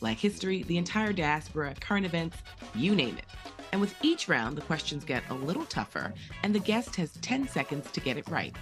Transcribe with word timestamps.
Black 0.00 0.16
history, 0.16 0.62
the 0.64 0.78
entire 0.78 1.12
diaspora, 1.12 1.74
current 1.78 2.06
events, 2.06 2.38
you 2.74 2.94
name 2.94 3.18
it. 3.18 3.26
And 3.72 3.80
with 3.80 3.94
each 4.02 4.28
round, 4.28 4.56
the 4.56 4.62
questions 4.62 5.04
get 5.04 5.22
a 5.30 5.34
little 5.34 5.66
tougher, 5.66 6.12
and 6.42 6.54
the 6.54 6.58
guest 6.58 6.96
has 6.96 7.12
10 7.18 7.46
seconds 7.46 7.90
to 7.92 8.00
get 8.00 8.16
it 8.16 8.26
right. 8.28 8.56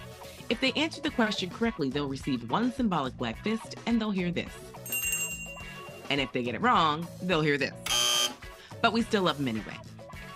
If 0.49 0.59
they 0.61 0.73
answer 0.73 1.01
the 1.01 1.09
question 1.11 1.49
correctly, 1.49 1.89
they'll 1.89 2.09
receive 2.09 2.51
one 2.51 2.71
symbolic 2.71 3.17
black 3.17 3.41
fist, 3.43 3.75
and 3.87 3.99
they'll 3.99 4.11
hear 4.11 4.31
this. 4.31 4.51
And 6.09 6.19
if 6.19 6.31
they 6.33 6.43
get 6.43 6.55
it 6.55 6.61
wrong, 6.61 7.07
they'll 7.23 7.41
hear 7.41 7.57
this. 7.57 8.31
But 8.81 8.93
we 8.93 9.01
still 9.01 9.23
love 9.23 9.37
them 9.37 9.47
anyway. 9.47 9.77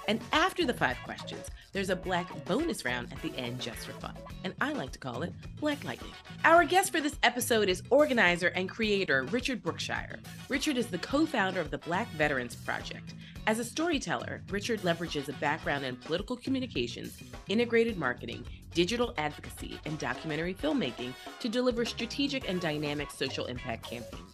And 0.07 0.21
after 0.31 0.65
the 0.65 0.73
five 0.73 0.97
questions, 1.03 1.49
there's 1.73 1.89
a 1.89 1.95
black 1.95 2.45
bonus 2.45 2.85
round 2.85 3.11
at 3.11 3.21
the 3.21 3.35
end 3.35 3.59
just 3.59 3.79
for 3.79 3.93
fun. 3.93 4.13
And 4.43 4.53
I 4.61 4.73
like 4.73 4.91
to 4.91 4.99
call 4.99 5.23
it 5.23 5.33
Black 5.59 5.83
Lightning. 5.83 6.11
Our 6.45 6.63
guest 6.63 6.91
for 6.91 7.01
this 7.01 7.17
episode 7.23 7.67
is 7.67 7.83
organizer 7.89 8.49
and 8.49 8.69
creator 8.69 9.23
Richard 9.23 9.61
Brookshire. 9.61 10.19
Richard 10.49 10.77
is 10.77 10.87
the 10.87 10.99
co 10.99 11.25
founder 11.25 11.59
of 11.59 11.71
the 11.71 11.79
Black 11.79 12.07
Veterans 12.11 12.55
Project. 12.55 13.15
As 13.45 13.59
a 13.59 13.65
storyteller, 13.65 14.41
Richard 14.49 14.81
leverages 14.81 15.27
a 15.27 15.33
background 15.33 15.83
in 15.83 15.97
political 15.97 16.37
communications, 16.37 17.17
integrated 17.49 17.97
marketing, 17.97 18.45
digital 18.73 19.13
advocacy, 19.17 19.79
and 19.85 19.99
documentary 19.99 20.53
filmmaking 20.53 21.13
to 21.41 21.49
deliver 21.49 21.83
strategic 21.83 22.47
and 22.47 22.61
dynamic 22.61 23.11
social 23.11 23.47
impact 23.47 23.89
campaigns. 23.89 24.32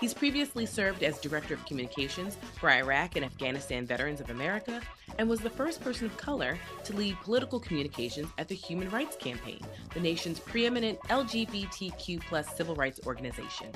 He's 0.00 0.14
previously 0.14 0.64
served 0.64 1.02
as 1.02 1.18
Director 1.18 1.54
of 1.54 1.66
Communications 1.66 2.36
for 2.60 2.70
Iraq 2.70 3.16
and 3.16 3.24
Afghanistan 3.24 3.84
Veterans 3.84 4.20
of 4.20 4.30
America 4.30 4.80
and 5.18 5.28
was 5.28 5.40
the 5.40 5.50
first 5.50 5.80
person 5.80 6.06
of 6.06 6.16
color 6.16 6.56
to 6.84 6.94
lead 6.94 7.16
political 7.22 7.58
communications 7.58 8.28
at 8.38 8.46
the 8.46 8.54
Human 8.54 8.88
Rights 8.90 9.16
Campaign, 9.16 9.60
the 9.94 10.00
nation's 10.00 10.38
preeminent 10.38 11.00
LGBTQ 11.08 12.20
plus 12.20 12.56
civil 12.56 12.76
rights 12.76 13.00
organization. 13.06 13.72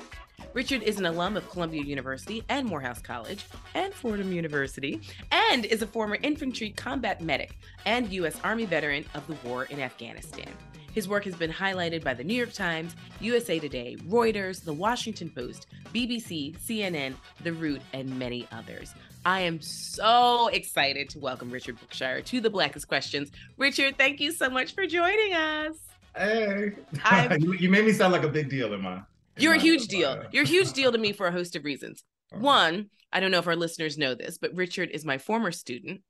Richard 0.53 0.83
is 0.83 0.97
an 0.97 1.07
alum 1.07 1.35
of 1.35 1.49
Columbia 1.49 1.83
University 1.83 2.43
and 2.47 2.65
Morehouse 2.65 3.01
College 3.01 3.45
and 3.73 3.93
Fordham 3.93 4.31
University, 4.31 5.01
and 5.31 5.65
is 5.65 5.81
a 5.81 5.87
former 5.87 6.17
infantry 6.21 6.69
combat 6.69 7.21
medic 7.21 7.57
and 7.85 8.11
U.S. 8.13 8.39
Army 8.43 8.65
veteran 8.65 9.03
of 9.13 9.27
the 9.27 9.35
war 9.47 9.65
in 9.65 9.81
Afghanistan. 9.81 10.51
His 10.93 11.07
work 11.07 11.23
has 11.25 11.35
been 11.35 11.51
highlighted 11.51 12.03
by 12.03 12.13
the 12.13 12.23
New 12.23 12.35
York 12.35 12.53
Times, 12.53 12.95
USA 13.19 13.57
Today, 13.57 13.97
Reuters, 14.07 14.63
The 14.63 14.73
Washington 14.73 15.27
Post, 15.27 15.65
BBC, 15.91 16.55
CNN, 16.59 17.15
The 17.43 17.51
Root, 17.51 17.81
and 17.93 18.19
many 18.19 18.47
others. 18.51 18.93
I 19.25 19.39
am 19.39 19.59
so 19.59 20.49
excited 20.49 21.09
to 21.09 21.19
welcome 21.19 21.49
Richard 21.49 21.79
Brookshire 21.79 22.21
to 22.21 22.39
the 22.39 22.49
Blackest 22.51 22.87
Questions. 22.87 23.31
Richard, 23.57 23.97
thank 23.97 24.19
you 24.19 24.31
so 24.31 24.51
much 24.51 24.75
for 24.75 24.85
joining 24.85 25.33
us. 25.33 25.77
Hey, 26.15 26.73
you 27.39 27.71
made 27.71 27.85
me 27.85 27.91
sound 27.91 28.13
like 28.13 28.23
a 28.23 28.29
big 28.29 28.49
deal 28.49 28.77
my. 28.77 28.97
In 28.97 29.03
You're 29.37 29.55
a 29.55 29.59
huge 29.59 29.87
deal. 29.87 30.23
You're 30.31 30.43
a 30.43 30.47
huge 30.47 30.73
deal 30.73 30.91
to 30.91 30.99
me 30.99 31.11
for 31.13 31.25
a 31.25 31.31
host 31.31 31.55
of 31.55 31.63
reasons. 31.63 32.03
One, 32.37 32.91
I 33.11 33.19
don't 33.19 33.31
know 33.31 33.39
if 33.39 33.47
our 33.47 33.55
listeners 33.55 33.97
know 33.97 34.13
this, 34.13 34.37
but 34.37 34.53
Richard 34.53 34.91
is 34.91 35.03
my 35.05 35.17
former 35.17 35.51
student. 35.51 36.01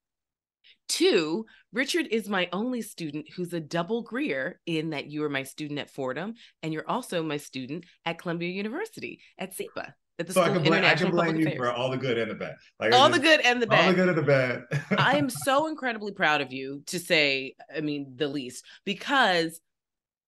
Two, 0.89 1.45
Richard 1.71 2.07
is 2.11 2.29
my 2.29 2.49
only 2.51 2.81
student 2.81 3.27
who's 3.35 3.53
a 3.53 3.59
double 3.59 4.01
Greer 4.03 4.59
in 4.65 4.91
that 4.91 5.07
you 5.07 5.23
are 5.23 5.29
my 5.29 5.43
student 5.43 5.79
at 5.79 5.89
Fordham 5.89 6.35
and 6.61 6.73
you're 6.73 6.89
also 6.89 7.23
my 7.23 7.37
student 7.37 7.85
at 8.05 8.19
Columbia 8.19 8.49
University 8.49 9.19
at 9.37 9.53
SIPA. 9.53 9.95
At 10.19 10.27
the 10.27 10.33
So 10.33 10.43
I 10.43 10.49
can 10.49 10.61
blame, 10.61 10.83
I 10.83 10.93
can 10.93 11.09
blame 11.09 11.37
you 11.37 11.47
Affairs. 11.47 11.57
for 11.57 11.71
all 11.71 11.89
the 11.89 11.97
good 11.97 12.19
and 12.19 12.29
the 12.29 12.35
bad. 12.35 12.55
Like 12.79 12.93
all 12.93 13.07
I 13.07 13.17
the 13.17 13.19
good 13.19 13.41
and 13.41 13.59
the 13.61 13.65
bad. 13.65 13.85
all 13.85 13.89
the 13.89 13.95
good 13.95 14.09
and 14.09 14.17
the 14.17 14.21
bad. 14.21 14.63
I 14.97 15.17
am 15.17 15.29
so 15.45 15.67
incredibly 15.67 16.11
proud 16.11 16.41
of 16.41 16.53
you 16.53 16.83
to 16.87 16.99
say, 16.99 17.55
I 17.75 17.81
mean, 17.81 18.13
the 18.15 18.27
least, 18.27 18.63
because 18.85 19.59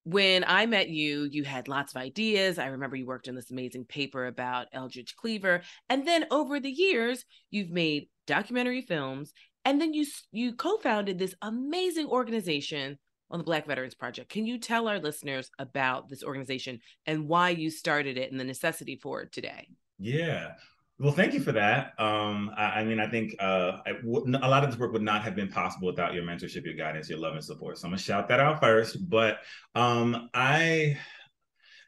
when 0.06 0.44
I 0.48 0.66
met 0.66 0.90
you, 0.90 1.24
you 1.24 1.44
had 1.44 1.68
lots 1.68 1.94
of 1.94 2.02
ideas. 2.02 2.58
I 2.58 2.68
remember 2.68 2.96
you 2.96 3.06
worked 3.06 3.28
on 3.28 3.36
this 3.36 3.52
amazing 3.52 3.86
paper 3.86 4.26
about 4.26 4.68
Eldridge 4.72 5.16
Cleaver. 5.16 5.62
And 5.90 6.08
then 6.08 6.26
over 6.32 6.60
the 6.60 6.72
years, 6.72 7.26
you've 7.50 7.72
made 7.72 8.08
documentary 8.28 8.82
films. 8.82 9.34
And 9.66 9.82
then 9.82 9.94
you 9.94 10.06
you 10.32 10.54
co-founded 10.54 11.18
this 11.18 11.36
amazing 11.42 12.08
organization 12.08 12.98
on 13.32 13.40
the 13.40 13.44
Black 13.44 13.66
Veterans 13.66 13.96
Project. 13.96 14.30
Can 14.30 14.46
you 14.46 14.60
tell 14.60 14.88
our 14.88 15.00
listeners 15.00 15.50
about 15.58 16.08
this 16.08 16.24
organization 16.24 16.80
and 17.08 17.28
why 17.28 17.50
you 17.50 17.72
started 17.72 18.18
it 18.18 18.32
and 18.32 18.40
the 18.40 18.44
necessity 18.44 18.96
for 18.96 19.24
it 19.24 19.32
today? 19.32 19.68
Yeah. 19.98 20.52
Well, 21.00 21.12
thank 21.12 21.34
you 21.34 21.42
for 21.42 21.52
that. 21.52 22.00
Um, 22.00 22.52
I, 22.56 22.64
I 22.80 22.84
mean, 22.86 23.00
I 23.02 23.10
think 23.10 23.36
uh, 23.40 23.80
I 23.86 23.94
wouldn't- 24.04 24.36
a 24.36 24.48
lot 24.48 24.64
of 24.64 24.70
this 24.70 24.80
work 24.80 24.94
would 24.94 25.02
not 25.02 25.24
have 25.24 25.36
been 25.36 25.50
possible 25.50 25.88
without 25.88 26.14
your 26.14 26.24
mentorship, 26.24 26.64
your 26.64 26.76
guidance, 26.76 27.10
your 27.10 27.20
love 27.20 27.34
and 27.34 27.44
support. 27.44 27.78
So 27.78 27.88
I'm 27.88 27.92
gonna 27.92 28.02
shout 28.02 28.30
that 28.30 28.40
out 28.40 28.62
first. 28.62 29.10
But 29.10 29.40
um, 29.74 30.30
I, 30.34 30.98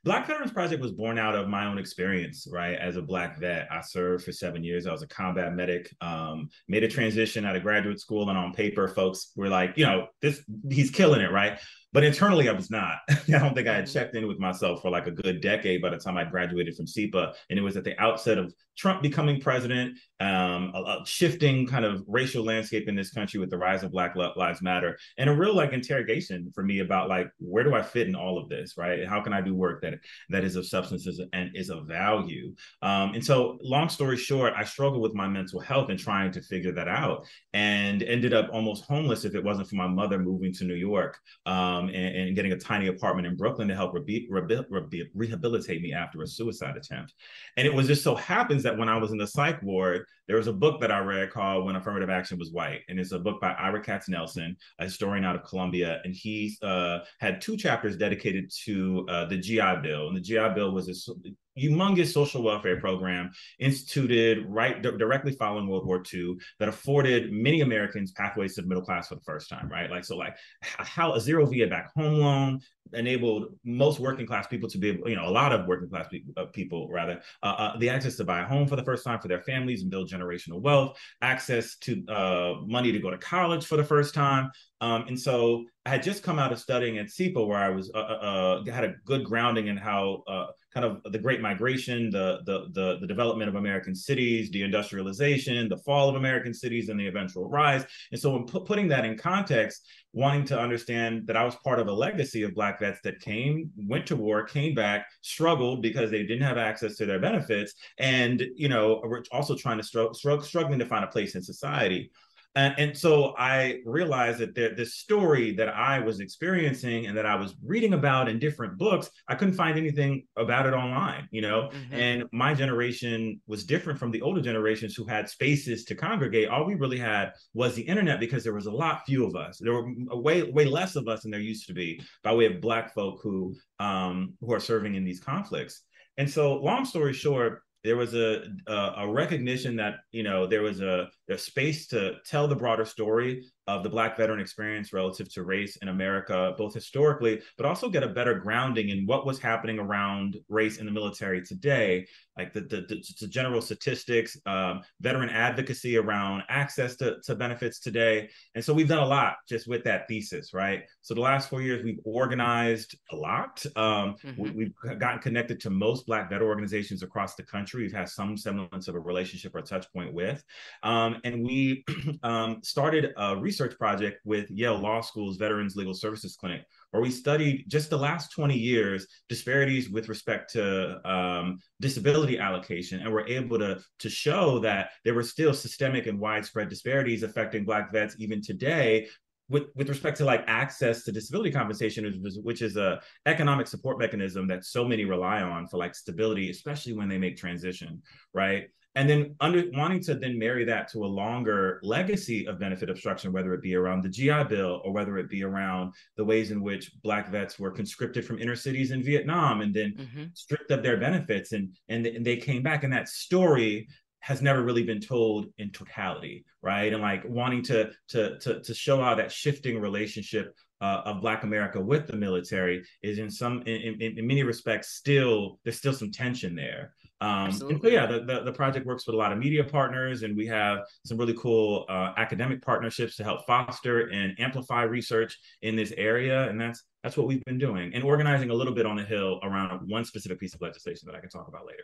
Black 0.07 0.25
Veterans 0.25 0.53
Project 0.53 0.81
was 0.81 0.93
born 0.93 1.19
out 1.19 1.35
of 1.35 1.49
my 1.49 1.65
own 1.65 1.77
experience, 1.77 2.47
right? 2.49 2.75
As 2.75 2.95
a 2.95 3.01
Black 3.01 3.37
vet, 3.41 3.67
I 3.69 3.81
served 3.81 4.23
for 4.23 4.31
seven 4.31 4.63
years. 4.63 4.87
I 4.87 4.93
was 4.93 5.01
a 5.01 5.07
combat 5.07 5.53
medic, 5.53 5.93
um, 5.99 6.47
made 6.69 6.85
a 6.85 6.87
transition 6.87 7.43
out 7.43 7.57
of 7.57 7.61
graduate 7.61 7.99
school, 7.99 8.29
and 8.29 8.37
on 8.37 8.53
paper, 8.53 8.87
folks 8.87 9.33
were 9.35 9.49
like, 9.49 9.73
you 9.75 9.85
know, 9.85 10.07
this 10.21 10.41
he's 10.71 10.91
killing 10.91 11.19
it, 11.19 11.29
right? 11.29 11.59
But 11.93 12.03
internally, 12.03 12.49
I 12.49 12.53
was 12.53 12.69
not. 12.69 12.97
I 13.09 13.39
don't 13.39 13.55
think 13.55 13.67
I 13.67 13.75
had 13.75 13.89
checked 13.89 14.15
in 14.15 14.27
with 14.27 14.39
myself 14.39 14.81
for 14.81 14.89
like 14.89 15.07
a 15.07 15.11
good 15.11 15.41
decade 15.41 15.81
by 15.81 15.89
the 15.89 15.97
time 15.97 16.17
I 16.17 16.25
graduated 16.25 16.75
from 16.75 16.85
SIPA. 16.85 17.33
And 17.49 17.57
it 17.57 17.61
was 17.61 17.77
at 17.77 17.83
the 17.83 17.99
outset 18.01 18.37
of 18.37 18.53
Trump 18.77 19.01
becoming 19.01 19.41
president, 19.41 19.97
um, 20.19 20.71
a, 20.75 20.79
a 20.79 21.03
shifting 21.05 21.65
kind 21.65 21.85
of 21.85 22.03
racial 22.07 22.43
landscape 22.43 22.87
in 22.87 22.95
this 22.95 23.11
country 23.11 23.39
with 23.39 23.49
the 23.49 23.57
rise 23.57 23.83
of 23.83 23.91
Black 23.91 24.15
Lives 24.15 24.61
Matter, 24.61 24.97
and 25.17 25.29
a 25.29 25.35
real 25.35 25.55
like 25.55 25.73
interrogation 25.73 26.51
for 26.53 26.63
me 26.63 26.79
about 26.79 27.09
like 27.09 27.29
where 27.39 27.63
do 27.63 27.73
I 27.73 27.81
fit 27.81 28.07
in 28.07 28.15
all 28.15 28.37
of 28.37 28.49
this, 28.49 28.77
right? 28.77 28.99
And 28.99 29.09
how 29.09 29.21
can 29.21 29.33
I 29.33 29.41
do 29.41 29.55
work 29.55 29.81
that 29.81 29.95
that 30.29 30.43
is 30.43 30.55
of 30.55 30.65
substance 30.67 31.07
and 31.33 31.55
is 31.55 31.69
of 31.69 31.87
value? 31.87 32.53
Um, 32.81 33.13
and 33.15 33.25
so, 33.25 33.57
long 33.61 33.89
story 33.89 34.17
short, 34.17 34.53
I 34.55 34.63
struggled 34.63 35.01
with 35.01 35.15
my 35.15 35.27
mental 35.27 35.59
health 35.59 35.89
and 35.89 35.97
trying 35.97 36.31
to 36.33 36.41
figure 36.41 36.73
that 36.73 36.87
out, 36.87 37.25
and 37.53 38.03
ended 38.03 38.33
up 38.33 38.49
almost 38.53 38.85
homeless 38.85 39.25
if 39.25 39.33
it 39.33 39.43
wasn't 39.43 39.69
for 39.69 39.75
my 39.75 39.87
mother 39.87 40.19
moving 40.19 40.53
to 40.53 40.65
New 40.65 40.75
York 40.75 41.19
um, 41.45 41.76
Um, 41.77 41.89
and, 41.89 42.15
and 42.15 42.35
getting 42.35 42.51
a 42.51 42.57
tiny 42.57 42.87
apartment 42.87 43.27
in 43.27 43.35
Brooklyn 43.35 43.67
to 43.67 43.75
help 43.75 43.93
rebe- 43.93 44.29
rebe- 44.29 44.69
rebe- 44.69 45.09
rehabilitate 45.13 45.81
me 45.81 45.93
after 45.93 46.21
a 46.21 46.27
suicide 46.27 46.77
attempt. 46.77 47.13
And 47.55 47.67
it 47.67 47.73
was 47.73 47.87
just 47.87 48.03
so 48.03 48.15
happens 48.15 48.63
that 48.63 48.77
when 48.77 48.89
I 48.89 48.97
was 48.97 49.11
in 49.11 49.17
the 49.17 49.27
psych 49.27 49.61
ward, 49.61 50.05
there 50.27 50.37
was 50.37 50.47
a 50.47 50.53
book 50.53 50.81
that 50.81 50.91
I 50.91 50.99
read 50.99 51.31
called 51.31 51.65
When 51.65 51.75
Affirmative 51.75 52.09
Action 52.09 52.37
Was 52.37 52.51
White. 52.51 52.81
And 52.89 52.99
it's 52.99 53.11
a 53.11 53.19
book 53.19 53.39
by 53.39 53.53
Ira 53.53 53.83
Katznelson, 53.83 54.55
a 54.79 54.83
historian 54.83 55.25
out 55.25 55.35
of 55.35 55.43
Columbia. 55.43 56.01
And 56.03 56.13
he 56.13 56.57
uh, 56.61 56.99
had 57.19 57.41
two 57.41 57.57
chapters 57.57 57.97
dedicated 57.97 58.51
to 58.65 59.05
uh, 59.09 59.25
the 59.25 59.37
GI 59.37 59.77
Bill. 59.81 60.07
And 60.07 60.15
the 60.15 60.21
GI 60.21 60.49
Bill 60.55 60.71
was 60.71 60.87
this 60.87 61.09
humongous 61.57 62.13
social 62.13 62.43
welfare 62.43 62.79
program 62.79 63.31
instituted 63.59 64.45
right 64.47 64.81
d- 64.81 64.91
directly 64.97 65.31
following 65.31 65.67
World 65.67 65.87
War 65.87 66.03
II 66.13 66.35
that 66.59 66.69
afforded 66.69 67.31
many 67.31 67.61
Americans 67.61 68.11
pathways 68.11 68.55
to 68.55 68.61
the 68.61 68.67
middle 68.67 68.83
class 68.83 69.07
for 69.07 69.15
the 69.15 69.21
first 69.21 69.49
time, 69.49 69.67
right? 69.69 69.89
Like, 69.89 70.05
so 70.05 70.15
like 70.17 70.35
how 70.61 71.13
a 71.13 71.21
zero 71.21 71.45
VA 71.45 71.67
back 71.67 71.91
home 71.95 72.19
loan 72.19 72.59
enabled 72.93 73.47
most 73.65 73.99
working 73.99 74.25
class 74.25 74.47
people 74.47 74.69
to 74.69 74.77
be 74.77 74.89
able, 74.89 75.09
you 75.09 75.15
know, 75.15 75.27
a 75.27 75.31
lot 75.31 75.51
of 75.51 75.67
working 75.67 75.89
class 75.89 76.07
people, 76.07 76.33
uh, 76.37 76.45
people 76.45 76.87
rather, 76.91 77.21
uh, 77.43 77.45
uh, 77.45 77.77
the 77.79 77.89
access 77.89 78.15
to 78.15 78.23
buy 78.23 78.41
a 78.41 78.45
home 78.45 78.67
for 78.67 78.75
the 78.75 78.83
first 78.83 79.03
time 79.03 79.19
for 79.19 79.27
their 79.27 79.41
families 79.41 79.81
and 79.81 79.91
build 79.91 80.07
generational 80.17 80.61
wealth, 80.61 80.97
access 81.21 81.77
to 81.77 82.03
uh, 82.09 82.55
money 82.65 82.91
to 82.91 82.99
go 82.99 83.09
to 83.09 83.17
college 83.17 83.65
for 83.65 83.77
the 83.77 83.83
first 83.83 84.13
time. 84.13 84.51
Um, 84.79 85.05
and 85.07 85.19
so 85.19 85.65
I 85.85 85.89
had 85.89 86.03
just 86.03 86.21
come 86.21 86.37
out 86.37 86.51
of 86.51 86.59
studying 86.59 86.97
at 86.97 87.09
SIPA 87.09 87.43
where 87.43 87.57
I 87.57 87.69
was 87.69 87.89
uh, 87.95 87.97
uh, 87.97 88.65
had 88.65 88.83
a 88.83 88.95
good 89.05 89.23
grounding 89.23 89.67
in 89.67 89.77
how 89.77 90.23
uh, 90.27 90.47
kind 90.73 90.85
of 90.85 91.01
the 91.11 91.17
Great 91.17 91.41
Migration, 91.41 92.09
the, 92.11 92.39
the 92.45 92.67
the 92.73 92.97
the 92.99 93.07
development 93.07 93.49
of 93.49 93.55
American 93.55 93.95
cities, 93.95 94.51
deindustrialization, 94.51 95.69
the 95.69 95.77
fall 95.77 96.09
of 96.09 96.15
American 96.15 96.53
cities, 96.53 96.89
and 96.89 96.99
the 96.99 97.07
eventual 97.07 97.49
rise. 97.49 97.85
And 98.11 98.19
so, 98.19 98.35
in 98.35 98.45
pu- 98.45 98.65
putting 98.65 98.87
that 98.89 99.05
in 99.05 99.17
context, 99.17 99.87
wanting 100.13 100.45
to 100.45 100.59
understand 100.59 101.25
that 101.27 101.37
I 101.37 101.43
was 101.45 101.55
part 101.63 101.79
of 101.79 101.87
a 101.87 101.93
legacy 101.93 102.43
of 102.43 102.53
Black 102.53 102.79
vets 102.79 102.99
that 103.03 103.19
came, 103.21 103.71
went 103.77 104.05
to 104.07 104.15
war, 104.15 104.43
came 104.43 104.75
back, 104.75 105.07
struggled 105.21 105.81
because 105.81 106.11
they 106.11 106.23
didn't 106.23 106.43
have 106.43 106.57
access 106.57 106.97
to 106.97 107.05
their 107.05 107.19
benefits, 107.19 107.73
and 107.97 108.43
you 108.55 108.69
know, 108.69 109.01
were 109.03 109.23
also 109.31 109.55
trying 109.55 109.77
to 109.77 109.83
struggle, 109.83 110.13
struggling 110.13 110.79
to 110.79 110.85
find 110.85 111.03
a 111.03 111.07
place 111.07 111.33
in 111.33 111.41
society. 111.41 112.11
And, 112.57 112.73
and 112.79 112.97
so 112.97 113.35
I 113.37 113.81
realized 113.85 114.39
that 114.39 114.55
there, 114.55 114.73
this 114.73 114.95
story 114.95 115.51
that 115.57 115.69
I 115.69 115.99
was 115.99 116.19
experiencing 116.19 117.05
and 117.05 117.15
that 117.15 117.27
I 117.27 117.35
was 117.35 117.55
reading 117.63 117.93
about 117.93 118.27
in 118.27 118.39
different 118.39 118.79
books, 118.79 119.11
I 119.27 119.35
couldn't 119.35 119.53
find 119.53 119.77
anything 119.77 120.25
about 120.37 120.65
it 120.65 120.73
online, 120.73 121.27
you 121.29 121.41
know. 121.41 121.69
Mm-hmm. 121.71 121.93
And 121.93 122.23
my 122.31 122.55
generation 122.55 123.39
was 123.45 123.63
different 123.63 123.99
from 123.99 124.09
the 124.09 124.23
older 124.23 124.41
generations 124.41 124.95
who 124.95 125.05
had 125.05 125.29
spaces 125.29 125.85
to 125.85 125.93
congregate. 125.93 126.49
All 126.49 126.65
we 126.65 126.73
really 126.73 126.97
had 126.97 127.33
was 127.53 127.75
the 127.75 127.83
internet 127.83 128.19
because 128.19 128.43
there 128.43 128.55
was 128.55 128.65
a 128.65 128.71
lot 128.71 129.03
few 129.05 129.23
of 129.23 129.35
us. 129.35 129.59
There 129.59 129.73
were 129.73 129.93
way 130.15 130.41
way 130.41 130.65
less 130.65 130.95
of 130.95 131.07
us 131.07 131.21
than 131.21 131.31
there 131.31 131.39
used 131.39 131.67
to 131.67 131.75
be 131.75 132.01
by 132.23 132.33
way 132.33 132.47
of 132.47 132.59
Black 132.59 132.91
folk 132.95 133.19
who 133.21 133.55
um, 133.79 134.33
who 134.41 134.51
are 134.51 134.59
serving 134.59 134.95
in 134.95 135.05
these 135.05 135.19
conflicts. 135.19 135.83
And 136.17 136.27
so, 136.27 136.55
long 136.55 136.85
story 136.85 137.13
short, 137.13 137.61
there 137.87 137.95
was 137.95 138.13
a, 138.13 138.43
a, 138.67 139.07
recognition 139.07 139.77
that 139.77 139.99
you 140.11 140.21
know 140.21 140.45
there 140.45 140.61
was 140.61 140.81
a, 140.81 141.07
a 141.29 141.37
space 141.37 141.87
to 141.87 142.15
tell 142.25 142.45
the 142.45 142.55
broader 142.55 142.83
story 142.83 143.45
of 143.67 143.83
the 143.83 143.89
Black 143.89 144.15
veteran 144.15 144.39
experience 144.39 144.93
relative 144.93 145.31
to 145.33 145.43
race 145.43 145.75
in 145.77 145.89
America, 145.89 146.53
both 146.57 146.73
historically, 146.73 147.41
but 147.57 147.65
also 147.65 147.89
get 147.89 148.03
a 148.03 148.07
better 148.07 148.33
grounding 148.33 148.89
in 148.89 149.05
what 149.05 149.25
was 149.25 149.39
happening 149.39 149.77
around 149.77 150.37
race 150.47 150.77
in 150.77 150.85
the 150.85 150.91
military 150.91 151.41
today, 151.41 152.07
like 152.37 152.53
the, 152.53 152.61
the, 152.61 152.81
the, 152.87 153.03
the 153.19 153.27
general 153.27 153.61
statistics, 153.61 154.37
um, 154.45 154.81
veteran 155.01 155.29
advocacy 155.29 155.97
around 155.97 156.43
access 156.47 156.95
to, 156.95 157.17
to 157.25 157.35
benefits 157.35 157.79
today. 157.79 158.29
And 158.55 158.63
so 158.63 158.73
we've 158.73 158.87
done 158.87 159.03
a 159.03 159.05
lot 159.05 159.35
just 159.49 159.67
with 159.67 159.83
that 159.83 160.07
thesis, 160.07 160.53
right? 160.53 160.83
So 161.01 161.13
the 161.13 161.21
last 161.21 161.49
four 161.49 161.61
years, 161.61 161.83
we've 161.83 161.99
organized 162.05 162.97
a 163.11 163.15
lot. 163.15 163.65
Um, 163.75 164.15
mm-hmm. 164.23 164.57
we, 164.57 164.73
have 164.87 164.99
gotten 164.99 165.19
connected 165.19 165.59
to 165.61 165.69
most 165.69 166.05
Black 166.05 166.29
veteran 166.29 166.47
organizations 166.47 167.03
across 167.03 167.35
the 167.35 167.43
country. 167.43 167.81
We've 167.83 167.93
had 167.93 168.07
some 168.07 168.37
semblance 168.37 168.87
of 168.87 168.95
a 168.95 168.99
relationship 168.99 169.55
or 169.55 169.61
touch 169.61 169.91
point 169.91 170.13
with. 170.13 170.41
Um, 170.83 171.17
and 171.25 171.43
we 171.43 171.83
um, 172.23 172.61
started 172.63 173.13
a 173.17 173.35
research 173.35 173.56
research 173.57 173.77
project 173.79 174.19
with 174.23 174.49
Yale 174.51 174.77
Law 174.77 175.01
School's 175.01 175.37
Veterans 175.37 175.75
Legal 175.75 175.95
Services 175.95 176.35
Clinic, 176.35 176.63
where 176.91 177.01
we 177.01 177.09
studied 177.09 177.65
just 177.67 177.89
the 177.89 177.97
last 177.97 178.31
20 178.31 178.55
years 178.55 179.07
disparities 179.29 179.89
with 179.89 180.09
respect 180.09 180.51
to 180.53 181.01
um, 181.09 181.57
disability 181.81 182.37
allocation, 182.37 182.99
and 182.99 183.11
we're 183.11 183.27
able 183.27 183.57
to 183.57 183.79
to 183.99 184.09
show 184.09 184.59
that 184.59 184.91
there 185.03 185.15
were 185.15 185.23
still 185.23 185.53
systemic 185.53 186.05
and 186.05 186.19
widespread 186.19 186.69
disparities 186.69 187.23
affecting 187.23 187.65
Black 187.65 187.91
vets 187.91 188.15
even 188.19 188.41
today, 188.43 189.07
with 189.49 189.63
with 189.75 189.89
respect 189.89 190.17
to 190.17 190.25
like 190.25 190.43
access 190.45 191.03
to 191.03 191.11
disability 191.11 191.51
compensation 191.51 192.23
which 192.43 192.61
is 192.61 192.77
a 192.77 193.01
economic 193.25 193.65
support 193.65 193.97
mechanism 193.97 194.47
that 194.47 194.65
so 194.65 194.85
many 194.85 195.05
rely 195.05 195.41
on 195.41 195.65
for 195.67 195.77
like 195.77 195.95
stability 195.95 196.49
especially 196.49 196.93
when 196.93 197.07
they 197.07 197.17
make 197.17 197.37
transition 197.37 198.01
right 198.33 198.67
and 198.97 199.07
then 199.07 199.35
under 199.39 199.63
wanting 199.73 200.01
to 200.01 200.15
then 200.15 200.39
marry 200.39 200.65
that 200.65 200.91
to 200.91 201.05
a 201.05 201.13
longer 201.23 201.79
legacy 201.83 202.47
of 202.47 202.59
benefit 202.59 202.89
obstruction 202.89 203.31
whether 203.31 203.53
it 203.53 203.61
be 203.61 203.75
around 203.75 204.01
the 204.01 204.09
gi 204.09 204.43
bill 204.45 204.81
or 204.83 204.91
whether 204.91 205.17
it 205.17 205.29
be 205.29 205.43
around 205.43 205.93
the 206.17 206.25
ways 206.25 206.49
in 206.49 206.61
which 206.61 206.91
black 207.03 207.29
vets 207.29 207.59
were 207.59 207.71
conscripted 207.71 208.25
from 208.25 208.39
inner 208.39 208.55
cities 208.55 208.91
in 208.91 209.03
vietnam 209.03 209.61
and 209.61 209.73
then 209.73 209.93
mm-hmm. 209.93 210.23
stripped 210.33 210.71
of 210.71 210.81
their 210.81 210.97
benefits 210.97 211.51
and, 211.51 211.69
and 211.89 212.07
and 212.07 212.25
they 212.25 212.37
came 212.37 212.63
back 212.63 212.83
and 212.83 212.91
that 212.91 213.07
story 213.07 213.87
has 214.19 214.41
never 214.41 214.63
really 214.63 214.83
been 214.83 214.99
told 214.99 215.45
in 215.59 215.69
totality 215.69 216.43
right 216.63 216.91
and 216.91 217.01
like 217.01 217.23
wanting 217.27 217.61
to 217.61 217.91
to 218.07 218.37
to, 218.39 218.59
to 218.61 218.73
show 218.73 219.01
how 219.01 219.13
that 219.13 219.31
shifting 219.31 219.79
relationship 219.79 220.55
uh, 220.79 221.01
of 221.05 221.21
Black 221.21 221.43
America 221.43 221.81
with 221.81 222.07
the 222.07 222.15
military 222.15 222.83
is 223.01 223.17
in 223.17 223.31
some 223.31 223.61
in, 223.63 223.99
in, 223.99 224.17
in, 224.17 224.27
many 224.27 224.43
respects 224.43 224.89
still 224.89 225.59
there's 225.63 225.77
still 225.77 225.93
some 225.93 226.11
tension 226.11 226.55
there. 226.55 226.93
Um, 227.19 227.47
and 227.47 227.81
so 227.81 227.87
yeah, 227.87 228.05
the, 228.05 228.19
the, 228.19 228.43
the 228.43 228.51
project 228.51 228.85
works 228.85 229.07
with 229.07 229.15
a 229.15 229.17
lot 229.17 229.31
of 229.31 229.39
media 229.39 229.63
partners, 229.63 230.23
and 230.23 230.37
we 230.37 230.45
have 230.47 230.79
some 231.05 231.17
really 231.17 231.33
cool 231.33 231.85
uh, 231.89 232.13
academic 232.17 232.61
partnerships 232.61 233.15
to 233.15 233.23
help 233.23 233.45
foster 233.47 234.07
and 234.09 234.39
amplify 234.39 234.83
research 234.83 235.37
in 235.63 235.75
this 235.75 235.91
area, 235.97 236.47
and 236.49 236.61
that's 236.61 236.83
that's 237.03 237.17
what 237.17 237.27
we've 237.27 237.43
been 237.45 237.57
doing 237.57 237.93
and 237.93 238.03
organizing 238.03 238.49
a 238.49 238.53
little 238.53 238.73
bit 238.73 238.85
on 238.85 238.97
the 238.97 239.03
hill 239.03 239.39
around 239.43 239.87
one 239.87 240.03
specific 240.03 240.39
piece 240.39 240.53
of 240.53 240.61
legislation 240.61 241.07
that 241.07 241.15
I 241.15 241.19
can 241.19 241.29
talk 241.29 241.47
about 241.47 241.65
later. 241.65 241.83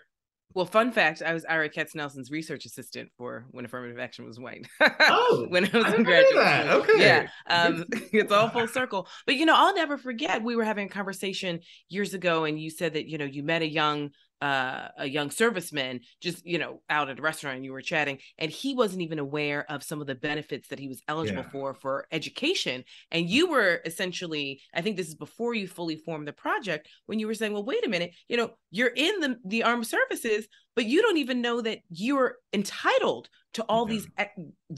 Well, 0.54 0.66
fun 0.66 0.92
fact: 0.92 1.24
I 1.24 1.34
was 1.34 1.46
Ira 1.46 1.70
Katznelson's 1.70 2.30
research 2.30 2.66
assistant 2.66 3.10
for 3.18 3.46
when 3.50 3.66
affirmative 3.66 3.98
action 3.98 4.26
was 4.26 4.40
white. 4.40 4.68
Oh, 4.82 5.48
when 5.50 5.66
I 5.66 5.78
was 5.78 5.86
I 5.88 5.96
in 5.96 6.04
graduate 6.04 6.66
school. 6.66 6.82
Okay, 6.82 7.00
yeah, 7.00 7.28
um, 7.48 7.86
it's 7.92 8.32
all 8.32 8.50
full 8.50 8.68
circle. 8.68 9.08
But 9.26 9.36
you 9.36 9.48
know, 9.48 9.56
I'll 9.56 9.74
never 9.74 9.98
forget. 9.98 10.44
We 10.44 10.56
were 10.56 10.64
having 10.64 10.86
a 10.86 10.90
conversation 10.90 11.62
years 11.90 12.14
ago, 12.14 12.44
and 12.44 12.60
you 12.60 12.70
said 12.70 12.94
that 12.94 13.08
you 13.08 13.18
know 13.18 13.26
you 13.26 13.42
met 13.42 13.64
a 13.64 13.68
young 13.68 14.12
uh, 14.44 14.90
a 14.98 15.08
young 15.08 15.30
serviceman 15.30 16.02
just 16.20 16.46
you 16.46 16.58
know 16.58 16.82
out 16.90 17.10
at 17.10 17.18
a 17.18 17.22
restaurant 17.22 17.56
and 17.56 17.64
you 17.64 17.72
were 17.72 17.82
chatting 17.82 18.18
and 18.38 18.52
he 18.52 18.76
wasn't 18.76 19.02
even 19.02 19.18
aware 19.18 19.66
of 19.72 19.82
some 19.82 20.02
of 20.02 20.08
the 20.08 20.16
benefits 20.16 20.68
that 20.68 20.80
he 20.80 20.90
was 20.90 21.02
eligible 21.08 21.44
yeah. 21.44 21.50
for 21.50 21.74
for 21.74 22.08
education 22.12 22.84
and 23.10 23.30
you 23.30 23.48
were 23.48 23.80
essentially 23.86 24.62
i 24.74 24.82
think 24.82 24.98
this 24.98 25.08
is 25.08 25.16
before 25.16 25.54
you 25.54 25.66
fully 25.66 25.96
formed 25.96 26.28
the 26.28 26.34
project 26.34 26.90
when 27.06 27.20
you 27.20 27.26
were 27.26 27.34
saying 27.34 27.54
well 27.54 27.64
wait 27.64 27.86
a 27.86 27.90
minute 27.90 28.12
you 28.28 28.36
know 28.36 28.52
you're 28.70 28.92
in 28.94 29.22
the 29.22 29.38
the 29.46 29.64
armed 29.64 29.88
services 29.88 30.46
but 30.76 30.86
you 30.86 31.02
don't 31.02 31.18
even 31.18 31.42
know 31.42 31.62
that 31.62 31.80
you're 31.90 32.38
entitled 32.54 33.30
to 33.54 33.64
all 33.64 33.90
yeah. 33.90 33.96
these 33.96 34.08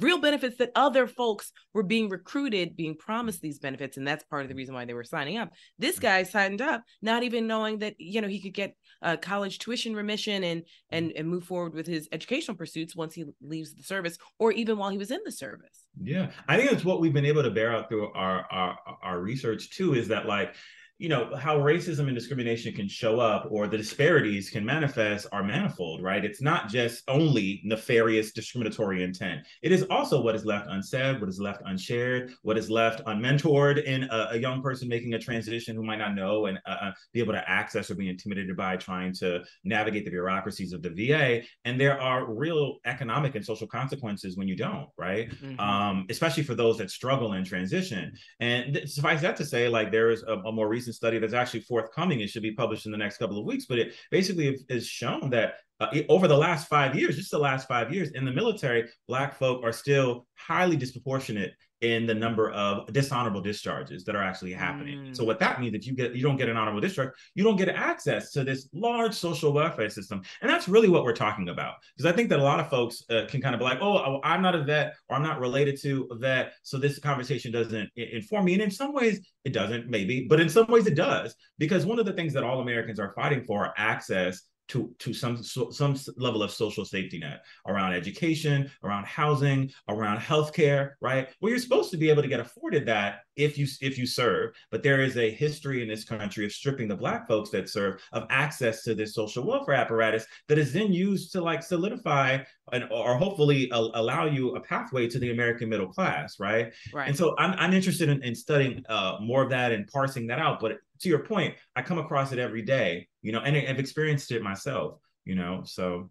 real 0.02 0.20
benefits 0.20 0.58
that 0.58 0.72
other 0.76 1.08
folks 1.08 1.52
were 1.74 1.84
being 1.84 2.10
recruited, 2.10 2.76
being 2.76 2.96
promised 2.96 3.42
these 3.42 3.60
benefits. 3.60 3.98
And 3.98 4.08
that's 4.08 4.24
part 4.26 4.44
of 4.44 4.50
the 4.50 4.56
reason 4.56 4.76
why 4.76 4.86
they 4.86 4.94
were 4.94 5.04
signing 5.04 5.38
up. 5.38 5.52
This 5.80 5.98
guy 5.98 6.24
signed 6.24 6.62
up 6.62 6.84
not 7.02 7.24
even 7.24 7.48
knowing 7.48 7.80
that, 7.80 7.96
you 7.98 8.22
know, 8.22 8.28
he 8.28 8.42
could 8.42 8.54
get 8.54 8.76
a 9.02 9.18
college 9.18 9.60
tuition 9.60 9.96
remission 9.96 10.44
and 10.44 10.62
mm-hmm. 10.62 10.96
and 10.98 11.12
and 11.16 11.30
move 11.30 11.46
forward 11.46 11.74
with 11.74 11.88
his 11.88 12.10
educational 12.12 12.58
pursuits 12.58 12.96
once 12.96 13.14
he 13.14 13.26
leaves 13.42 13.74
the 13.74 13.84
service 13.84 14.18
or 14.40 14.52
even 14.52 14.78
while 14.78 14.90
he 14.90 14.98
was 14.98 15.12
in 15.12 15.20
the 15.24 15.32
service. 15.32 15.86
Yeah. 16.02 16.32
I 16.48 16.58
think 16.58 16.70
that's 16.70 16.86
what 16.86 17.00
we've 17.00 17.14
been 17.14 17.26
able 17.26 17.44
to 17.44 17.52
bear 17.52 17.74
out 17.74 17.88
through 17.88 18.12
our 18.14 18.46
our, 18.52 18.78
our 19.02 19.20
research 19.20 19.70
too, 19.70 19.94
is 19.94 20.10
that 20.10 20.26
like 20.26 20.56
you 20.98 21.10
know 21.10 21.36
how 21.36 21.58
racism 21.58 22.08
and 22.08 22.16
discrimination 22.16 22.74
can 22.74 22.88
show 22.88 23.20
up 23.20 23.48
or 23.52 23.68
the 23.68 23.78
disparities 23.78 24.50
can 24.50 24.66
manifest 24.66 25.28
are 25.32 25.44
manifold 25.44 26.02
right? 26.02 26.24
It's 26.24 26.42
not 26.42 26.70
just 26.70 27.04
only 27.08 27.62
nefarious 27.64 28.32
discriminatory 28.32 29.04
intent. 29.04 29.42
It 29.62 29.72
is 29.72 29.84
also 29.90 30.22
what 30.22 30.36
is 30.36 30.46
left 30.46 30.68
unsaid 30.70 31.20
what 31.20 31.30
is 31.30 31.40
left 31.40 31.62
unshared 31.66 32.34
what 32.42 32.58
is 32.58 32.70
left 32.70 33.04
unmentored 33.06 33.84
in 33.84 34.04
a, 34.04 34.30
a 34.32 34.38
young 34.38 34.62
person 34.62 34.88
making 34.88 35.14
a 35.14 35.20
transition 35.20 35.76
who 35.76 35.84
might 35.84 36.00
not 36.00 36.16
know 36.16 36.46
and 36.48 36.60
uh, 36.66 36.78
uh 36.82 36.92
be 37.14 37.20
able 37.20 37.34
to 37.34 37.50
access 37.50 37.92
or 37.92 37.96
be 37.96 38.10
intimidated 38.10 38.56
by 38.56 38.76
trying 38.78 39.14
to 39.14 39.42
navigate 39.64 40.06
the 40.06 40.12
bureaucracies 40.12 40.74
of 40.74 40.82
the 40.82 40.90
va 40.90 41.42
and 41.66 41.80
there 41.80 42.00
are 42.00 42.34
real 42.34 42.78
economic 42.86 43.36
and 43.36 43.46
social 43.46 43.68
consequences 43.68 44.38
when 44.38 44.48
you 44.48 44.56
don't 44.56 44.90
right? 44.98 45.30
Mm-hmm. 45.30 45.60
um, 45.60 46.06
especially 46.10 46.44
for 46.44 46.56
those 46.56 46.78
that 46.78 46.90
struggle 46.90 47.34
in 47.34 47.44
transition. 47.44 48.14
And 48.40 48.76
th- 48.76 48.90
suffice 48.90 49.22
that 49.22 49.36
to 49.38 49.46
say 49.46 49.68
like 49.68 49.92
there 49.92 50.12
is 50.12 50.24
a, 50.24 50.34
a 50.34 50.52
more 50.52 50.68
recent 50.68 50.85
recent 50.86 50.96
study 50.96 51.18
that's 51.18 51.34
actually 51.34 51.62
forthcoming. 51.62 52.20
It 52.20 52.30
should 52.30 52.44
be 52.44 52.54
published 52.54 52.86
in 52.86 52.92
the 52.92 52.98
next 52.98 53.18
couple 53.18 53.40
of 53.40 53.46
weeks, 53.46 53.66
but 53.66 53.80
it 53.80 53.94
basically 54.12 54.60
has 54.70 54.88
shown 54.88 55.32
that 55.32 55.56
uh, 55.80 55.88
over 56.10 56.28
the 56.28 56.38
last 56.38 56.68
five 56.68 56.96
years, 56.96 57.18
just 57.18 57.32
the 57.32 57.40
last 57.40 57.68
five 57.68 57.92
years 57.92 58.12
in 58.12 58.24
the 58.24 58.32
military, 58.32 58.88
Black 59.08 59.36
folk 59.38 59.64
are 59.64 59.74
still 59.74 60.28
highly 60.36 60.76
disproportionate 60.76 61.54
in 61.86 62.08
the 62.08 62.14
number 62.14 62.52
of 62.52 62.92
dishonorable 62.92 63.42
discharges 63.42 64.04
that 64.06 64.16
are 64.16 64.24
actually 64.24 64.54
happening. 64.54 65.00
Mm. 65.00 65.16
So 65.16 65.24
what 65.24 65.40
that 65.40 65.60
means, 65.60 65.76
if 65.76 65.86
you 65.86 65.94
get 65.94 66.16
you 66.16 66.24
don't 66.24 66.38
get 66.38 66.50
an 66.50 66.58
honorable 66.58 66.82
discharge, 66.82 67.14
you 67.36 67.44
don't 67.44 67.58
get 67.58 67.70
access 67.70 68.32
to 68.32 68.44
this 68.44 68.70
large 68.74 69.14
social 69.14 69.54
welfare 69.54 69.90
system, 69.90 70.22
and 70.42 70.50
that's 70.50 70.68
really 70.68 70.90
what 70.90 71.04
we're 71.04 71.14
talking 71.14 71.50
about. 71.50 71.76
Because 71.96 72.12
I 72.12 72.16
think 72.16 72.30
that 72.30 72.40
a 72.40 72.44
lot 72.44 72.60
of 72.60 72.70
folks 72.70 73.04
uh, 73.10 73.26
can 73.28 73.42
kind 73.42 73.54
of 73.54 73.60
be 73.60 73.66
like, 73.66 73.80
"Oh, 73.82 74.20
I'm 74.24 74.42
not 74.42 74.56
a 74.56 74.64
vet, 74.64 74.96
or 75.10 75.16
I'm 75.16 75.24
not 75.24 75.40
related 75.40 75.80
to 75.82 76.08
a 76.12 76.16
vet, 76.16 76.54
so 76.64 76.78
this 76.78 76.98
conversation 77.00 77.52
doesn't 77.52 77.90
inform 77.96 78.46
me." 78.46 78.54
And 78.54 78.64
in 78.64 78.72
some 78.72 78.94
ways, 78.94 79.20
it 79.44 79.54
doesn't, 79.54 79.90
maybe, 79.90 80.26
but 80.28 80.40
in 80.40 80.50
some 80.50 80.68
ways, 80.68 80.88
it 80.88 80.96
does. 80.96 81.36
Because 81.60 81.86
one 81.86 82.00
of 82.00 82.06
the 82.06 82.14
things 82.14 82.34
that 82.34 82.44
all 82.44 82.62
Americans 82.62 83.00
are 83.00 83.14
fighting 83.14 83.44
for 83.44 83.66
are 83.66 83.74
access 83.78 84.42
to 84.68 84.94
to 85.00 85.14
some 85.14 85.44
some 85.44 85.96
level 86.18 86.42
of 86.44 86.52
social 86.52 86.86
safety 86.86 87.20
net 87.20 87.44
around 87.68 87.94
education, 87.94 88.70
around 88.84 89.06
housing, 89.06 89.72
around 89.90 90.20
healthcare, 90.20 90.92
right? 91.02 91.30
Well, 91.40 91.50
you're 91.50 91.60
supposed 91.60 91.92
to 91.92 91.98
be 91.98 92.10
able 92.10 92.22
to 92.22 92.28
get 92.28 92.40
afforded 92.40 92.86
that 92.88 93.20
if 93.36 93.58
you 93.58 93.68
if 93.82 93.98
you 93.98 94.06
serve, 94.06 94.54
but 94.72 94.82
there 94.82 95.02
is 95.02 95.18
a 95.18 95.30
history 95.30 95.82
in 95.82 95.88
this 95.88 96.04
country 96.04 96.46
of 96.46 96.52
stripping 96.52 96.88
the 96.88 96.96
black 96.96 97.28
folks 97.28 97.50
that 97.52 97.70
serve 97.70 98.02
of 98.12 98.26
access 98.30 98.84
to 98.84 98.96
this 98.96 99.14
social 99.14 99.46
welfare 99.46 99.76
apparatus 99.76 100.26
that 100.48 100.58
is 100.58 100.74
then 100.74 100.92
used 100.92 101.32
to 101.34 101.42
like 101.42 101.62
solidify 101.62 102.40
and 102.72 102.86
or 102.92 103.16
hopefully 103.18 103.70
a, 103.72 103.78
allow 103.78 104.26
you 104.26 104.56
a 104.56 104.62
pathway 104.62 105.08
to 105.08 105.20
the 105.20 105.32
American 105.32 105.70
middle 105.70 105.88
class, 105.88 106.40
right? 106.40 106.74
Right. 106.94 107.08
And 107.08 107.18
so 107.18 107.36
I'm 107.38 107.52
I'm 107.58 107.74
interested 107.74 108.10
in, 108.10 108.24
in 108.24 108.34
studying 108.34 108.84
uh, 108.90 109.18
more 109.22 109.44
of 109.44 109.50
that 109.52 109.72
and 109.72 109.88
parsing 109.88 110.28
that 110.28 110.40
out, 110.40 110.60
but 110.60 110.78
to 111.02 111.10
your 111.10 111.20
point, 111.20 111.56
I 111.76 111.82
come 111.82 111.98
across 111.98 112.32
it 112.32 112.40
every 112.40 112.62
day, 112.62 113.08
you 113.22 113.32
know, 113.32 113.40
and 113.40 113.56
I've 113.56 113.80
experienced 113.80 114.32
it 114.32 114.42
myself, 114.42 115.00
you 115.24 115.36
know. 115.36 115.64
So, 115.66 116.10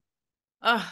uh, 0.63 0.85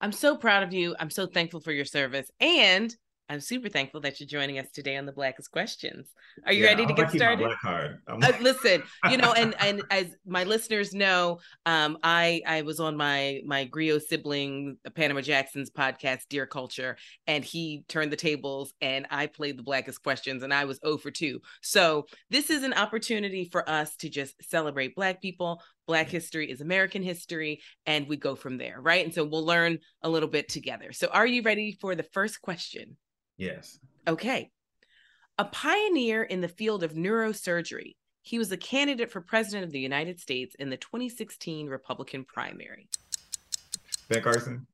I'm 0.00 0.12
so 0.12 0.36
proud 0.36 0.62
of 0.62 0.72
you. 0.72 0.96
I'm 0.98 1.10
so 1.10 1.26
thankful 1.26 1.60
for 1.60 1.72
your 1.72 1.84
service, 1.84 2.30
and 2.40 2.94
I'm 3.30 3.40
super 3.40 3.68
thankful 3.68 4.00
that 4.00 4.18
you're 4.18 4.26
joining 4.26 4.58
us 4.58 4.72
today 4.72 4.96
on 4.96 5.06
the 5.06 5.12
Blackest 5.12 5.52
Questions. 5.52 6.08
Are 6.46 6.52
you 6.52 6.64
yeah, 6.64 6.70
ready 6.70 6.84
to 6.84 6.92
get 6.92 7.12
started? 7.12 7.48
Uh, 7.64 8.32
listen, 8.40 8.82
you 9.08 9.18
know, 9.18 9.32
and 9.34 9.54
and 9.60 9.82
as 9.88 10.06
my 10.26 10.42
listeners 10.42 10.92
know, 10.92 11.38
um, 11.64 11.96
I 12.02 12.42
I 12.44 12.62
was 12.62 12.80
on 12.80 12.96
my 12.96 13.40
my 13.46 13.66
Grio 13.66 14.00
sibling 14.00 14.78
Panama 14.96 15.20
Jackson's 15.20 15.70
podcast, 15.70 16.22
Dear 16.28 16.44
Culture, 16.44 16.96
and 17.28 17.44
he 17.44 17.84
turned 17.86 18.10
the 18.10 18.16
tables, 18.16 18.74
and 18.80 19.06
I 19.12 19.28
played 19.28 19.56
the 19.56 19.62
Blackest 19.62 20.02
Questions, 20.02 20.42
and 20.42 20.52
I 20.52 20.64
was 20.64 20.80
0 20.84 20.98
for 20.98 21.12
2. 21.12 21.40
So 21.62 22.06
this 22.30 22.50
is 22.50 22.64
an 22.64 22.74
opportunity 22.74 23.44
for 23.44 23.68
us 23.70 23.94
to 23.98 24.08
just 24.08 24.34
celebrate 24.42 24.96
Black 24.96 25.22
people. 25.22 25.62
Black 25.86 26.08
history 26.08 26.50
is 26.50 26.60
American 26.60 27.04
history, 27.04 27.60
and 27.86 28.08
we 28.08 28.16
go 28.16 28.34
from 28.34 28.58
there, 28.58 28.80
right? 28.80 29.04
And 29.04 29.14
so 29.14 29.24
we'll 29.24 29.46
learn 29.46 29.78
a 30.02 30.08
little 30.08 30.28
bit 30.28 30.48
together. 30.48 30.92
So, 30.92 31.06
are 31.12 31.26
you 31.28 31.42
ready 31.42 31.78
for 31.80 31.94
the 31.94 32.02
first 32.02 32.42
question? 32.42 32.96
Yes. 33.40 33.78
Okay. 34.06 34.50
A 35.38 35.46
pioneer 35.46 36.22
in 36.22 36.42
the 36.42 36.48
field 36.48 36.82
of 36.82 36.92
neurosurgery, 36.92 37.96
he 38.20 38.38
was 38.38 38.52
a 38.52 38.56
candidate 38.58 39.10
for 39.10 39.22
president 39.22 39.64
of 39.64 39.72
the 39.72 39.80
United 39.80 40.20
States 40.20 40.54
in 40.58 40.68
the 40.68 40.76
2016 40.76 41.66
Republican 41.66 42.24
primary. 42.24 42.88
Ben 44.10 44.22
Carson. 44.22 44.66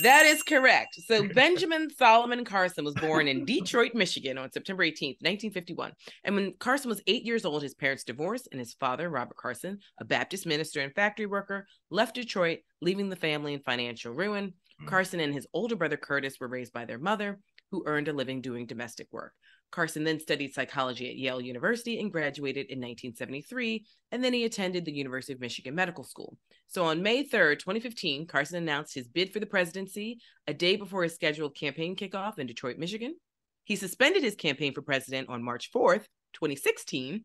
That 0.00 0.24
is 0.24 0.42
correct. 0.42 0.98
So 1.06 1.28
Benjamin 1.34 1.90
Solomon 1.90 2.46
Carson 2.46 2.84
was 2.84 2.94
born 2.94 3.28
in 3.28 3.44
Detroit, 3.44 3.94
Michigan 3.94 4.38
on 4.38 4.50
September 4.52 4.82
18th, 4.82 5.20
1951. 5.20 5.92
And 6.24 6.34
when 6.34 6.54
Carson 6.58 6.88
was 6.88 7.02
eight 7.06 7.24
years 7.24 7.44
old, 7.44 7.62
his 7.62 7.74
parents 7.74 8.04
divorced, 8.04 8.48
and 8.52 8.58
his 8.58 8.74
father, 8.74 9.10
Robert 9.10 9.36
Carson, 9.36 9.80
a 10.00 10.04
Baptist 10.04 10.46
minister 10.46 10.80
and 10.80 10.94
factory 10.94 11.26
worker, 11.26 11.66
left 11.90 12.14
Detroit, 12.14 12.60
leaving 12.80 13.10
the 13.10 13.16
family 13.16 13.52
in 13.52 13.60
financial 13.60 14.12
ruin. 14.12 14.54
Mm. 14.82 14.86
Carson 14.86 15.20
and 15.20 15.34
his 15.34 15.46
older 15.52 15.76
brother 15.76 15.96
Curtis 15.96 16.40
were 16.40 16.48
raised 16.48 16.72
by 16.72 16.84
their 16.84 16.98
mother, 16.98 17.38
who 17.70 17.84
earned 17.86 18.08
a 18.08 18.12
living 18.12 18.40
doing 18.40 18.66
domestic 18.66 19.08
work. 19.12 19.32
Carson 19.70 20.04
then 20.04 20.20
studied 20.20 20.54
psychology 20.54 21.08
at 21.08 21.16
Yale 21.16 21.40
University 21.40 22.00
and 22.00 22.12
graduated 22.12 22.66
in 22.66 22.78
1973, 22.78 23.84
and 24.12 24.22
then 24.22 24.32
he 24.32 24.44
attended 24.44 24.84
the 24.84 24.92
University 24.92 25.32
of 25.32 25.40
Michigan 25.40 25.74
Medical 25.74 26.04
School. 26.04 26.36
So 26.68 26.84
on 26.84 27.02
May 27.02 27.24
3rd, 27.24 27.58
2015, 27.58 28.26
Carson 28.26 28.58
announced 28.58 28.94
his 28.94 29.08
bid 29.08 29.32
for 29.32 29.40
the 29.40 29.46
presidency 29.46 30.18
a 30.46 30.54
day 30.54 30.76
before 30.76 31.02
his 31.02 31.14
scheduled 31.14 31.56
campaign 31.56 31.96
kickoff 31.96 32.38
in 32.38 32.46
Detroit, 32.46 32.78
Michigan. 32.78 33.16
He 33.64 33.76
suspended 33.76 34.22
his 34.22 34.36
campaign 34.36 34.72
for 34.72 34.82
president 34.82 35.28
on 35.28 35.42
March 35.42 35.70
4th, 35.72 36.06
2016, 36.34 37.24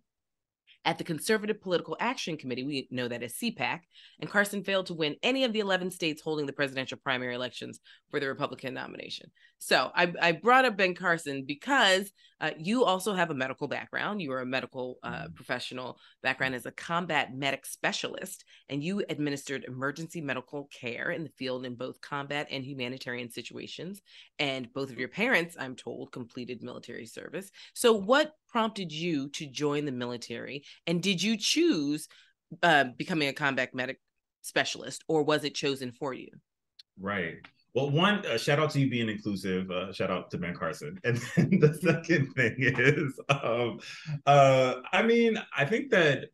at 0.84 0.98
the 0.98 1.04
Conservative 1.04 1.62
Political 1.62 1.98
Action 2.00 2.38
Committee, 2.38 2.64
we 2.64 2.88
know 2.90 3.08
that 3.08 3.22
as 3.22 3.34
CPAC, 3.36 3.82
and 4.20 4.30
Carson 4.30 4.64
failed 4.64 4.88
to 4.88 4.94
win 4.94 5.16
any 5.22 5.44
of 5.44 5.54
the 5.54 5.60
11 5.60 5.92
states 5.92 6.22
holding 6.22 6.46
the 6.46 6.54
presidential 6.54 6.98
primary 6.98 7.36
elections 7.36 7.80
for 8.10 8.20
the 8.20 8.28
Republican 8.28 8.74
nomination. 8.74 9.30
So 9.60 9.92
I, 9.94 10.12
I 10.20 10.32
brought 10.32 10.66
up 10.66 10.78
Ben 10.78 10.96
Carson 10.96 11.46
because 11.46 12.12
uh, 12.40 12.50
you 12.58 12.84
also 12.84 13.14
have 13.14 13.30
a 13.30 13.36
medical 13.36 13.68
background. 13.68 14.20
You 14.20 14.32
are 14.32 14.42
a 14.42 14.46
medical 14.46 14.98
uh, 15.04 15.12
mm-hmm. 15.12 15.34
professional 15.36 16.00
background 16.24 16.56
as 16.56 16.66
a 16.66 16.72
combat 16.72 17.36
medic 17.36 17.68
specialist, 17.68 18.44
and 18.68 18.84
you 18.84 19.04
administered 19.08 19.66
emergency 19.66 20.20
medical 20.20 20.68
care 20.74 21.12
in 21.12 21.24
the 21.24 21.30
field 21.38 21.64
in 21.64 21.76
both 21.76 22.02
combat 22.02 22.48
and 22.50 22.66
humanitarian 22.66 23.30
situations. 23.30 24.02
And 24.40 24.74
both 24.74 24.90
of 24.90 24.98
your 24.98 25.10
parents, 25.10 25.56
I'm 25.60 25.76
told, 25.76 26.12
completed 26.12 26.64
military 26.64 27.06
service. 27.06 27.52
So, 27.76 27.94
what 27.94 28.34
prompted 28.52 28.92
you 28.92 29.30
to 29.30 29.48
join 29.48 29.86
the 29.86 29.92
military? 29.92 30.64
And 30.88 31.02
did 31.02 31.22
you 31.22 31.38
choose 31.38 32.08
uh, 32.62 32.86
becoming 32.98 33.30
a 33.30 33.34
combat 33.34 33.74
medic 33.74 34.00
specialist, 34.42 35.04
or 35.08 35.24
was 35.24 35.44
it 35.44 35.56
chosen 35.56 35.92
for 35.92 36.14
you? 36.14 36.30
Right. 37.00 37.38
Well, 37.74 37.90
one 37.90 38.26
uh, 38.26 38.38
shout 38.38 38.60
out 38.60 38.72
to 38.72 38.80
you 38.82 38.90
being 38.90 39.08
inclusive. 39.08 39.72
Uh, 39.72 39.94
shout 39.94 40.12
out 40.12 40.30
to 40.32 40.38
Ben 40.38 40.54
Carson. 40.54 41.00
And 41.06 41.18
then 41.36 41.60
the 41.60 41.74
second 41.74 42.34
thing 42.34 42.56
is, 42.60 43.18
um, 43.30 43.80
uh, 44.26 44.76
I 44.92 45.04
mean, 45.04 45.42
I 45.58 45.66
think 45.66 45.92
that 45.92 46.26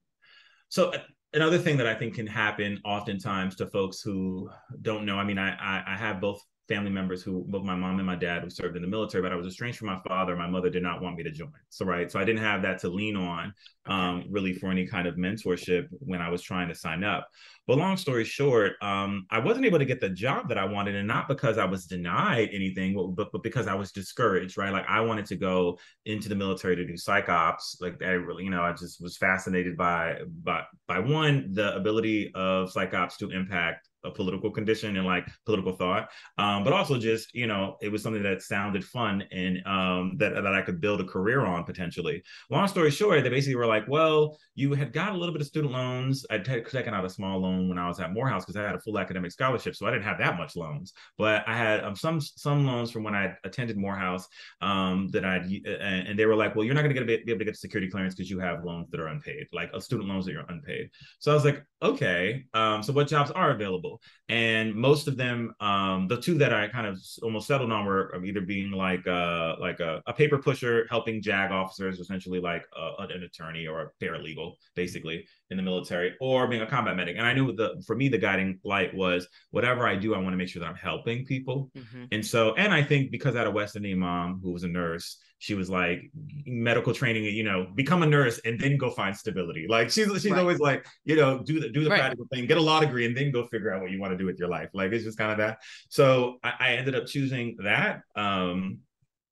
so 0.70 0.90
uh, 0.90 1.00
another 1.34 1.60
thing 1.60 1.78
that 1.78 1.88
I 1.88 1.94
think 1.94 2.16
can 2.16 2.28
happen 2.28 2.82
oftentimes 2.84 3.56
to 3.58 3.68
folks 3.68 4.02
who 4.02 4.50
don't 4.82 5.06
know. 5.06 5.18
I 5.18 5.24
mean, 5.24 5.38
I 5.38 5.52
I, 5.52 5.94
I 5.94 5.98
have 5.98 6.20
both 6.20 6.42
family 6.68 6.92
members 6.92 7.24
who 7.24 7.46
both 7.48 7.64
my 7.64 7.76
mom 7.76 7.98
and 7.98 8.06
my 8.06 8.16
dad 8.16 8.44
who 8.44 8.50
served 8.50 8.76
in 8.76 8.82
the 8.82 8.88
military, 8.88 9.22
but 9.22 9.32
I 9.32 9.36
was 9.36 9.48
estranged 9.48 9.80
from 9.80 9.88
my 9.88 10.00
father. 10.08 10.36
My 10.36 10.50
mother 10.50 10.70
did 10.70 10.84
not 10.84 11.02
want 11.02 11.16
me 11.16 11.24
to 11.24 11.32
join. 11.32 11.52
So 11.70 11.86
right. 11.86 12.12
So 12.12 12.20
I 12.20 12.26
didn't 12.26 12.44
have 12.44 12.62
that 12.64 12.80
to 12.80 12.90
lean 12.90 13.16
on 13.16 13.54
um, 13.86 14.26
really 14.30 14.54
for 14.54 14.70
any 14.70 14.86
kind 14.86 15.08
of 15.08 15.16
mentorship 15.16 15.88
when 15.92 16.22
I 16.22 16.30
was 16.30 16.42
trying 16.42 16.68
to 16.68 16.76
sign 16.76 17.04
up. 17.04 17.28
But 17.68 17.78
long 17.78 17.98
story 17.98 18.24
short, 18.24 18.74
um, 18.82 19.26
I 19.30 19.40
wasn't 19.40 19.66
able 19.66 19.80
to 19.80 19.86
get 19.86 20.00
the 20.00 20.10
job 20.10 20.48
that 20.50 20.58
I 20.58 20.64
wanted, 20.64 20.96
and 20.96 21.08
not 21.08 21.28
because 21.28 21.58
I 21.58 21.66
was 21.66 21.86
denied 21.86 22.50
anything, 22.54 22.96
but, 23.16 23.32
but 23.32 23.44
because 23.44 23.68
I 23.68 23.74
was 23.74 23.92
discouraged, 23.92 24.58
right? 24.58 24.72
Like 24.72 24.86
I 24.88 25.02
wanted 25.02 25.26
to 25.28 25.36
go 25.36 25.78
into 26.06 26.30
the 26.30 26.36
military 26.36 26.76
to 26.78 26.86
do 26.86 26.96
psych 26.96 27.28
ops. 27.28 27.78
Like 27.82 28.02
I 28.02 28.12
really, 28.12 28.46
you 28.46 28.50
know, 28.50 28.62
I 28.62 28.72
just 28.72 29.02
was 29.02 29.18
fascinated 29.18 29.76
by 29.76 30.20
by 30.44 30.64
by 30.88 31.00
one, 31.00 31.50
the 31.54 31.76
ability 31.76 32.32
of 32.36 32.72
psych 32.72 32.94
ops 32.94 33.18
to 33.18 33.32
impact 33.32 33.90
a 34.08 34.12
political 34.12 34.50
condition 34.52 34.98
and 34.98 35.06
like 35.06 35.28
political 35.46 35.74
thought. 35.74 36.10
Um, 36.38 36.64
but 36.64 36.74
also 36.74 36.98
just 36.98 37.34
you 37.34 37.48
know 37.48 37.78
it 37.82 37.92
was 37.92 38.02
something 38.04 38.24
that 38.24 38.42
sounded 38.42 38.84
fun 38.84 39.24
and 39.32 39.66
um, 39.66 40.16
that, 40.18 40.34
that 40.34 40.54
i 40.54 40.62
could 40.62 40.82
build 40.82 41.02
a 41.02 41.06
career 41.06 41.46
on 41.46 41.64
potentially. 41.64 42.24
Long 42.50 42.68
story 42.68 42.92
short 42.92 43.24
they 43.24 43.30
basically 43.30 43.56
were 43.56 43.66
like 43.66 43.88
well 43.88 44.38
you 44.56 44.74
had 44.74 44.92
got 44.92 45.14
a 45.14 45.18
little 45.18 45.34
bit 45.34 45.42
of 45.42 45.48
student 45.48 45.72
loans. 45.74 46.26
I'd 46.32 46.44
t- 46.44 46.62
taken 46.62 46.94
out 46.94 47.06
a 47.06 47.10
small 47.10 47.40
loan 47.40 47.70
when 47.70 47.78
i 47.78 47.88
was 47.88 48.00
at 48.00 48.14
morehouse 48.14 48.46
because 48.46 48.60
i 48.60 48.64
had 48.64 48.76
a 48.76 48.80
full 48.80 48.98
academic 49.00 49.32
scholarship 49.32 49.76
so 49.76 49.86
i 49.86 49.92
didn't 49.92 50.06
have 50.06 50.18
that 50.20 50.38
much 50.38 50.56
loans. 50.56 50.94
But 51.18 51.48
i 51.48 51.56
had 51.56 51.84
um, 51.84 51.96
some 51.96 52.20
some 52.22 52.66
loans 52.66 52.92
from 52.92 53.04
when 53.04 53.16
i 53.16 53.36
attended 53.44 53.78
morehouse 53.78 54.28
um, 54.62 55.10
that 55.10 55.26
i'd 55.26 55.46
and, 55.46 56.08
and, 56.10 56.20
they 56.20 56.26
were 56.26 56.36
like 56.36 56.56
well 56.56 56.66
you're 56.66 56.74
not 56.74 56.82
going 56.82 56.96
to 56.96 57.06
be 57.06 57.14
able 57.14 57.40
to 57.40 57.46
get 57.46 57.56
security 57.56 57.90
clearance 57.90 58.16
because 58.16 58.30
you 58.30 58.40
have 58.40 58.64
loans 58.64 58.90
that 58.90 59.00
are 59.00 59.08
unpaid 59.08 59.48
like 59.54 59.70
uh, 59.74 59.80
student 59.80 60.10
loans 60.10 60.26
that 60.26 60.32
you're 60.32 60.46
unpaid. 60.50 60.90
So 61.20 61.32
i 61.32 61.36
was 61.36 61.46
like 61.46 61.64
okay 61.82 62.46
um, 62.54 62.82
so 62.84 62.94
what 62.94 63.08
jobs 63.08 63.32
are 63.32 63.52
available 63.52 63.97
and 64.30 64.76
most 64.76 65.08
of 65.08 65.18
them, 65.18 65.54
um, 65.60 66.08
the 66.08 66.20
two 66.20 66.38
that 66.40 66.54
I 66.54 66.68
kind 66.68 66.88
of 66.88 67.00
almost 67.24 67.48
settled 67.48 67.72
on 67.72 67.86
were 67.86 68.24
either 68.24 68.42
being 68.42 68.72
like 68.72 69.08
uh, 69.08 69.56
like 69.60 69.80
a, 69.80 70.02
a 70.06 70.14
paper 70.14 70.38
pusher, 70.38 70.86
helping 70.90 71.22
JAG 71.22 71.52
officers, 71.52 72.00
essentially 72.00 72.40
like 72.40 72.66
a, 72.76 73.04
an 73.04 73.24
attorney 73.24 73.68
or 73.68 73.82
a 73.82 74.04
paralegal, 74.04 74.54
basically 74.76 75.26
in 75.50 75.58
the 75.58 75.64
military, 75.64 76.14
or 76.20 76.48
being 76.48 76.62
a 76.62 76.68
combat 76.68 76.96
medic. 76.96 77.16
And 77.18 77.26
I 77.26 77.34
knew 77.34 77.54
the 77.54 77.82
for 77.86 77.96
me 77.96 78.10
the 78.10 78.18
guiding 78.18 78.60
light 78.64 78.94
was 78.94 79.28
whatever 79.52 79.88
I 79.88 79.96
do, 79.96 80.14
I 80.14 80.18
want 80.18 80.34
to 80.34 80.38
make 80.38 80.50
sure 80.50 80.60
that 80.62 80.70
I'm 80.70 80.76
helping 80.76 81.26
people. 81.26 81.72
Mm-hmm. 81.78 82.06
And 82.12 82.26
so, 82.26 82.54
and 82.56 82.74
I 82.74 82.84
think 82.84 83.12
because 83.12 83.36
I 83.36 83.40
had 83.40 83.48
a 83.48 83.52
West 83.52 83.76
Indian 83.76 84.00
mom 84.00 84.40
who 84.44 84.52
was 84.52 84.64
a 84.64 84.68
nurse 84.68 85.18
she 85.40 85.54
was 85.54 85.70
like 85.70 86.10
medical 86.46 86.94
training 86.94 87.24
you 87.24 87.44
know 87.44 87.68
become 87.76 88.04
a 88.04 88.06
nurse 88.06 88.40
and 88.46 88.60
then 88.60 88.78
go 88.78 88.90
find 88.90 89.16
stability 89.16 89.68
like 89.70 89.90
she's 89.90 90.08
she's 90.22 90.32
right. 90.32 90.40
always 90.40 90.60
like 90.60 90.86
you 91.06 91.16
know 91.16 91.40
do 91.44 91.60
the 91.60 91.70
do 91.70 91.84
the 91.84 91.90
right. 91.90 92.00
practical 92.00 92.26
thing 92.34 92.46
get 92.46 92.58
a 92.58 92.62
law 92.62 92.80
degree 92.80 93.06
and 93.06 93.16
then 93.16 93.32
go 93.32 93.46
figure 93.48 93.74
out 93.74 93.82
what 93.82 93.92
you 93.92 94.00
want 94.00 94.12
to 94.12 94.18
do 94.18 94.26
with 94.26 94.40
your 94.40 94.50
life 94.50 94.70
like 94.74 94.92
it's 94.92 95.04
just 95.04 95.18
kind 95.18 95.32
of 95.32 95.38
that 95.38 95.60
so 95.90 96.38
I, 96.44 96.54
I 96.60 96.70
ended 96.74 96.96
up 96.96 97.06
choosing 97.06 97.58
that 97.64 98.02
um 98.16 98.80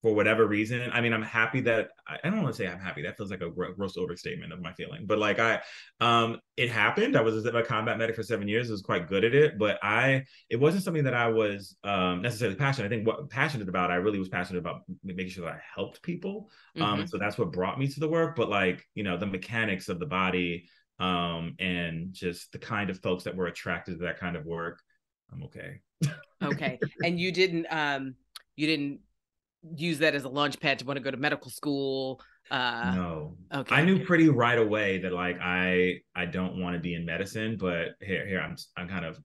for 0.05 0.13
whatever 0.13 0.45
reason. 0.45 0.87
I 0.93 1.01
mean, 1.01 1.13
I'm 1.13 1.23
happy 1.23 1.61
that 1.61 1.89
I 2.05 2.29
don't 2.29 2.43
want 2.43 2.53
to 2.55 2.61
say 2.61 2.67
I'm 2.67 2.77
happy. 2.77 3.01
That 3.01 3.17
feels 3.17 3.31
like 3.31 3.41
a 3.41 3.49
gross 3.49 3.97
overstatement 3.97 4.53
of 4.53 4.61
my 4.61 4.71
feeling. 4.73 5.07
But 5.07 5.17
like 5.17 5.39
I, 5.39 5.61
um, 5.99 6.39
it 6.55 6.69
happened. 6.69 7.17
I 7.17 7.21
was 7.21 7.43
a 7.43 7.63
combat 7.63 7.97
medic 7.97 8.15
for 8.15 8.21
seven 8.21 8.47
years. 8.47 8.69
I 8.69 8.73
was 8.73 8.83
quite 8.83 9.07
good 9.07 9.23
at 9.23 9.33
it, 9.33 9.57
but 9.57 9.79
I, 9.83 10.25
it 10.47 10.57
wasn't 10.57 10.83
something 10.83 11.05
that 11.05 11.15
I 11.15 11.29
was 11.29 11.75
um, 11.83 12.21
necessarily 12.21 12.55
passionate. 12.55 12.85
I 12.85 12.89
think 12.89 13.07
what 13.07 13.31
passionate 13.31 13.67
about, 13.67 13.89
I 13.89 13.95
really 13.95 14.19
was 14.19 14.29
passionate 14.29 14.59
about 14.59 14.81
making 15.03 15.29
sure 15.29 15.45
that 15.45 15.55
I 15.55 15.61
helped 15.73 16.03
people. 16.03 16.51
Um, 16.75 16.83
mm-hmm. 16.83 16.99
and 16.99 17.09
so 17.09 17.17
that's 17.17 17.39
what 17.39 17.51
brought 17.51 17.79
me 17.79 17.87
to 17.87 17.99
the 17.99 18.07
work. 18.07 18.35
But 18.35 18.47
like 18.47 18.85
you 18.93 19.03
know, 19.03 19.17
the 19.17 19.25
mechanics 19.25 19.89
of 19.89 19.99
the 19.99 20.05
body, 20.05 20.69
um, 20.99 21.55
and 21.57 22.13
just 22.13 22.51
the 22.51 22.59
kind 22.59 22.91
of 22.91 22.99
folks 22.99 23.23
that 23.23 23.35
were 23.35 23.47
attracted 23.47 23.93
to 23.93 24.05
that 24.05 24.19
kind 24.19 24.35
of 24.35 24.45
work, 24.45 24.83
I'm 25.33 25.41
okay. 25.45 25.81
okay, 26.43 26.79
and 27.03 27.19
you 27.19 27.31
didn't, 27.31 27.65
um, 27.71 28.13
you 28.55 28.67
didn't 28.67 28.99
use 29.75 29.99
that 29.99 30.15
as 30.15 30.23
a 30.23 30.29
launch 30.29 30.59
pad 30.59 30.79
to 30.79 30.85
want 30.85 30.97
to 30.97 31.03
go 31.03 31.11
to 31.11 31.17
medical 31.17 31.49
school 31.49 32.21
uh 32.51 32.93
no. 32.95 33.37
okay 33.53 33.75
i 33.75 33.83
knew 33.83 34.03
pretty 34.05 34.29
right 34.29 34.59
away 34.59 34.99
that 34.99 35.11
like 35.11 35.37
i 35.41 35.95
i 36.15 36.25
don't 36.25 36.59
want 36.61 36.75
to 36.75 36.79
be 36.79 36.93
in 36.93 37.05
medicine 37.05 37.57
but 37.59 37.89
here 38.01 38.27
here 38.27 38.39
i'm 38.39 38.55
i'm 38.77 38.87
kind 38.87 39.05
of 39.05 39.17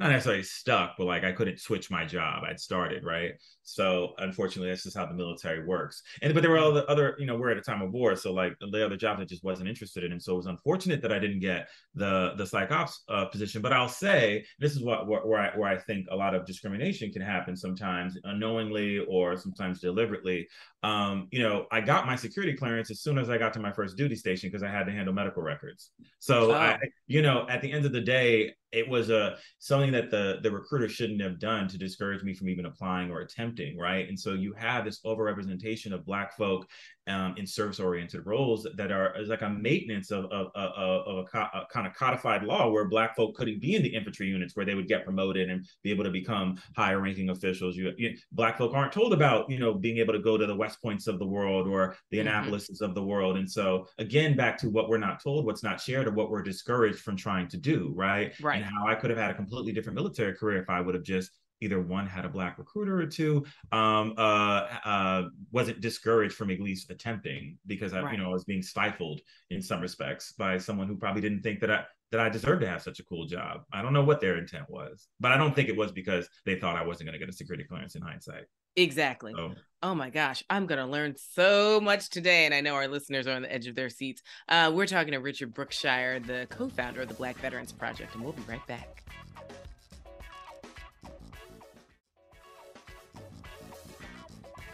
not 0.00 0.10
necessarily 0.10 0.42
stuck, 0.42 0.94
but 0.96 1.04
like 1.04 1.24
I 1.24 1.32
couldn't 1.32 1.60
switch 1.60 1.90
my 1.90 2.06
job. 2.06 2.42
I'd 2.48 2.58
started, 2.58 3.04
right? 3.04 3.32
So 3.62 4.14
unfortunately, 4.18 4.70
that's 4.70 4.82
just 4.82 4.96
how 4.96 5.04
the 5.04 5.14
military 5.14 5.66
works. 5.66 6.02
And 6.22 6.32
but 6.32 6.40
there 6.40 6.50
were 6.50 6.58
all 6.58 6.72
the 6.72 6.86
other, 6.86 7.14
you 7.18 7.26
know, 7.26 7.36
we're 7.36 7.50
at 7.50 7.58
a 7.58 7.62
time 7.62 7.82
of 7.82 7.92
war, 7.92 8.16
so 8.16 8.32
like 8.32 8.54
the 8.72 8.84
other 8.84 8.96
jobs 8.96 9.20
I 9.20 9.24
just 9.24 9.44
wasn't 9.44 9.68
interested 9.68 10.02
in. 10.02 10.12
And 10.12 10.22
so 10.22 10.32
it 10.32 10.38
was 10.38 10.46
unfortunate 10.46 11.02
that 11.02 11.12
I 11.12 11.18
didn't 11.18 11.40
get 11.40 11.68
the 11.94 12.32
the 12.36 12.46
psych 12.46 12.72
ops 12.72 13.04
uh, 13.10 13.26
position. 13.26 13.60
But 13.60 13.74
I'll 13.74 13.88
say 13.88 14.44
this 14.58 14.72
is 14.72 14.82
what 14.82 15.06
where, 15.06 15.20
where 15.20 15.40
I 15.40 15.56
where 15.56 15.68
I 15.68 15.76
think 15.76 16.06
a 16.10 16.16
lot 16.16 16.34
of 16.34 16.46
discrimination 16.46 17.12
can 17.12 17.22
happen 17.22 17.54
sometimes 17.54 18.18
unknowingly 18.24 19.00
or 19.00 19.36
sometimes 19.36 19.80
deliberately. 19.80 20.48
Um, 20.82 21.28
you 21.30 21.42
know, 21.42 21.66
I 21.70 21.80
got 21.80 22.06
my 22.06 22.16
security 22.16 22.56
clearance 22.56 22.90
as 22.90 23.00
soon 23.00 23.18
as 23.18 23.28
I 23.28 23.36
got 23.36 23.52
to 23.54 23.60
my 23.60 23.72
first 23.72 23.96
duty 23.96 24.16
station 24.16 24.48
because 24.48 24.62
I 24.62 24.70
had 24.70 24.84
to 24.86 24.92
handle 24.92 25.12
medical 25.12 25.42
records. 25.42 25.90
So 26.20 26.52
oh. 26.52 26.54
I, 26.54 26.78
you 27.06 27.20
know, 27.20 27.46
at 27.48 27.60
the 27.60 27.70
end 27.70 27.84
of 27.84 27.92
the 27.92 28.00
day, 28.00 28.54
it 28.72 28.88
was 28.88 29.10
a 29.10 29.36
something 29.58 29.90
that 29.92 30.10
the 30.10 30.38
the 30.42 30.50
recruiter 30.50 30.88
shouldn't 30.88 31.20
have 31.20 31.38
done 31.38 31.68
to 31.68 31.78
discourage 31.78 32.22
me 32.22 32.34
from 32.34 32.48
even 32.48 32.66
applying 32.66 33.10
or 33.10 33.20
attempting 33.20 33.76
right 33.76 34.08
and 34.08 34.18
so 34.18 34.32
you 34.34 34.52
have 34.56 34.84
this 34.84 35.00
overrepresentation 35.04 35.92
of 35.92 36.04
black 36.06 36.36
folk 36.36 36.66
um, 37.06 37.34
in 37.36 37.46
service 37.46 37.80
oriented 37.80 38.26
roles 38.26 38.66
that 38.76 38.92
are 38.92 39.18
is 39.18 39.28
like 39.28 39.42
a 39.42 39.48
maintenance 39.48 40.10
of, 40.10 40.26
of, 40.26 40.48
of, 40.54 41.06
of 41.06 41.18
a, 41.18 41.24
co- 41.24 41.48
a, 41.54 41.66
kind 41.72 41.86
of 41.86 41.94
codified 41.94 42.42
law 42.44 42.70
where 42.70 42.88
black 42.88 43.16
folk 43.16 43.34
couldn't 43.34 43.60
be 43.60 43.74
in 43.74 43.82
the 43.82 43.94
infantry 43.94 44.26
units 44.26 44.54
where 44.54 44.66
they 44.66 44.74
would 44.74 44.88
get 44.88 45.04
promoted 45.04 45.50
and 45.50 45.66
be 45.82 45.90
able 45.90 46.04
to 46.04 46.10
become 46.10 46.60
higher 46.76 47.00
ranking 47.00 47.30
officials. 47.30 47.76
You, 47.76 47.92
you 47.96 48.16
black 48.32 48.58
folk 48.58 48.74
aren't 48.74 48.92
told 48.92 49.12
about 49.12 49.50
you 49.50 49.58
know 49.58 49.74
being 49.74 49.98
able 49.98 50.12
to 50.12 50.20
go 50.20 50.36
to 50.36 50.46
the 50.46 50.56
west 50.56 50.80
points 50.82 51.06
of 51.06 51.18
the 51.18 51.26
world 51.26 51.66
or 51.66 51.96
the 52.10 52.18
mm-hmm. 52.18 52.28
annapolises 52.28 52.80
of 52.80 52.94
the 52.94 53.02
world. 53.02 53.36
And 53.36 53.50
so 53.50 53.86
again 53.98 54.36
back 54.36 54.58
to 54.58 54.68
what 54.68 54.88
we're 54.88 54.98
not 54.98 55.22
told 55.22 55.46
what's 55.46 55.62
not 55.62 55.80
shared 55.80 56.06
or 56.06 56.12
what 56.12 56.30
we're 56.30 56.42
discouraged 56.42 57.00
from 57.00 57.16
trying 57.16 57.48
to 57.48 57.56
do 57.56 57.92
right? 57.94 58.32
Right. 58.40 58.56
and 58.56 58.64
how 58.64 58.86
i 58.86 58.94
could 58.94 59.10
have 59.10 59.18
had 59.18 59.30
a 59.30 59.34
completely 59.34 59.72
different 59.72 59.96
military 59.96 60.34
career 60.34 60.62
if 60.62 60.70
i 60.70 60.80
would 60.80 60.94
have 60.94 61.04
just 61.04 61.30
either 61.60 61.80
one 61.80 62.06
had 62.06 62.24
a 62.24 62.28
black 62.28 62.58
recruiter 62.58 63.00
or 63.00 63.06
two 63.06 63.44
um, 63.72 64.14
uh, 64.16 64.66
uh, 64.84 65.22
wasn't 65.52 65.80
discouraged 65.80 66.34
from 66.34 66.50
at 66.50 66.60
least 66.60 66.90
attempting 66.90 67.58
because 67.66 67.92
I, 67.92 68.00
right. 68.00 68.12
you 68.12 68.18
know, 68.18 68.30
I 68.30 68.32
was 68.32 68.44
being 68.44 68.62
stifled 68.62 69.20
in 69.50 69.60
some 69.60 69.80
respects 69.80 70.32
by 70.32 70.58
someone 70.58 70.88
who 70.88 70.96
probably 70.96 71.22
didn't 71.22 71.42
think 71.42 71.60
that 71.60 71.70
I 71.70 71.84
that 72.10 72.20
I 72.20 72.28
deserved 72.28 72.62
to 72.62 72.68
have 72.68 72.82
such 72.82 72.98
a 72.98 73.04
cool 73.04 73.26
job. 73.26 73.62
I 73.72 73.82
don't 73.82 73.92
know 73.92 74.02
what 74.02 74.20
their 74.20 74.36
intent 74.36 74.68
was, 74.68 75.06
but 75.20 75.30
I 75.30 75.36
don't 75.36 75.54
think 75.54 75.68
it 75.68 75.76
was 75.76 75.92
because 75.92 76.28
they 76.44 76.56
thought 76.56 76.76
I 76.76 76.84
wasn't 76.84 77.06
going 77.06 77.12
to 77.12 77.24
get 77.24 77.28
a 77.28 77.36
security 77.36 77.64
clearance 77.64 77.94
in 77.94 78.02
hindsight. 78.02 78.46
Exactly. 78.76 79.32
So. 79.36 79.54
Oh 79.82 79.94
my 79.94 80.10
gosh, 80.10 80.44
I'm 80.50 80.66
going 80.66 80.78
to 80.78 80.86
learn 80.86 81.14
so 81.16 81.80
much 81.80 82.10
today. 82.10 82.46
And 82.46 82.54
I 82.54 82.60
know 82.60 82.74
our 82.74 82.88
listeners 82.88 83.26
are 83.26 83.32
on 83.32 83.42
the 83.42 83.52
edge 83.52 83.66
of 83.66 83.74
their 83.74 83.90
seats. 83.90 84.22
Uh, 84.48 84.70
we're 84.74 84.86
talking 84.86 85.12
to 85.12 85.18
Richard 85.18 85.54
Brookshire, 85.54 86.20
the 86.20 86.46
co 86.50 86.68
founder 86.68 87.02
of 87.02 87.08
the 87.08 87.14
Black 87.14 87.38
Veterans 87.38 87.72
Project, 87.72 88.14
and 88.14 88.24
we'll 88.24 88.32
be 88.32 88.42
right 88.48 88.64
back. 88.66 89.04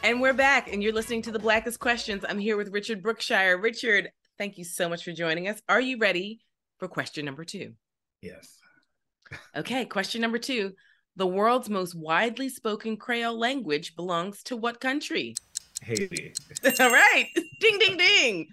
And 0.06 0.20
we're 0.20 0.34
back, 0.34 0.72
and 0.72 0.84
you're 0.84 0.92
listening 0.92 1.22
to 1.22 1.32
the 1.32 1.38
Blackest 1.40 1.80
Questions. 1.80 2.24
I'm 2.28 2.38
here 2.38 2.56
with 2.56 2.68
Richard 2.68 3.02
Brookshire. 3.02 3.58
Richard, 3.58 4.12
thank 4.38 4.56
you 4.56 4.62
so 4.62 4.88
much 4.88 5.02
for 5.02 5.10
joining 5.10 5.48
us. 5.48 5.60
Are 5.68 5.80
you 5.80 5.98
ready 5.98 6.38
for 6.78 6.86
question 6.86 7.24
number 7.24 7.44
two? 7.44 7.72
Yes. 8.22 8.60
okay, 9.56 9.84
question 9.84 10.20
number 10.20 10.38
two. 10.38 10.74
The 11.16 11.26
world's 11.26 11.68
most 11.68 11.96
widely 11.96 12.48
spoken 12.48 12.96
Creole 12.96 13.36
language 13.36 13.96
belongs 13.96 14.44
to 14.44 14.56
what 14.56 14.80
country? 14.80 15.34
Haiti. 15.82 16.32
All 16.80 16.90
right. 16.90 17.28
Ding, 17.60 17.78
ding, 17.78 17.96
ding. 17.96 18.46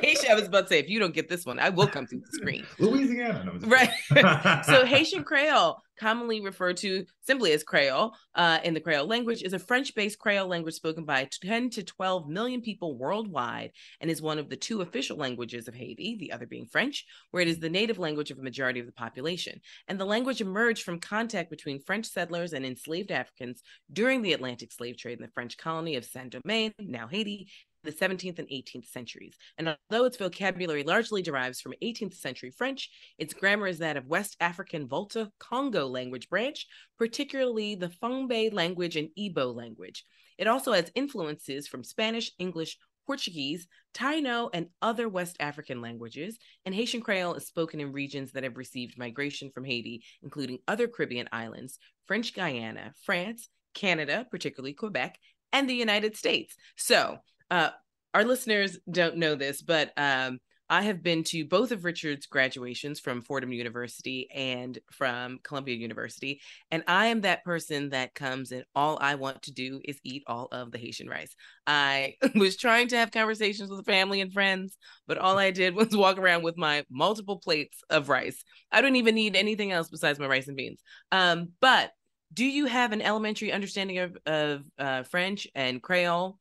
Haitian, 0.00 0.30
I 0.30 0.34
was 0.34 0.46
about 0.46 0.62
to 0.62 0.68
say, 0.68 0.78
if 0.78 0.88
you 0.88 0.98
don't 0.98 1.14
get 1.14 1.28
this 1.28 1.44
one, 1.44 1.58
I 1.58 1.68
will 1.68 1.88
come 1.88 2.06
through 2.06 2.20
the 2.20 2.32
screen. 2.32 2.64
Louisiana. 2.78 3.52
Right. 3.60 3.90
so 4.64 4.84
Haitian 4.84 5.24
Creole 5.24 5.82
commonly 6.02 6.40
referred 6.40 6.76
to 6.78 7.06
simply 7.20 7.52
as 7.52 7.62
Creole 7.62 8.12
uh, 8.34 8.58
in 8.64 8.74
the 8.74 8.80
Creole 8.80 9.06
language, 9.06 9.42
is 9.42 9.52
a 9.52 9.58
French 9.58 9.94
based 9.94 10.18
Creole 10.18 10.48
language 10.48 10.74
spoken 10.74 11.04
by 11.04 11.28
10 11.40 11.70
to 11.70 11.84
12 11.84 12.28
million 12.28 12.60
people 12.60 12.98
worldwide 12.98 13.70
and 14.00 14.10
is 14.10 14.20
one 14.20 14.40
of 14.40 14.48
the 14.48 14.56
two 14.56 14.80
official 14.80 15.16
languages 15.16 15.68
of 15.68 15.74
Haiti, 15.74 16.16
the 16.18 16.32
other 16.32 16.46
being 16.46 16.66
French, 16.66 17.06
where 17.30 17.42
it 17.42 17.48
is 17.48 17.60
the 17.60 17.70
native 17.70 18.00
language 18.00 18.32
of 18.32 18.38
a 18.40 18.42
majority 18.42 18.80
of 18.80 18.86
the 18.86 18.92
population. 18.92 19.60
And 19.86 19.98
the 20.00 20.04
language 20.04 20.40
emerged 20.40 20.82
from 20.82 20.98
contact 20.98 21.50
between 21.50 21.80
French 21.80 22.06
settlers 22.06 22.52
and 22.52 22.66
enslaved 22.66 23.12
Africans 23.12 23.62
during 23.92 24.22
the 24.22 24.32
Atlantic 24.32 24.72
slave 24.72 24.98
trade 24.98 25.18
in 25.18 25.22
the 25.22 25.32
French 25.32 25.56
colony 25.56 25.94
of 25.94 26.04
Saint 26.04 26.34
Domingue, 26.34 26.74
now 26.80 27.06
Haiti, 27.06 27.48
the 27.84 27.92
17th 27.92 28.38
and 28.38 28.48
18th 28.48 28.86
centuries. 28.86 29.36
And 29.58 29.76
although 29.90 30.04
its 30.04 30.16
vocabulary 30.16 30.82
largely 30.82 31.22
derives 31.22 31.60
from 31.60 31.74
18th 31.82 32.14
century 32.14 32.50
French, 32.50 32.90
its 33.18 33.34
grammar 33.34 33.66
is 33.66 33.78
that 33.78 33.96
of 33.96 34.06
West 34.06 34.36
African 34.40 34.86
Volta 34.88 35.30
Congo 35.38 35.86
language 35.86 36.28
branch, 36.28 36.66
particularly 36.98 37.74
the 37.74 37.88
Fongbe 37.88 38.52
language 38.52 38.96
and 38.96 39.08
Igbo 39.18 39.54
language. 39.54 40.04
It 40.38 40.46
also 40.46 40.72
has 40.72 40.90
influences 40.94 41.68
from 41.68 41.84
Spanish, 41.84 42.30
English, 42.38 42.78
Portuguese, 43.06 43.66
Taino, 43.94 44.48
and 44.54 44.68
other 44.80 45.08
West 45.08 45.36
African 45.40 45.80
languages, 45.80 46.38
and 46.64 46.74
Haitian 46.74 47.00
Creole 47.00 47.34
is 47.34 47.46
spoken 47.46 47.80
in 47.80 47.92
regions 47.92 48.32
that 48.32 48.44
have 48.44 48.56
received 48.56 48.98
migration 48.98 49.50
from 49.50 49.64
Haiti, 49.64 50.04
including 50.22 50.58
other 50.68 50.88
Caribbean 50.88 51.28
islands, 51.32 51.78
French 52.06 52.34
Guiana, 52.34 52.92
France, 53.04 53.48
Canada, 53.74 54.26
particularly 54.30 54.72
Quebec, 54.72 55.18
and 55.52 55.68
the 55.68 55.74
United 55.74 56.16
States. 56.16 56.54
So, 56.76 57.18
uh, 57.52 57.70
our 58.14 58.24
listeners 58.24 58.78
don't 58.90 59.18
know 59.18 59.34
this, 59.34 59.60
but 59.60 59.92
um, 59.98 60.38
I 60.70 60.80
have 60.82 61.02
been 61.02 61.22
to 61.24 61.44
both 61.44 61.70
of 61.70 61.84
Richard's 61.84 62.24
graduations 62.24 62.98
from 62.98 63.20
Fordham 63.20 63.52
University 63.52 64.26
and 64.34 64.78
from 64.90 65.38
Columbia 65.42 65.76
University. 65.76 66.40
And 66.70 66.82
I 66.88 67.08
am 67.08 67.20
that 67.20 67.44
person 67.44 67.90
that 67.90 68.14
comes 68.14 68.52
and 68.52 68.64
all 68.74 68.96
I 68.98 69.16
want 69.16 69.42
to 69.42 69.52
do 69.52 69.82
is 69.84 70.00
eat 70.02 70.22
all 70.26 70.48
of 70.50 70.72
the 70.72 70.78
Haitian 70.78 71.10
rice. 71.10 71.36
I 71.66 72.14
was 72.34 72.56
trying 72.56 72.88
to 72.88 72.96
have 72.96 73.10
conversations 73.10 73.68
with 73.68 73.84
family 73.84 74.22
and 74.22 74.32
friends, 74.32 74.78
but 75.06 75.18
all 75.18 75.36
I 75.36 75.50
did 75.50 75.74
was 75.76 75.94
walk 75.94 76.16
around 76.16 76.42
with 76.42 76.56
my 76.56 76.86
multiple 76.90 77.36
plates 77.36 77.82
of 77.90 78.08
rice. 78.08 78.42
I 78.72 78.80
don't 78.80 78.96
even 78.96 79.14
need 79.14 79.36
anything 79.36 79.72
else 79.72 79.90
besides 79.90 80.18
my 80.18 80.26
rice 80.26 80.48
and 80.48 80.56
beans. 80.56 80.80
Um, 81.10 81.50
but 81.60 81.90
do 82.32 82.46
you 82.46 82.64
have 82.64 82.92
an 82.92 83.02
elementary 83.02 83.52
understanding 83.52 83.98
of, 83.98 84.16
of 84.24 84.62
uh, 84.78 85.02
French 85.02 85.46
and 85.54 85.82
Creole? 85.82 86.38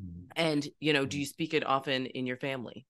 Mm-hmm. 0.00 0.24
And, 0.36 0.68
you 0.80 0.92
know, 0.92 1.06
do 1.06 1.18
you 1.18 1.26
speak 1.26 1.54
it 1.54 1.66
often 1.66 2.06
in 2.06 2.26
your 2.26 2.36
family? 2.36 2.86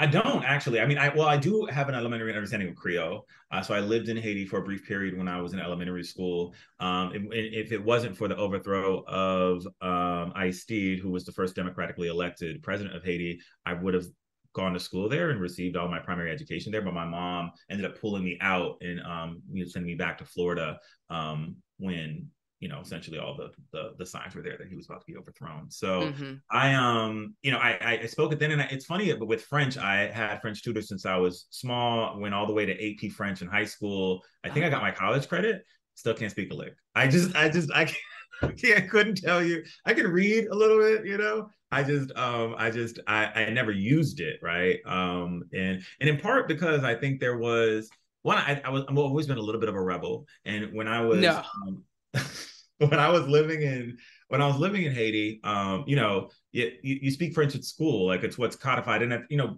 I 0.00 0.06
don't 0.06 0.44
actually. 0.44 0.80
I 0.80 0.86
mean, 0.86 0.98
I 0.98 1.08
well, 1.08 1.26
I 1.26 1.36
do 1.36 1.66
have 1.66 1.88
an 1.88 1.96
elementary 1.96 2.32
understanding 2.32 2.68
of 2.68 2.76
Creole. 2.76 3.26
Uh, 3.50 3.62
so 3.62 3.74
I 3.74 3.80
lived 3.80 4.08
in 4.08 4.16
Haiti 4.16 4.46
for 4.46 4.60
a 4.60 4.62
brief 4.62 4.86
period 4.86 5.18
when 5.18 5.26
I 5.26 5.40
was 5.40 5.54
in 5.54 5.58
elementary 5.58 6.04
school. 6.04 6.54
Um, 6.78 7.12
if, 7.14 7.66
if, 7.66 7.72
it 7.72 7.82
wasn't 7.82 8.16
for 8.16 8.28
the 8.28 8.36
overthrow 8.36 9.02
of 9.08 9.66
um, 9.80 10.32
Aristide, 10.36 11.00
who 11.00 11.10
was 11.10 11.24
the 11.24 11.32
first 11.32 11.56
democratically 11.56 12.08
elected 12.08 12.62
president 12.62 12.94
of 12.94 13.02
Haiti, 13.02 13.40
I 13.66 13.72
would 13.72 13.94
have 13.94 14.06
gone 14.54 14.72
to 14.72 14.80
school 14.80 15.08
there 15.08 15.30
and 15.30 15.40
received 15.40 15.76
all 15.76 15.88
my 15.88 15.98
primary 15.98 16.30
education 16.30 16.70
there. 16.70 16.82
But 16.82 16.94
my 16.94 17.04
mom 17.04 17.50
ended 17.68 17.84
up 17.84 18.00
pulling 18.00 18.24
me 18.24 18.38
out 18.40 18.76
and 18.80 19.00
um, 19.00 19.42
you 19.50 19.64
know, 19.64 19.68
sending 19.68 19.88
me 19.88 19.96
back 19.96 20.18
to 20.18 20.24
Florida 20.24 20.78
um, 21.10 21.56
when 21.78 22.28
you 22.60 22.68
know 22.68 22.80
essentially 22.80 23.18
all 23.18 23.36
the, 23.36 23.50
the 23.72 23.92
the 23.98 24.06
signs 24.06 24.34
were 24.34 24.42
there 24.42 24.56
that 24.58 24.68
he 24.68 24.74
was 24.74 24.86
about 24.86 25.00
to 25.00 25.06
be 25.06 25.16
overthrown. 25.16 25.70
So 25.70 26.02
mm-hmm. 26.02 26.34
i 26.50 26.74
um 26.74 27.34
you 27.42 27.50
know 27.50 27.58
i 27.58 27.98
i 28.02 28.06
spoke 28.06 28.32
it 28.32 28.38
then 28.38 28.50
and 28.50 28.62
I, 28.62 28.66
it's 28.66 28.86
funny 28.86 29.12
but 29.12 29.26
with 29.26 29.44
french 29.44 29.78
i 29.78 30.10
had 30.10 30.40
french 30.40 30.62
tutors 30.62 30.88
since 30.88 31.06
i 31.06 31.16
was 31.16 31.46
small 31.50 32.18
went 32.18 32.34
all 32.34 32.46
the 32.46 32.52
way 32.52 32.66
to 32.66 32.72
ap 32.72 33.12
french 33.12 33.42
in 33.42 33.48
high 33.48 33.64
school. 33.64 34.22
I 34.44 34.48
think 34.48 34.64
i 34.64 34.68
got 34.68 34.82
my 34.82 34.90
college 34.90 35.28
credit. 35.28 35.62
Still 35.94 36.14
can't 36.14 36.30
speak 36.30 36.52
a 36.52 36.54
lick 36.54 36.74
i 36.94 37.06
just 37.06 37.34
i 37.36 37.48
just 37.48 37.70
i 37.72 37.84
can't, 37.84 37.98
I 38.42 38.52
can't 38.52 38.88
couldn't 38.88 39.16
tell 39.16 39.42
you. 39.42 39.64
I 39.84 39.94
can 39.94 40.06
read 40.06 40.46
a 40.46 40.54
little 40.54 40.78
bit 40.78 41.06
you 41.06 41.18
know? 41.18 41.48
I 41.70 41.82
just 41.82 42.16
um 42.16 42.54
i 42.58 42.70
just 42.70 42.98
i 43.06 43.26
i 43.26 43.50
never 43.50 43.72
used 43.72 44.20
it 44.20 44.40
right? 44.42 44.78
Um 44.86 45.44
and 45.52 45.82
and 46.00 46.08
in 46.08 46.18
part 46.18 46.48
because 46.48 46.82
i 46.84 46.94
think 46.94 47.20
there 47.20 47.38
was 47.38 47.88
one 48.22 48.38
I, 48.38 48.60
I 48.64 48.70
was 48.70 48.84
I've 48.88 48.98
always 48.98 49.26
been 49.26 49.38
a 49.38 49.42
little 49.42 49.60
bit 49.60 49.68
of 49.68 49.74
a 49.74 49.80
rebel. 49.80 50.26
And 50.44 50.72
when 50.72 50.88
i 50.88 51.00
was 51.00 51.20
no. 51.20 51.42
um, 51.66 51.82
when 52.78 52.94
I 52.94 53.08
was 53.08 53.26
living 53.26 53.62
in 53.62 53.98
when 54.28 54.42
I 54.42 54.46
was 54.46 54.56
living 54.56 54.84
in 54.84 54.92
Haiti, 54.92 55.40
um, 55.42 55.84
you 55.86 55.96
know, 55.96 56.28
you, 56.52 56.70
you, 56.82 57.10
speak 57.10 57.34
French 57.34 57.54
at 57.54 57.64
school, 57.64 58.06
like 58.06 58.24
it's 58.24 58.36
what's 58.36 58.56
codified, 58.56 59.02
and 59.02 59.24
you 59.30 59.36
know, 59.36 59.56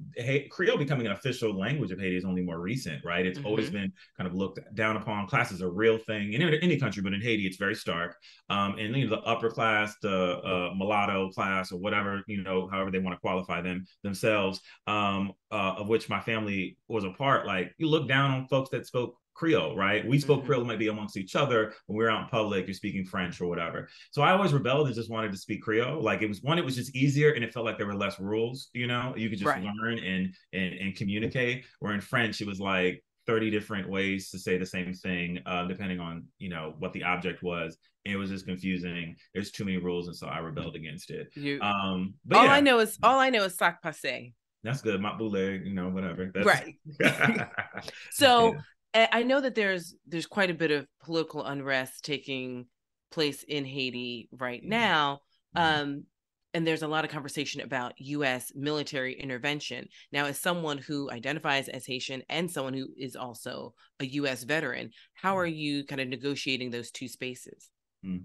Creole 0.50 0.76
becoming 0.76 1.06
an 1.06 1.12
official 1.12 1.56
language 1.56 1.90
of 1.90 1.98
Haiti 1.98 2.16
is 2.16 2.24
only 2.24 2.42
more 2.42 2.60
recent, 2.60 3.04
right? 3.04 3.26
It's 3.26 3.38
mm-hmm. 3.38 3.46
always 3.46 3.70
been 3.70 3.92
kind 4.16 4.28
of 4.28 4.34
looked 4.34 4.60
down 4.74 4.96
upon. 4.96 5.26
Class 5.26 5.50
is 5.50 5.60
a 5.60 5.68
real 5.68 5.98
thing 5.98 6.32
in 6.34 6.42
any 6.42 6.78
country, 6.78 7.02
but 7.02 7.12
in 7.12 7.20
Haiti, 7.20 7.46
it's 7.46 7.56
very 7.56 7.74
stark. 7.74 8.16
Um, 8.48 8.76
and 8.78 8.94
you 8.94 9.08
know, 9.08 9.16
the 9.16 9.22
upper 9.22 9.50
class, 9.50 9.94
the 10.02 10.38
uh, 10.38 10.74
mulatto 10.76 11.30
class, 11.30 11.72
or 11.72 11.78
whatever 11.78 12.22
you 12.26 12.42
know, 12.42 12.68
however 12.68 12.90
they 12.90 12.98
want 12.98 13.16
to 13.16 13.20
qualify 13.20 13.60
them 13.60 13.86
themselves, 14.02 14.60
um, 14.86 15.32
uh, 15.50 15.74
of 15.78 15.88
which 15.88 16.08
my 16.08 16.20
family 16.20 16.76
was 16.86 17.04
a 17.04 17.10
part. 17.10 17.46
Like 17.46 17.72
you 17.78 17.88
look 17.88 18.08
down 18.08 18.30
on 18.30 18.46
folks 18.46 18.70
that 18.70 18.86
spoke 18.86 19.16
Creole, 19.40 19.74
right? 19.74 20.07
We 20.07 20.18
spoke 20.18 20.40
mm-hmm. 20.40 20.48
Creole 20.48 20.64
maybe 20.66 20.88
amongst 20.88 21.16
each 21.16 21.35
other 21.35 21.72
when 21.87 21.96
we 21.96 22.05
were 22.05 22.11
out 22.11 22.24
in 22.24 22.29
public, 22.29 22.66
you're 22.66 22.74
speaking 22.74 23.07
French 23.07 23.40
or 23.40 23.46
whatever. 23.46 23.88
So 24.11 24.20
I 24.20 24.33
always 24.33 24.53
rebelled 24.53 24.87
and 24.87 24.94
just 24.94 25.11
wanted 25.11 25.33
to 25.33 25.38
speak 25.38 25.62
Creole. 25.62 26.03
Like 26.03 26.20
it 26.20 26.29
was 26.29 26.42
one, 26.42 26.59
it 26.59 26.64
was 26.64 26.76
just 26.76 26.94
easier 26.94 27.33
and 27.33 27.42
it 27.42 27.50
felt 27.55 27.64
like 27.64 27.79
there 27.79 27.87
were 27.87 27.96
less 27.96 28.20
rules, 28.20 28.68
you 28.74 28.87
know, 28.87 29.14
you 29.16 29.31
could 29.31 29.38
just 29.38 29.48
right. 29.48 29.64
learn 29.64 29.98
and, 29.98 30.35
and 30.53 30.74
and 30.74 30.94
communicate. 30.94 31.64
Where 31.79 31.94
in 31.94 32.03
French, 32.03 32.42
it 32.42 32.46
was 32.46 32.61
like 32.61 33.03
30 33.26 33.50
different 33.50 33.88
ways 33.88 34.29
to 34.31 34.38
say 34.38 34.59
the 34.59 34.66
same 34.66 34.92
thing, 34.92 35.38
uh, 35.46 35.64
depending 35.64 36.00
on, 36.00 36.26
you 36.38 36.50
know, 36.50 36.74
what 36.79 36.92
the 36.92 37.03
object 37.03 37.42
was. 37.42 37.79
it 38.05 38.16
was 38.16 38.29
just 38.29 38.44
confusing. 38.44 39.16
There's 39.33 39.50
too 39.50 39.64
many 39.64 39.79
rules, 39.79 40.07
and 40.09 40.16
so 40.16 40.26
I 40.26 40.38
rebelled 40.40 40.76
against 40.76 41.11
it. 41.11 41.29
You, 41.35 41.61
um, 41.62 42.12
but 42.26 42.40
all 42.40 42.44
yeah. 42.44 42.53
I 42.53 42.61
know 42.61 42.79
is 42.81 42.98
all 43.03 43.18
I 43.18 43.31
know 43.31 43.44
is 43.44 43.57
sac 43.57 43.83
passe. 43.83 44.35
That's 44.62 44.83
good. 44.83 45.00
My 45.00 45.16
boule, 45.16 45.38
you 45.38 45.72
know, 45.72 45.88
whatever. 45.88 46.31
That's... 46.35 46.46
Right. 46.46 46.76
so. 48.11 48.57
I 48.94 49.22
know 49.22 49.40
that 49.40 49.55
there's 49.55 49.94
there's 50.07 50.26
quite 50.26 50.50
a 50.50 50.55
bit 50.55 50.70
of 50.70 50.87
political 51.05 51.44
unrest 51.44 52.05
taking 52.05 52.66
place 53.11 53.42
in 53.42 53.64
Haiti 53.64 54.29
right 54.33 54.61
mm-hmm. 54.61 54.70
now. 54.70 55.20
Mm-hmm. 55.57 55.83
Um, 55.83 56.05
and 56.53 56.66
there's 56.66 56.83
a 56.83 56.88
lot 56.88 57.05
of 57.05 57.11
conversation 57.11 57.61
about 57.61 57.92
US 57.98 58.53
military 58.55 59.14
intervention. 59.14 59.87
Now, 60.12 60.26
as 60.26 60.38
someone 60.38 60.79
who 60.79 61.11
identifies 61.11 61.68
as 61.68 61.87
Haitian 61.87 62.22
and 62.29 62.50
someone 62.50 62.74
who 62.74 62.88
is 62.96 63.14
also 63.14 63.74
a 64.00 64.07
US 64.07 64.42
veteran, 64.42 64.90
how 65.14 65.38
are 65.38 65.46
you 65.46 65.85
kind 65.85 66.00
of 66.00 66.09
negotiating 66.09 66.70
those 66.70 66.90
two 66.90 67.07
spaces? 67.07 67.70
Mm. 68.05 68.24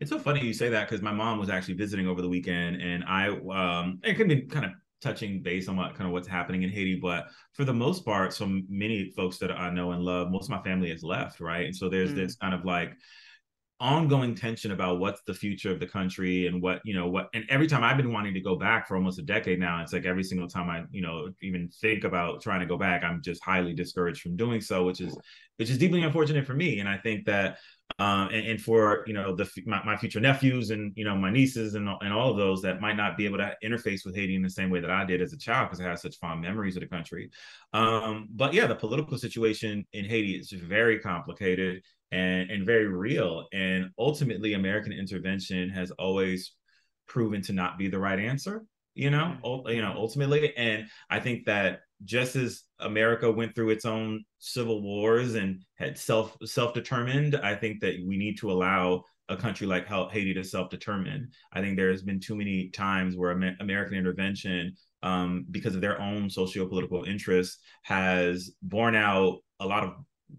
It's 0.00 0.10
so 0.10 0.18
funny 0.18 0.44
you 0.44 0.54
say 0.54 0.68
that 0.68 0.88
because 0.88 1.02
my 1.02 1.12
mom 1.12 1.38
was 1.38 1.50
actually 1.50 1.74
visiting 1.74 2.06
over 2.06 2.22
the 2.22 2.28
weekend, 2.28 2.80
and 2.80 3.02
I 3.04 3.28
um, 3.28 3.98
it 4.04 4.14
can 4.14 4.28
be 4.28 4.42
kind 4.42 4.64
of 4.64 4.70
touching 5.00 5.42
base 5.42 5.68
on 5.68 5.76
what 5.76 5.94
kind 5.94 6.06
of 6.06 6.12
what's 6.12 6.28
happening 6.28 6.62
in 6.62 6.70
Haiti, 6.70 6.98
but 7.00 7.28
for 7.52 7.64
the 7.64 7.72
most 7.72 8.04
part, 8.04 8.32
so 8.32 8.60
many 8.68 9.10
folks 9.16 9.38
that 9.38 9.52
I 9.52 9.70
know 9.70 9.92
and 9.92 10.02
love, 10.02 10.30
most 10.30 10.44
of 10.44 10.50
my 10.50 10.62
family 10.62 10.90
has 10.90 11.02
left, 11.02 11.40
right? 11.40 11.66
And 11.66 11.76
so 11.76 11.88
there's 11.88 12.12
mm. 12.12 12.16
this 12.16 12.36
kind 12.36 12.54
of 12.54 12.64
like 12.64 12.92
ongoing 13.80 14.34
tension 14.34 14.72
about 14.72 14.98
what's 14.98 15.22
the 15.22 15.34
future 15.34 15.70
of 15.70 15.78
the 15.78 15.86
country 15.86 16.48
and 16.48 16.60
what 16.60 16.80
you 16.84 16.92
know 16.92 17.08
what 17.08 17.28
and 17.32 17.44
every 17.48 17.68
time 17.68 17.84
i've 17.84 17.96
been 17.96 18.12
wanting 18.12 18.34
to 18.34 18.40
go 18.40 18.56
back 18.56 18.88
for 18.88 18.96
almost 18.96 19.20
a 19.20 19.22
decade 19.22 19.60
now 19.60 19.80
it's 19.80 19.92
like 19.92 20.04
every 20.04 20.24
single 20.24 20.48
time 20.48 20.68
i 20.68 20.82
you 20.90 21.00
know 21.00 21.28
even 21.42 21.68
think 21.80 22.02
about 22.02 22.42
trying 22.42 22.58
to 22.58 22.66
go 22.66 22.76
back 22.76 23.04
i'm 23.04 23.22
just 23.22 23.42
highly 23.44 23.72
discouraged 23.72 24.20
from 24.20 24.34
doing 24.34 24.60
so 24.60 24.84
which 24.84 25.00
is 25.00 25.16
which 25.58 25.70
is 25.70 25.78
deeply 25.78 26.02
unfortunate 26.02 26.44
for 26.44 26.54
me 26.54 26.80
and 26.80 26.88
i 26.88 26.96
think 26.96 27.24
that 27.24 27.58
um, 27.98 28.28
and, 28.28 28.46
and, 28.46 28.60
for 28.60 29.02
you 29.06 29.12
know 29.12 29.34
the 29.34 29.48
my, 29.66 29.82
my, 29.84 29.96
future 29.96 30.20
nephews 30.20 30.70
and 30.70 30.92
you 30.94 31.04
know 31.04 31.16
my 31.16 31.30
nieces 31.30 31.74
and, 31.74 31.88
and 32.00 32.12
all 32.12 32.30
of 32.30 32.36
those 32.36 32.62
that 32.62 32.80
might 32.80 32.96
not 32.96 33.16
be 33.16 33.24
able 33.24 33.38
to 33.38 33.56
interface 33.64 34.04
with 34.04 34.14
Haiti 34.14 34.36
in 34.36 34.42
the 34.42 34.50
same 34.50 34.70
way 34.70 34.80
that 34.80 34.90
I 34.90 35.04
did 35.04 35.20
as 35.20 35.32
a 35.32 35.38
child 35.38 35.68
because 35.68 35.80
I 35.80 35.88
have 35.88 35.98
such 35.98 36.16
fond 36.18 36.40
memories 36.40 36.76
of 36.76 36.82
the 36.82 36.88
country. 36.88 37.30
Um, 37.72 38.28
but 38.30 38.52
yeah, 38.52 38.66
the 38.66 38.74
political 38.74 39.18
situation 39.18 39.84
in 39.92 40.04
Haiti 40.04 40.38
is 40.38 40.50
very 40.50 41.00
complicated 41.00 41.82
and 42.12 42.50
and 42.50 42.64
very 42.64 42.86
real. 42.86 43.46
And 43.52 43.90
ultimately, 43.98 44.54
American 44.54 44.92
intervention 44.92 45.70
has 45.70 45.90
always 45.92 46.52
proven 47.06 47.42
to 47.42 47.52
not 47.52 47.78
be 47.78 47.88
the 47.88 47.98
right 47.98 48.18
answer. 48.18 48.64
You 48.98 49.10
know, 49.10 49.62
you 49.68 49.80
know, 49.80 49.94
ultimately, 49.94 50.56
and 50.56 50.88
I 51.08 51.20
think 51.20 51.46
that 51.46 51.82
just 52.04 52.34
as 52.34 52.64
America 52.80 53.30
went 53.30 53.54
through 53.54 53.70
its 53.70 53.84
own 53.84 54.24
civil 54.40 54.82
wars 54.82 55.36
and 55.36 55.62
had 55.76 55.96
self 55.96 56.36
self 56.44 56.74
determined, 56.74 57.36
I 57.36 57.54
think 57.54 57.80
that 57.82 57.94
we 58.04 58.16
need 58.16 58.38
to 58.38 58.50
allow 58.50 59.04
a 59.28 59.36
country 59.36 59.68
like 59.68 59.86
Haiti 59.86 60.34
to 60.34 60.42
self 60.42 60.68
determine. 60.68 61.30
I 61.52 61.60
think 61.60 61.76
there 61.76 61.92
has 61.92 62.02
been 62.02 62.18
too 62.18 62.34
many 62.34 62.70
times 62.70 63.16
where 63.16 63.30
American 63.30 63.96
intervention, 63.96 64.74
um, 65.04 65.46
because 65.52 65.76
of 65.76 65.80
their 65.80 66.00
own 66.00 66.28
socio 66.28 66.66
political 66.66 67.04
interests, 67.04 67.58
has 67.82 68.50
borne 68.62 68.96
out 68.96 69.38
a 69.60 69.66
lot 69.66 69.84
of 69.84 69.94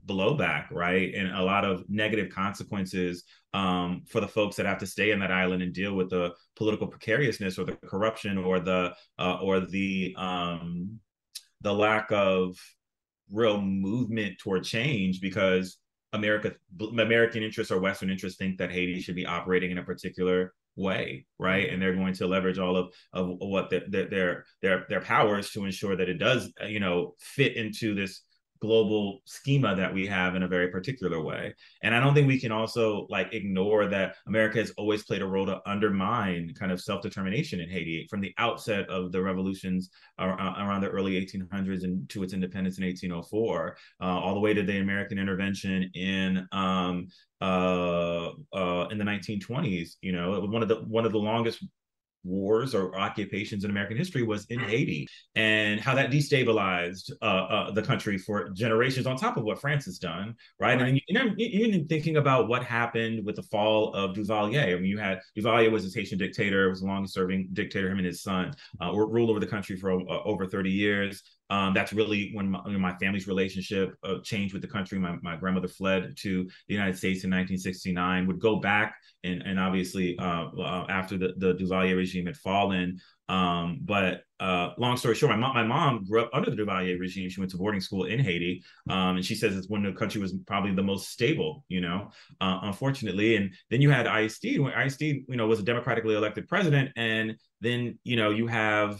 blowback, 0.05 0.71
right, 0.71 1.13
and 1.13 1.31
a 1.35 1.43
lot 1.43 1.65
of 1.65 1.83
negative 1.89 2.29
consequences 2.31 3.23
um, 3.53 4.03
for 4.07 4.21
the 4.21 4.27
folks 4.27 4.55
that 4.55 4.65
have 4.65 4.79
to 4.79 4.87
stay 4.87 5.11
in 5.11 5.19
that 5.19 5.31
island 5.31 5.61
and 5.61 5.73
deal 5.73 5.95
with 5.95 6.09
the 6.09 6.33
political 6.55 6.87
precariousness 6.87 7.57
or 7.57 7.65
the 7.65 7.77
corruption 7.87 8.37
or 8.37 8.59
the 8.59 8.93
uh, 9.17 9.37
or 9.41 9.59
the 9.59 10.13
um, 10.17 10.99
the 11.61 11.73
lack 11.73 12.11
of 12.11 12.55
real 13.31 13.61
movement 13.61 14.37
toward 14.39 14.63
change 14.63 15.21
because 15.21 15.77
America, 16.13 16.53
American 16.79 17.43
interests 17.43 17.71
or 17.71 17.79
Western 17.79 18.09
interests 18.09 18.37
think 18.37 18.57
that 18.57 18.71
Haiti 18.71 18.99
should 19.01 19.15
be 19.15 19.25
operating 19.25 19.71
in 19.71 19.77
a 19.77 19.83
particular 19.83 20.53
way, 20.75 21.25
right? 21.37 21.69
And 21.69 21.81
they're 21.81 21.95
going 21.95 22.13
to 22.15 22.27
leverage 22.27 22.57
all 22.57 22.75
of, 22.75 22.93
of 23.13 23.35
what 23.39 23.69
the, 23.69 23.83
the, 23.89 24.07
their 24.09 24.45
their 24.61 24.85
their 24.89 25.01
powers 25.01 25.51
to 25.51 25.65
ensure 25.65 25.95
that 25.95 26.09
it 26.09 26.17
does, 26.17 26.51
you 26.67 26.79
know, 26.79 27.15
fit 27.19 27.55
into 27.55 27.93
this 27.93 28.21
global 28.61 29.21
schema 29.25 29.75
that 29.75 29.93
we 29.93 30.05
have 30.05 30.35
in 30.35 30.43
a 30.43 30.47
very 30.47 30.69
particular 30.69 31.21
way. 31.21 31.53
And 31.81 31.95
I 31.95 31.99
don't 31.99 32.13
think 32.13 32.27
we 32.27 32.39
can 32.39 32.51
also 32.51 33.07
like 33.09 33.33
ignore 33.33 33.87
that 33.87 34.15
America 34.27 34.59
has 34.59 34.71
always 34.71 35.03
played 35.03 35.21
a 35.21 35.25
role 35.25 35.45
to 35.45 35.61
undermine 35.65 36.53
kind 36.57 36.71
of 36.71 36.81
self-determination 36.81 37.59
in 37.59 37.69
Haiti 37.69 38.07
from 38.09 38.21
the 38.21 38.33
outset 38.37 38.89
of 38.89 39.11
the 39.11 39.21
revolutions 39.21 39.89
around 40.19 40.81
the 40.81 40.89
early 40.89 41.13
1800s 41.13 41.83
and 41.83 42.09
to 42.09 42.23
its 42.23 42.33
independence 42.33 42.77
in 42.77 42.85
1804, 42.85 43.77
uh, 44.01 44.03
all 44.03 44.33
the 44.33 44.39
way 44.39 44.53
to 44.53 44.63
the 44.63 44.79
American 44.79 45.17
intervention 45.17 45.89
in 45.93 46.47
um, 46.51 47.07
uh, 47.41 48.29
uh, 48.53 48.87
in 48.91 48.97
the 48.97 49.05
1920s. 49.05 49.91
You 50.01 50.11
know, 50.11 50.41
one 50.41 50.61
of 50.61 50.67
the 50.67 50.81
one 50.87 51.05
of 51.05 51.11
the 51.11 51.19
longest 51.19 51.65
wars 52.23 52.75
or 52.75 52.97
occupations 52.97 53.63
in 53.63 53.71
American 53.71 53.97
history 53.97 54.23
was 54.23 54.45
in 54.45 54.59
Haiti, 54.59 55.07
and 55.35 55.79
how 55.79 55.95
that 55.95 56.11
destabilized 56.11 57.11
uh, 57.21 57.25
uh, 57.25 57.71
the 57.71 57.81
country 57.81 58.17
for 58.17 58.49
generations, 58.49 59.07
on 59.07 59.17
top 59.17 59.37
of 59.37 59.43
what 59.43 59.59
France 59.59 59.85
has 59.85 59.97
done, 59.97 60.35
right? 60.59 60.79
right. 60.79 60.87
And 60.89 61.01
you 61.07 61.13
know, 61.13 61.33
even 61.37 61.87
thinking 61.87 62.17
about 62.17 62.47
what 62.47 62.63
happened 62.63 63.25
with 63.25 63.35
the 63.35 63.43
fall 63.43 63.93
of 63.93 64.15
Duvalier. 64.15 64.75
I 64.75 64.75
mean, 64.75 64.85
you 64.85 64.97
had 64.97 65.19
Duvalier 65.37 65.71
was 65.71 65.85
a 65.85 65.99
Haitian 65.99 66.17
dictator, 66.17 66.69
was 66.69 66.81
a 66.81 66.85
long-serving 66.85 67.49
dictator. 67.53 67.89
Him 67.89 67.97
and 67.97 68.05
his 68.05 68.21
son 68.21 68.53
uh, 68.81 68.91
ruled 68.93 69.29
over 69.29 69.39
the 69.39 69.47
country 69.47 69.75
for 69.75 69.91
uh, 69.91 70.23
over 70.23 70.45
30 70.45 70.69
years. 70.69 71.23
Um, 71.49 71.73
that's 71.73 71.93
really 71.93 72.31
when 72.33 72.51
my, 72.51 72.61
my 72.67 72.95
family's 72.97 73.27
relationship 73.27 73.95
uh, 74.03 74.19
changed 74.23 74.53
with 74.53 74.61
the 74.61 74.67
country. 74.67 74.99
My, 74.99 75.15
my 75.21 75.35
grandmother 75.35 75.67
fled 75.67 76.15
to 76.17 76.43
the 76.67 76.73
United 76.73 76.97
States 76.97 77.23
in 77.23 77.29
1969, 77.29 78.27
would 78.27 78.39
go 78.39 78.57
back 78.57 78.95
and, 79.23 79.41
and 79.41 79.59
obviously 79.59 80.17
uh, 80.19 80.45
uh, 80.57 80.85
after 80.89 81.17
the, 81.17 81.33
the 81.37 81.53
Duvalier 81.55 81.97
regime 81.97 82.25
had 82.25 82.37
fallen. 82.37 82.99
Um, 83.29 83.79
but 83.83 84.23
uh, 84.39 84.71
long 84.77 84.97
story 84.97 85.13
short, 85.13 85.31
my 85.31 85.37
mom, 85.37 85.55
my 85.55 85.63
mom 85.63 86.03
grew 86.03 86.21
up 86.21 86.29
under 86.33 86.49
the 86.49 86.55
Duvalier 86.55 86.99
regime. 86.99 87.29
She 87.29 87.39
went 87.39 87.51
to 87.51 87.57
boarding 87.57 87.81
school 87.81 88.05
in 88.05 88.19
Haiti. 88.19 88.63
Um, 88.89 89.17
and 89.17 89.25
she 89.25 89.35
says 89.35 89.55
it's 89.55 89.69
when 89.69 89.83
the 89.83 89.91
country 89.91 90.19
was 90.19 90.33
probably 90.47 90.73
the 90.73 90.83
most 90.83 91.09
stable, 91.09 91.63
you 91.67 91.81
know, 91.81 92.09
uh, 92.41 92.59
unfortunately. 92.63 93.35
And 93.35 93.53
then 93.69 93.81
you 93.81 93.91
had 93.91 94.07
Aristide, 94.07 94.59
when 94.59 94.73
Aristide, 94.73 95.25
you 95.27 95.35
know, 95.35 95.47
was 95.47 95.59
a 95.59 95.63
democratically 95.63 96.15
elected 96.15 96.47
president. 96.47 96.91
And 96.95 97.35
then, 97.61 97.99
you 98.03 98.15
know, 98.15 98.31
you 98.31 98.47
have 98.47 98.99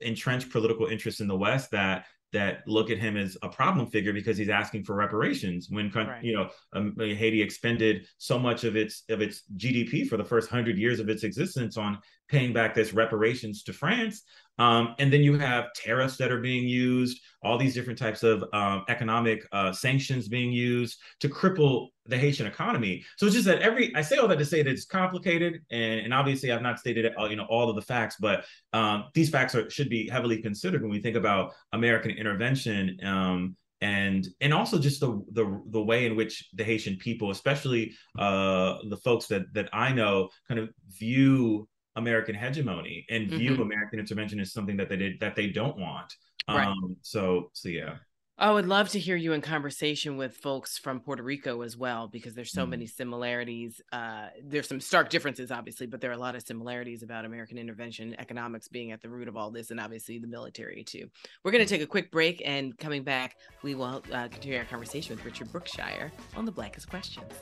entrenched 0.00 0.50
political 0.50 0.86
interests 0.86 1.20
in 1.20 1.28
the 1.28 1.36
West 1.36 1.70
that 1.70 2.06
that 2.32 2.66
look 2.66 2.90
at 2.90 2.98
him 2.98 3.16
as 3.16 3.36
a 3.42 3.48
problem 3.48 3.86
figure 3.86 4.12
because 4.12 4.36
he's 4.36 4.48
asking 4.48 4.84
for 4.84 4.94
reparations 4.94 5.68
when 5.70 5.90
right. 5.90 6.22
you 6.22 6.34
know 6.34 6.48
um, 6.72 6.94
Haiti 6.98 7.40
expended 7.40 8.06
so 8.18 8.38
much 8.38 8.64
of 8.64 8.76
its 8.76 9.04
of 9.08 9.22
its 9.22 9.42
GDP 9.56 10.06
for 10.06 10.16
the 10.16 10.24
first 10.24 10.50
100 10.50 10.76
years 10.76 11.00
of 11.00 11.08
its 11.08 11.22
existence 11.22 11.76
on 11.76 11.98
paying 12.28 12.52
back 12.52 12.74
this 12.74 12.92
reparations 12.92 13.62
to 13.64 13.72
France 13.72 14.22
um, 14.58 14.94
and 14.98 15.12
then 15.12 15.22
you 15.22 15.38
have 15.38 15.72
tariffs 15.74 16.16
that 16.16 16.32
are 16.32 16.40
being 16.40 16.66
used, 16.66 17.20
all 17.42 17.58
these 17.58 17.74
different 17.74 17.98
types 17.98 18.22
of 18.22 18.44
um, 18.52 18.84
economic 18.88 19.46
uh, 19.52 19.72
sanctions 19.72 20.28
being 20.28 20.50
used 20.50 20.98
to 21.20 21.28
cripple 21.28 21.88
the 22.06 22.16
Haitian 22.16 22.46
economy. 22.46 23.04
So 23.16 23.26
it's 23.26 23.34
just 23.34 23.46
that 23.46 23.60
every 23.60 23.94
I 23.94 24.00
say 24.00 24.16
all 24.16 24.28
that 24.28 24.38
to 24.38 24.44
say 24.44 24.62
that 24.62 24.70
it's 24.70 24.86
complicated, 24.86 25.60
and, 25.70 26.00
and 26.00 26.14
obviously 26.14 26.52
I've 26.52 26.62
not 26.62 26.78
stated 26.78 27.12
uh, 27.18 27.24
you 27.26 27.36
know 27.36 27.46
all 27.50 27.68
of 27.68 27.76
the 27.76 27.82
facts, 27.82 28.16
but 28.18 28.44
um, 28.72 29.04
these 29.14 29.28
facts 29.28 29.54
are, 29.54 29.68
should 29.68 29.90
be 29.90 30.08
heavily 30.08 30.40
considered 30.40 30.82
when 30.82 30.90
we 30.90 31.00
think 31.00 31.16
about 31.16 31.52
American 31.72 32.12
intervention. 32.12 32.98
Um, 33.04 33.56
and 33.82 34.26
and 34.40 34.54
also 34.54 34.78
just 34.78 35.00
the, 35.00 35.22
the 35.32 35.62
the 35.66 35.82
way 35.82 36.06
in 36.06 36.16
which 36.16 36.48
the 36.54 36.64
Haitian 36.64 36.96
people, 36.96 37.30
especially 37.30 37.92
uh, 38.18 38.78
the 38.88 38.96
folks 38.96 39.26
that 39.26 39.52
that 39.52 39.68
I 39.74 39.92
know, 39.92 40.30
kind 40.48 40.58
of 40.58 40.70
view 40.98 41.68
American 41.96 42.34
hegemony 42.34 43.06
and 43.10 43.28
view 43.28 43.52
mm-hmm. 43.52 43.62
American 43.62 43.98
intervention 43.98 44.38
as 44.40 44.52
something 44.52 44.76
that 44.76 44.88
they 44.88 44.96
did 44.96 45.20
that 45.20 45.34
they 45.34 45.48
don't 45.48 45.78
want. 45.78 46.14
Right. 46.48 46.66
Um, 46.66 46.96
so 47.02 47.50
so 47.52 47.68
yeah. 47.68 47.96
I 48.38 48.52
would 48.52 48.66
love 48.66 48.90
to 48.90 48.98
hear 48.98 49.16
you 49.16 49.32
in 49.32 49.40
conversation 49.40 50.18
with 50.18 50.36
folks 50.36 50.76
from 50.76 51.00
Puerto 51.00 51.22
Rico 51.22 51.62
as 51.62 51.74
well, 51.74 52.06
because 52.06 52.34
there's 52.34 52.52
so 52.52 52.66
mm. 52.66 52.68
many 52.68 52.86
similarities. 52.86 53.80
Uh, 53.90 54.26
there's 54.44 54.68
some 54.68 54.78
stark 54.78 55.08
differences, 55.08 55.50
obviously, 55.50 55.86
but 55.86 56.02
there 56.02 56.10
are 56.10 56.14
a 56.14 56.18
lot 56.18 56.34
of 56.34 56.42
similarities 56.42 57.02
about 57.02 57.24
American 57.24 57.56
intervention, 57.56 58.14
economics 58.18 58.68
being 58.68 58.92
at 58.92 59.00
the 59.00 59.08
root 59.08 59.28
of 59.28 59.38
all 59.38 59.50
this, 59.50 59.70
and 59.70 59.80
obviously 59.80 60.18
the 60.18 60.26
military 60.26 60.84
too. 60.84 61.08
We're 61.44 61.52
going 61.52 61.64
to 61.64 61.68
take 61.68 61.80
a 61.80 61.86
quick 61.86 62.10
break, 62.12 62.42
and 62.44 62.76
coming 62.76 63.04
back, 63.04 63.36
we 63.62 63.74
will 63.74 64.02
uh, 64.12 64.28
continue 64.28 64.58
our 64.58 64.66
conversation 64.66 65.16
with 65.16 65.24
Richard 65.24 65.50
Brookshire 65.50 66.12
on 66.36 66.44
the 66.44 66.52
Blackest 66.52 66.90
Questions. 66.90 67.32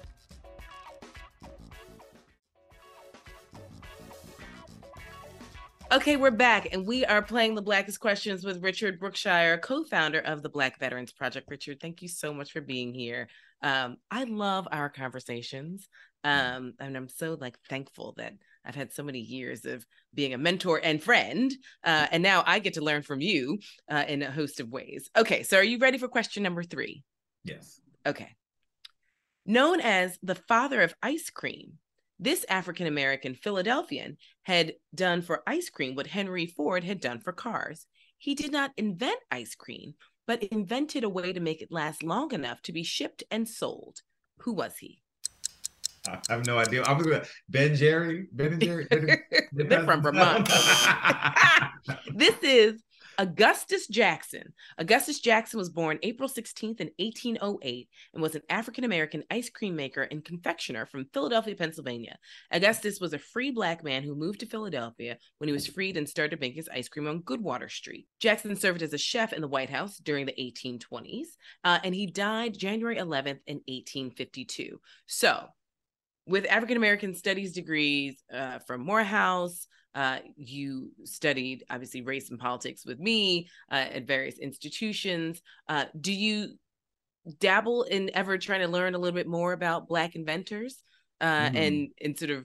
Okay, 5.93 6.17
we're 6.17 6.31
back 6.31 6.73
and 6.73 6.87
we 6.87 7.05
are 7.05 7.23
playing 7.23 7.55
the 7.55 7.63
Blackest 7.63 8.01
Questions 8.01 8.45
with 8.45 8.63
Richard 8.63 8.99
Brookshire, 8.99 9.59
co 9.59 9.85
founder 9.85 10.19
of 10.21 10.43
the 10.43 10.49
Black 10.49 10.79
Veterans 10.79 11.13
Project. 11.13 11.49
Richard, 11.51 11.79
thank 11.81 12.03
you 12.03 12.09
so 12.09 12.33
much 12.33 12.53
for 12.53 12.61
being 12.61 12.93
here. 12.93 13.29
Um, 13.63 13.99
I 14.11 14.25
love 14.25 14.67
our 14.73 14.89
conversations. 14.89 15.89
Um, 16.25 16.73
and 16.81 16.97
I'm 16.97 17.09
so 17.09 17.37
like 17.39 17.59
thankful 17.69 18.15
that 18.17 18.33
I've 18.65 18.75
had 18.75 18.93
so 18.93 19.03
many 19.03 19.21
years 19.21 19.67
of 19.67 19.85
being 20.15 20.33
a 20.33 20.39
mentor 20.39 20.81
and 20.83 21.03
friend. 21.03 21.53
Uh, 21.85 22.07
and 22.11 22.23
now 22.23 22.43
I 22.47 22.61
get 22.61 22.75
to 22.75 22.85
learn 22.85 23.03
from 23.03 23.21
you 23.21 23.59
uh, 23.91 24.05
in 24.09 24.23
a 24.23 24.31
host 24.31 24.59
of 24.61 24.71
ways. 24.71 25.11
Okay, 25.17 25.43
so 25.43 25.59
are 25.59 25.65
you 25.65 25.79
ready 25.79 25.99
for 25.99 26.09
question 26.09 26.43
number 26.43 26.63
three? 26.63 27.05
Yes. 27.45 27.79
Okay. 28.07 28.31
Known 29.45 29.81
as 29.81 30.19
the 30.23 30.35
father 30.35 30.81
of 30.81 30.95
ice 31.03 31.29
cream, 31.29 31.75
this 32.19 32.45
African 32.49 32.87
American 32.87 33.35
Philadelphian 33.35 34.17
had 34.45 34.75
done 34.95 35.23
for 35.23 35.43
ice 35.47 35.71
cream 35.71 35.95
what 35.95 36.07
Henry 36.07 36.47
Ford 36.47 36.85
had 36.85 37.01
done 37.01 37.21
for 37.21 37.33
cars. 37.33 37.87
He 38.19 38.35
did 38.35 38.53
not 38.53 38.73
invent 38.77 39.19
ice 39.31 39.55
cream, 39.55 39.95
but 40.27 40.43
invented 40.43 41.05
a 41.05 41.09
way 41.09 41.33
to 41.33 41.41
make 41.41 41.61
it 41.61 41.71
last 41.71 42.03
long 42.03 42.33
enough 42.33 42.63
to 42.63 42.73
be 42.73 42.83
shipped 42.83 43.25
and 43.31 43.49
sold. 43.49 44.01
Who 44.39 44.53
was 44.53 44.79
he? 44.79 45.01
I 46.07 46.19
have 46.29 46.47
no 46.47 46.59
idea. 46.59 46.83
I 46.83 46.93
was 46.93 47.07
gonna 47.07 47.25
Ben 47.49 47.75
Jerry, 47.75 48.27
Ben 48.33 48.55
and 48.55 48.63
Jerry. 48.63 48.87
They're 49.53 49.85
from 49.85 50.03
Vermont. 50.03 50.49
this 52.15 52.37
is 52.43 52.83
Augustus 53.19 53.87
Jackson. 53.87 54.53
Augustus 54.79 55.21
Jackson 55.21 55.59
was 55.59 55.71
born 55.71 55.99
April 56.03 56.29
16th 56.29 56.81
in 56.81 56.91
1808 56.99 57.89
and 58.13 58.23
was 58.23 58.35
an 58.35 58.43
African 58.49 58.85
American 58.85 59.25
ice 59.31 59.51
cream 59.51 59.77
maker 59.77 60.03
and 60.03 60.25
confectioner 60.25 60.87
from 60.87 61.07
Philadelphia, 61.13 61.55
Pennsylvania. 61.55 62.19
Augustus 62.51 63.01
was 63.01 63.13
a 63.13 63.19
free 63.19 63.51
black 63.51 63.85
man 63.85 64.03
who 64.03 64.15
moved 64.15 64.41
to 64.41 64.47
Philadelphia 64.47 65.17
when 65.39 65.49
he 65.49 65.53
was 65.53 65.67
freed 65.67 65.97
and 65.97 66.09
started 66.09 66.41
making 66.41 66.57
his 66.57 66.69
ice 66.69 66.89
cream 66.89 67.07
on 67.07 67.23
Goodwater 67.23 67.71
Street. 67.71 68.07
Jackson 68.21 68.57
served 68.57 68.83
as 68.83 68.93
a 68.93 68.99
chef 68.99 69.33
in 69.33 69.41
the 69.41 69.49
White 69.49 69.71
House 69.71 69.99
during 69.99 70.27
the 70.27 70.33
1820s, 70.33 71.29
uh, 71.63 71.79
and 71.85 71.95
he 71.95 72.07
died 72.07 72.59
January 72.59 72.97
11th 72.97 73.41
in 73.47 73.61
1852. 73.67 74.81
So, 75.07 75.47
with 76.27 76.47
African 76.47 76.77
American 76.77 77.15
studies 77.15 77.53
degrees 77.53 78.23
uh, 78.33 78.59
from 78.61 78.85
Morehouse, 78.85 79.67
uh, 79.95 80.19
you 80.37 80.91
studied 81.05 81.65
obviously 81.71 82.03
race 82.03 82.31
and 82.31 82.39
politics 82.39 82.85
with 82.85 82.99
me 82.99 83.49
uh, 83.71 83.87
at 83.93 84.07
various 84.07 84.39
institutions. 84.39 85.41
Uh, 85.69 85.85
do 86.01 86.13
you 86.13 86.55
dabble 87.39 87.85
in 87.85 88.11
ever 88.15 88.37
trying 88.37 88.61
to 88.61 88.69
learn 88.69 88.95
a 88.95 88.99
little 88.99 89.15
bit 89.15 89.27
more 89.27 89.53
about 89.53 89.89
Black 89.89 90.15
inventors 90.15 90.83
mm. 91.23 91.57
and 91.57 91.89
and 92.01 92.19
sort 92.19 92.31
of 92.31 92.45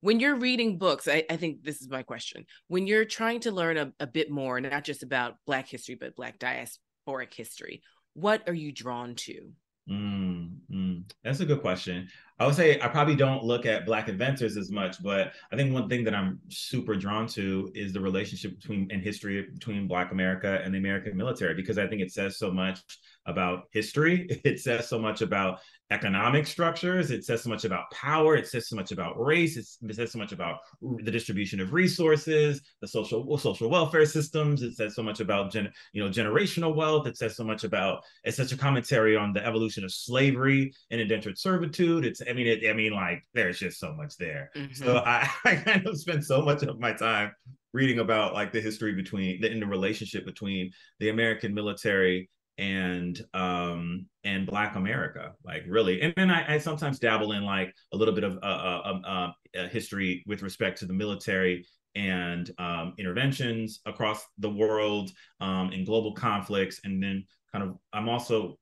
when 0.00 0.20
you're 0.20 0.36
reading 0.36 0.78
books? 0.78 1.08
I, 1.08 1.24
I, 1.30 1.36
think 1.36 1.62
this 1.62 1.80
is 1.80 1.88
my 1.88 2.02
question. 2.02 2.44
When 2.68 2.86
you're 2.86 3.06
trying 3.06 3.40
to 3.40 3.52
learn 3.52 3.78
a, 3.78 3.92
a 4.00 4.06
bit 4.06 4.30
more, 4.30 4.60
not 4.60 4.84
just 4.84 5.02
about 5.02 5.36
Black 5.46 5.66
history 5.68 5.94
but 5.94 6.14
Black 6.14 6.38
diasporic 6.38 7.32
history, 7.34 7.82
what 8.12 8.46
are 8.48 8.54
you 8.54 8.70
drawn 8.70 9.14
to? 9.14 9.50
Mm, 9.90 10.56
mm, 10.94 11.10
That's 11.22 11.40
a 11.40 11.46
good 11.46 11.60
question. 11.60 12.08
I 12.38 12.46
would 12.46 12.56
say 12.56 12.80
I 12.80 12.88
probably 12.88 13.14
don't 13.14 13.44
look 13.44 13.64
at 13.64 13.86
Black 13.86 14.08
inventors 14.08 14.56
as 14.56 14.70
much, 14.70 15.00
but 15.02 15.32
I 15.52 15.56
think 15.56 15.72
one 15.72 15.88
thing 15.88 16.02
that 16.04 16.14
I'm 16.14 16.40
super 16.48 16.96
drawn 16.96 17.28
to 17.28 17.70
is 17.74 17.92
the 17.92 18.00
relationship 18.00 18.60
between 18.60 18.88
and 18.90 19.00
history 19.02 19.46
between 19.52 19.86
Black 19.86 20.10
America 20.10 20.60
and 20.64 20.74
the 20.74 20.78
American 20.78 21.16
military, 21.16 21.54
because 21.54 21.78
I 21.78 21.86
think 21.86 22.02
it 22.02 22.12
says 22.12 22.36
so 22.36 22.50
much 22.50 22.80
about 23.26 23.68
history. 23.70 24.28
It 24.44 24.60
says 24.60 24.88
so 24.88 24.98
much 24.98 25.22
about 25.22 25.60
economic 25.90 26.46
structures. 26.46 27.10
It 27.10 27.24
says 27.24 27.42
so 27.42 27.50
much 27.50 27.64
about 27.64 27.90
power. 27.90 28.36
It 28.36 28.46
says 28.46 28.68
so 28.68 28.76
much 28.76 28.90
about 28.90 29.20
race. 29.20 29.56
it 29.56 29.94
says 29.94 30.12
so 30.12 30.18
much 30.18 30.32
about 30.32 30.58
the 30.80 31.10
distribution 31.10 31.60
of 31.60 31.72
resources, 31.72 32.62
the 32.80 32.88
social 32.88 33.36
social 33.38 33.68
welfare 33.68 34.06
systems. 34.06 34.62
It 34.62 34.74
says 34.74 34.94
so 34.94 35.02
much 35.02 35.20
about 35.20 35.52
gen, 35.52 35.70
you 35.92 36.02
know 36.02 36.10
generational 36.10 36.74
wealth. 36.74 37.06
It 37.06 37.16
says 37.16 37.36
so 37.36 37.44
much 37.44 37.64
about 37.64 38.02
it's 38.24 38.36
such 38.36 38.52
a 38.52 38.56
commentary 38.56 39.16
on 39.16 39.32
the 39.32 39.44
evolution 39.46 39.84
of 39.84 39.92
slavery 39.92 40.72
and 40.90 41.00
indentured 41.00 41.38
servitude. 41.38 42.04
It's 42.04 42.22
I 42.28 42.32
mean 42.32 42.46
it, 42.46 42.68
I 42.68 42.72
mean 42.72 42.92
like 42.92 43.22
there's 43.34 43.58
just 43.58 43.78
so 43.78 43.92
much 43.92 44.16
there. 44.16 44.50
Mm-hmm. 44.56 44.72
So 44.72 44.98
I, 44.98 45.28
I 45.44 45.56
kind 45.56 45.86
of 45.86 45.98
spend 45.98 46.24
so 46.24 46.40
much 46.40 46.62
of 46.62 46.80
my 46.80 46.92
time 46.92 47.32
reading 47.74 47.98
about 47.98 48.32
like 48.32 48.52
the 48.52 48.60
history 48.60 48.94
between 48.94 49.40
the 49.40 49.50
in 49.50 49.60
the 49.60 49.66
relationship 49.66 50.24
between 50.24 50.72
the 50.98 51.10
American 51.10 51.52
military 51.52 52.30
and 52.58 53.20
um 53.34 54.06
and 54.22 54.46
black 54.46 54.76
america 54.76 55.32
like 55.44 55.64
really 55.68 56.00
and 56.02 56.14
then 56.16 56.30
I, 56.30 56.54
I, 56.54 56.58
sometimes 56.58 57.00
dabble 57.00 57.32
in 57.32 57.44
like 57.44 57.74
a 57.92 57.96
little 57.96 58.14
bit 58.14 58.22
of 58.22 58.36
uh, 58.36 58.46
uh, 58.46 59.00
uh, 59.04 59.32
uh, 59.58 59.68
history 59.68 60.22
with 60.26 60.42
respect 60.42 60.78
to 60.78 60.86
the 60.86 60.92
military 60.92 61.66
and 61.96 62.50
um, 62.58 62.94
interventions 62.98 63.80
across 63.86 64.24
the 64.38 64.50
world 64.50 65.10
um, 65.40 65.72
in 65.72 65.84
global 65.84 66.12
conflicts 66.12 66.80
and 66.84 67.02
then 67.02 67.24
kind 67.52 67.64
of 67.64 67.76
i'm 67.92 68.08
also 68.08 68.56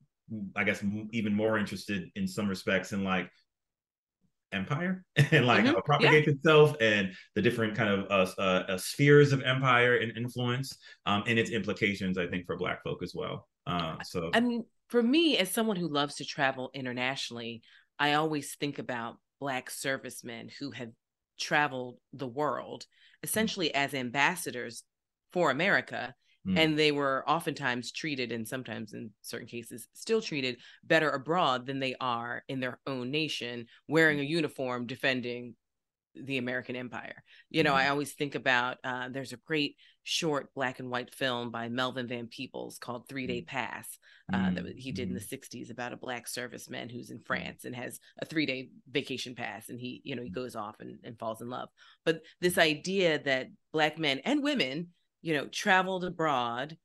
i 0.57 0.65
guess 0.65 0.83
even 1.13 1.35
more 1.35 1.59
interested 1.59 2.09
in 2.15 2.27
some 2.27 2.49
respects 2.49 2.93
in 2.93 3.05
like 3.05 3.31
empire 4.53 5.05
and 5.17 5.47
like 5.47 5.65
mm-hmm. 5.65 5.69
how 5.69 5.79
it 5.79 5.85
propagates 5.85 6.27
yeah. 6.27 6.35
itself 6.35 6.77
and 6.81 7.13
the 7.35 7.43
different 7.43 7.75
kind 7.75 7.91
of 7.91 8.07
uh, 8.11 8.41
uh, 8.41 8.65
uh, 8.69 8.79
spheres 8.79 9.33
of 9.33 9.43
empire 9.43 9.97
and 9.97 10.17
influence 10.17 10.77
um, 11.07 11.23
and 11.27 11.39
its 11.39 11.51
implications 11.51 12.19
i 12.19 12.27
think 12.27 12.47
for 12.47 12.57
black 12.57 12.83
folk 12.83 13.03
as 13.03 13.13
well 13.15 13.47
uh, 13.67 13.97
so 14.03 14.31
I 14.33 14.41
mean, 14.41 14.65
for 14.89 15.03
me, 15.03 15.39
as 15.39 15.51
someone 15.51 15.77
who 15.77 15.89
loves 15.89 16.17
to 16.17 16.25
travel 16.25 16.71
internationally, 16.75 17.63
I 17.99 18.15
always 18.15 18.55
think 18.55 18.79
about 18.79 19.17
black 19.41 19.71
servicemen 19.71 20.51
who 20.59 20.71
have 20.73 20.91
traveled 21.39 21.99
the 22.13 22.27
world 22.27 22.85
mm. 22.85 23.29
essentially 23.29 23.69
mm. 23.69 23.75
as 23.75 23.95
ambassadors 23.95 24.85
for 25.33 25.51
America. 25.51 26.15
Mm. 26.47 26.59
And 26.59 26.79
they 26.79 26.91
were 26.91 27.23
oftentimes 27.29 27.93
treated, 27.93 28.33
and 28.33 28.49
sometimes 28.49 28.95
in 28.95 29.11
certain 29.21 29.47
cases, 29.47 29.87
still 29.93 30.21
treated 30.21 30.57
better 30.83 31.09
abroad 31.09 31.67
than 31.67 31.79
they 31.79 31.95
are 32.01 32.43
in 32.49 32.59
their 32.59 32.81
own 32.85 33.13
nation, 33.13 33.67
wearing 33.87 34.19
a 34.19 34.25
mm. 34.25 34.29
uniform, 34.29 34.87
defending 34.87 35.55
the 36.15 36.39
American 36.39 36.75
Empire. 36.75 37.23
You 37.49 37.63
know. 37.63 37.75
I 37.75 37.89
always 37.89 38.13
think 38.15 38.35
about 38.35 38.79
uh, 38.83 39.09
there's 39.11 39.33
a 39.33 39.39
great 39.47 39.77
short 40.05 40.53
black 40.55 40.81
and 40.81 40.91
white 40.91 41.15
film 41.15 41.51
by 41.51 41.69
Melvin 41.69 42.09
Van 42.09 42.27
Peebles 42.27 42.79
called 42.79 43.09
Three 43.09 43.27
Day 43.27 43.43
mm. 43.43 43.47
Pass 43.47 43.99
uh, 44.33 44.37
mm-hmm. 44.37 44.55
that 44.55 44.79
he 44.79 44.93
did 44.93 45.09
in 45.09 45.15
the 45.15 45.21
60s 45.21 45.63
mm-hmm. 45.63 45.73
about 45.73 45.93
a 45.93 45.97
black 45.97 46.27
serviceman 46.27 46.91
who's 46.91 47.11
in 47.11 47.21
France 47.21 47.65
and 47.65 47.75
has 47.75 48.01
a 48.21 48.27
three 48.27 48.47
day 48.47 48.71
vacation 48.91 49.35
pass 49.35 49.69
and 49.69 49.79
he, 49.79 50.01
you 50.05 50.17
know, 50.17 50.23
he 50.23 50.31
mm. 50.31 50.35
goes 50.35 50.57
off 50.57 50.77
and, 50.81 50.99
and 51.05 51.19
falls 51.19 51.41
in 51.41 51.49
love. 51.49 51.69
But 52.05 52.23
this 52.41 52.59
idea 52.59 53.23
that 53.25 53.49
black 53.73 53.99
men 53.99 54.21
and 54.25 54.43
women, 54.43 54.89
you 55.21 55.35
know, 55.35 55.47
traveled 55.47 56.05
abroad 56.05 56.77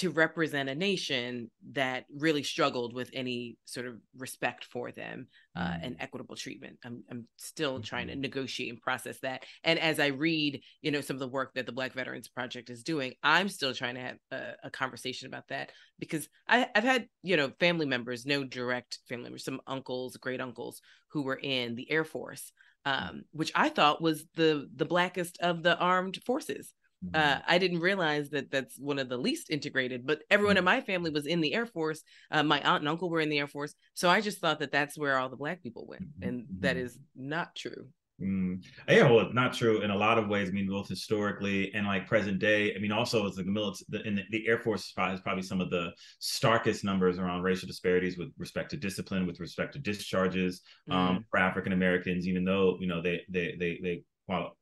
to 0.00 0.08
represent 0.08 0.70
a 0.70 0.74
nation 0.74 1.50
that 1.72 2.06
really 2.16 2.42
struggled 2.42 2.94
with 2.94 3.10
any 3.12 3.58
sort 3.66 3.86
of 3.86 3.96
respect 4.16 4.64
for 4.64 4.90
them 4.90 5.26
uh, 5.54 5.60
mm. 5.60 5.80
and 5.82 5.96
equitable 6.00 6.36
treatment. 6.36 6.78
I'm, 6.82 7.04
I'm 7.10 7.26
still 7.36 7.74
mm-hmm. 7.74 7.82
trying 7.82 8.06
to 8.06 8.14
mm-hmm. 8.14 8.22
negotiate 8.22 8.70
and 8.70 8.80
process 8.80 9.18
that. 9.20 9.44
And 9.62 9.78
as 9.78 10.00
I 10.00 10.06
read, 10.06 10.62
you 10.80 10.90
know, 10.90 11.02
some 11.02 11.16
of 11.16 11.20
the 11.20 11.28
work 11.28 11.52
that 11.54 11.66
the 11.66 11.72
Black 11.72 11.92
Veterans 11.92 12.28
Project 12.28 12.70
is 12.70 12.82
doing, 12.82 13.12
I'm 13.22 13.50
still 13.50 13.74
trying 13.74 13.96
to 13.96 14.00
have 14.00 14.16
a, 14.30 14.52
a 14.64 14.70
conversation 14.70 15.28
about 15.28 15.48
that 15.48 15.70
because 15.98 16.26
I, 16.48 16.68
have 16.74 16.84
had, 16.84 17.06
you 17.22 17.36
know, 17.36 17.52
family 17.60 17.84
members, 17.84 18.24
no 18.24 18.42
direct 18.42 19.00
family 19.06 19.24
members, 19.24 19.44
some 19.44 19.60
uncles, 19.66 20.16
great 20.16 20.40
uncles 20.40 20.80
who 21.08 21.22
were 21.22 21.38
in 21.42 21.74
the 21.74 21.90
Air 21.90 22.04
Force. 22.04 22.52
Um, 22.86 23.24
which 23.32 23.52
I 23.54 23.68
thought 23.68 24.00
was 24.00 24.24
the 24.36 24.66
the 24.74 24.86
blackest 24.86 25.36
of 25.42 25.62
the 25.62 25.76
armed 25.76 26.18
forces 26.24 26.72
uh, 27.14 27.18
mm-hmm. 27.18 27.42
I 27.46 27.58
didn't 27.58 27.80
realize 27.80 28.30
that 28.30 28.50
that's 28.50 28.78
one 28.78 28.98
of 28.98 29.08
the 29.08 29.16
least 29.16 29.50
integrated, 29.50 30.06
but 30.06 30.22
everyone 30.30 30.56
in 30.56 30.60
mm-hmm. 30.60 30.76
my 30.76 30.80
family 30.80 31.10
was 31.10 31.26
in 31.26 31.40
the 31.40 31.54
Air 31.54 31.66
Force. 31.66 32.02
Uh, 32.30 32.42
my 32.42 32.60
aunt 32.60 32.82
and 32.82 32.88
uncle 32.88 33.10
were 33.10 33.20
in 33.20 33.30
the 33.30 33.38
Air 33.38 33.46
Force. 33.46 33.74
So 33.94 34.10
I 34.10 34.20
just 34.20 34.38
thought 34.38 34.60
that 34.60 34.72
that's 34.72 34.98
where 34.98 35.18
all 35.18 35.28
the 35.28 35.36
Black 35.36 35.62
people 35.62 35.86
went. 35.86 36.04
And 36.22 36.46
that 36.60 36.76
mm-hmm. 36.76 36.86
is 36.86 36.98
not 37.16 37.54
true. 37.54 37.88
Mm. 38.20 38.62
Yeah, 38.88 39.10
well, 39.10 39.32
not 39.32 39.54
true 39.54 39.80
in 39.80 39.90
a 39.90 39.96
lot 39.96 40.18
of 40.18 40.28
ways. 40.28 40.48
I 40.48 40.52
mean, 40.52 40.68
both 40.68 40.88
historically 40.88 41.72
and 41.74 41.86
like 41.86 42.06
present 42.06 42.38
day. 42.38 42.74
I 42.74 42.78
mean, 42.78 42.92
also 42.92 43.26
as 43.26 43.36
the 43.36 43.44
military, 43.44 43.86
the, 43.88 44.02
in 44.06 44.14
the, 44.16 44.22
the 44.30 44.46
Air 44.46 44.58
Force 44.58 44.92
has 44.96 45.20
probably 45.20 45.42
some 45.42 45.60
of 45.60 45.70
the 45.70 45.90
starkest 46.18 46.84
numbers 46.84 47.18
around 47.18 47.42
racial 47.42 47.66
disparities 47.66 48.18
with 48.18 48.28
respect 48.36 48.70
to 48.70 48.76
discipline, 48.76 49.26
with 49.26 49.40
respect 49.40 49.72
to 49.72 49.78
discharges 49.78 50.60
um, 50.90 50.96
mm. 50.96 51.10
um, 51.10 51.24
for 51.30 51.38
African 51.38 51.72
Americans. 51.72 52.28
Even 52.28 52.44
though 52.44 52.76
you 52.78 52.86
know 52.86 53.00
they 53.00 53.22
they 53.28 53.56
they 53.58 53.80
they 53.82 54.02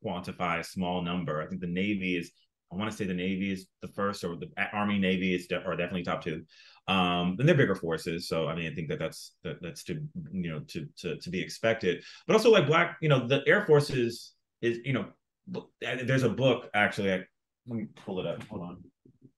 quantify 0.05 0.61
a 0.61 0.65
small 0.65 1.03
number. 1.03 1.43
I 1.43 1.47
think 1.47 1.61
the 1.61 1.67
Navy 1.67 2.17
is, 2.17 2.31
I 2.73 2.77
want 2.77 2.91
to 2.91 2.97
say 2.97 3.05
the 3.05 3.15
Navy 3.15 3.53
is 3.53 3.67
the 3.83 3.89
first, 3.89 4.25
or 4.25 4.37
the 4.37 4.49
Army 4.73 4.99
Navy 4.99 5.35
is 5.35 5.47
de- 5.47 5.63
are 5.63 5.77
definitely 5.77 6.03
top 6.03 6.23
two. 6.23 6.45
Um, 6.87 7.37
and 7.39 7.47
they're 7.47 7.55
bigger 7.55 7.75
forces, 7.75 8.29
so 8.29 8.49
I 8.49 8.55
mean, 8.55 8.71
I 8.71 8.75
think 8.75 8.89
that 8.89 8.99
that's 8.99 9.35
that, 9.45 9.61
that's 9.61 9.85
to 9.85 10.01
you 10.33 10.51
know 10.51 10.61
to 10.69 10.87
to 10.99 11.17
to 11.19 11.31
be 11.31 11.41
expected. 11.41 12.03
But 12.27 12.35
also 12.35 12.51
like 12.51 12.67
black, 12.67 12.97
you 13.03 13.11
know, 13.11 13.27
the 13.27 13.43
Air 13.47 13.67
Force 13.67 13.91
is 13.91 14.33
is 14.63 14.79
you 14.85 14.95
know, 14.95 15.07
there's 15.81 16.23
a 16.23 16.31
book 16.31 16.71
actually. 16.75 17.13
I, 17.13 17.25
let 17.67 17.77
me 17.77 17.87
pull 18.07 18.21
it 18.21 18.27
up. 18.27 18.43
Hold 18.45 18.63
on. 18.63 18.85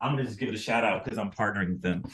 I'm 0.00 0.12
gonna 0.12 0.24
just 0.24 0.38
give 0.38 0.48
it 0.48 0.54
a 0.54 0.58
shout 0.58 0.84
out 0.84 1.04
because 1.04 1.18
I'm 1.18 1.30
partnering 1.30 1.70
with 1.70 1.82
them. 1.82 2.04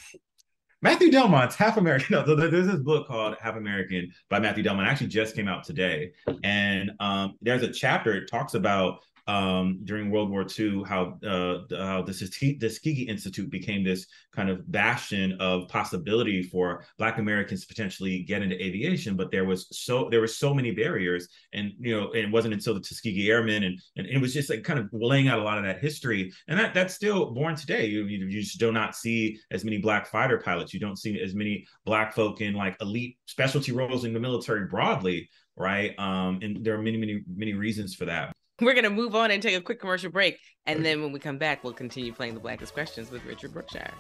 Matthew 0.82 1.10
Delmont's 1.10 1.54
Half 1.54 1.76
American. 1.76 2.06
No, 2.26 2.34
there's 2.34 2.66
this 2.66 2.80
book 2.80 3.06
called 3.06 3.36
Half 3.40 3.56
American 3.56 4.12
by 4.28 4.38
Matthew 4.38 4.62
Delmont. 4.62 4.88
Actually, 4.88 5.08
just 5.08 5.34
came 5.34 5.48
out 5.48 5.64
today, 5.64 6.12
and 6.44 6.92
um, 7.00 7.36
there's 7.40 7.62
a 7.62 7.72
chapter. 7.72 8.14
It 8.14 8.28
talks 8.30 8.54
about 8.54 9.00
um, 9.28 9.80
during 9.84 10.10
World 10.10 10.30
War 10.30 10.46
II, 10.58 10.84
how 10.86 11.18
uh, 11.26 11.58
how 11.70 12.02
the 12.02 12.12
Tuskegee 12.12 13.02
Institute 13.02 13.50
became 13.50 13.82
this 13.82 14.06
kind 14.32 14.48
of 14.48 14.70
bastion 14.70 15.36
of 15.40 15.68
possibility 15.68 16.42
for 16.42 16.84
Black 16.96 17.18
Americans 17.18 17.62
to 17.62 17.66
potentially 17.66 18.22
get 18.22 18.42
into 18.42 18.62
aviation, 18.62 19.16
but 19.16 19.30
there 19.32 19.44
was 19.44 19.66
so 19.72 20.08
there 20.10 20.20
were 20.20 20.28
so 20.28 20.54
many 20.54 20.70
barriers, 20.70 21.28
and 21.52 21.72
you 21.80 21.98
know, 21.98 22.12
it 22.12 22.30
wasn't 22.30 22.54
until 22.54 22.74
the 22.74 22.80
Tuskegee 22.80 23.30
Airmen, 23.30 23.64
and, 23.64 23.80
and 23.96 24.06
it 24.06 24.20
was 24.20 24.32
just 24.32 24.48
like 24.48 24.62
kind 24.62 24.78
of 24.78 24.88
laying 24.92 25.26
out 25.28 25.40
a 25.40 25.42
lot 25.42 25.58
of 25.58 25.64
that 25.64 25.80
history, 25.80 26.32
and 26.46 26.58
that 26.58 26.72
that's 26.72 26.94
still 26.94 27.32
born 27.32 27.56
today. 27.56 27.86
You 27.86 28.04
you 28.04 28.30
just 28.30 28.60
do 28.60 28.70
not 28.70 28.94
see 28.94 29.40
as 29.50 29.64
many 29.64 29.78
Black 29.78 30.06
fighter 30.06 30.38
pilots. 30.38 30.72
You 30.72 30.78
don't 30.78 30.98
see 30.98 31.20
as 31.20 31.34
many 31.34 31.66
Black 31.84 32.14
folk 32.14 32.40
in 32.40 32.54
like 32.54 32.76
elite 32.80 33.18
specialty 33.26 33.72
roles 33.72 34.04
in 34.04 34.12
the 34.12 34.20
military 34.20 34.66
broadly, 34.66 35.28
right? 35.56 35.98
Um, 35.98 36.38
and 36.42 36.64
there 36.64 36.74
are 36.74 36.82
many 36.82 36.96
many 36.96 37.24
many 37.34 37.54
reasons 37.54 37.94
for 37.94 38.04
that. 38.04 38.32
We're 38.60 38.72
going 38.72 38.84
to 38.84 38.90
move 38.90 39.14
on 39.14 39.30
and 39.30 39.42
take 39.42 39.54
a 39.54 39.60
quick 39.60 39.80
commercial 39.80 40.10
break. 40.10 40.38
And 40.64 40.84
then 40.84 41.02
when 41.02 41.12
we 41.12 41.18
come 41.18 41.36
back, 41.36 41.62
we'll 41.62 41.74
continue 41.74 42.12
playing 42.12 42.34
the 42.34 42.40
Blackest 42.40 42.72
Questions 42.72 43.10
with 43.10 43.24
Richard 43.24 43.52
Brookshire. 43.52 43.92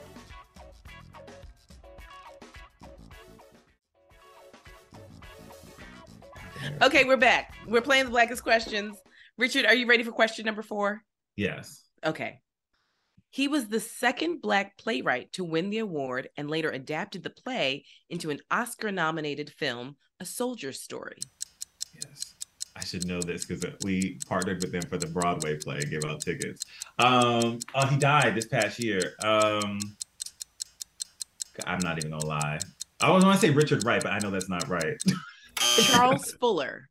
Okay, 6.82 7.04
we're 7.04 7.16
back. 7.16 7.54
We're 7.66 7.80
playing 7.80 8.06
the 8.06 8.10
blackest 8.10 8.42
questions. 8.42 8.98
Richard, 9.38 9.66
are 9.66 9.74
you 9.74 9.86
ready 9.86 10.02
for 10.02 10.10
question 10.10 10.44
number 10.44 10.62
four? 10.62 11.02
Yes. 11.36 11.84
Okay. 12.04 12.40
He 13.30 13.48
was 13.48 13.68
the 13.68 13.80
second 13.80 14.40
Black 14.40 14.76
playwright 14.76 15.32
to 15.32 15.44
win 15.44 15.70
the 15.70 15.78
award 15.78 16.28
and 16.36 16.50
later 16.50 16.70
adapted 16.70 17.22
the 17.22 17.30
play 17.30 17.84
into 18.10 18.30
an 18.30 18.40
Oscar 18.50 18.90
nominated 18.90 19.50
film, 19.50 19.96
A 20.18 20.24
Soldier's 20.24 20.80
Story. 20.80 21.18
Yes. 21.94 22.25
I 22.76 22.84
should 22.84 23.06
know 23.06 23.20
this 23.20 23.46
because 23.46 23.64
we 23.82 24.18
partnered 24.28 24.62
with 24.62 24.72
them 24.72 24.82
for 24.82 24.98
the 24.98 25.06
Broadway 25.06 25.56
play 25.56 25.76
and 25.78 25.90
gave 25.90 26.04
out 26.04 26.20
tickets. 26.20 26.64
Um, 26.98 27.58
oh, 27.74 27.86
he 27.86 27.96
died 27.96 28.34
this 28.34 28.46
past 28.46 28.78
year. 28.78 29.14
Um, 29.22 29.78
I'm 31.66 31.78
not 31.78 31.98
even 31.98 32.10
gonna 32.10 32.26
lie. 32.26 32.58
I 33.00 33.10
want 33.10 33.24
to 33.24 33.38
say 33.38 33.50
Richard 33.50 33.84
Wright, 33.84 34.02
but 34.02 34.12
I 34.12 34.18
know 34.18 34.30
that's 34.30 34.48
not 34.48 34.68
right. 34.68 34.96
Charles 35.58 36.32
Fuller. 36.34 36.88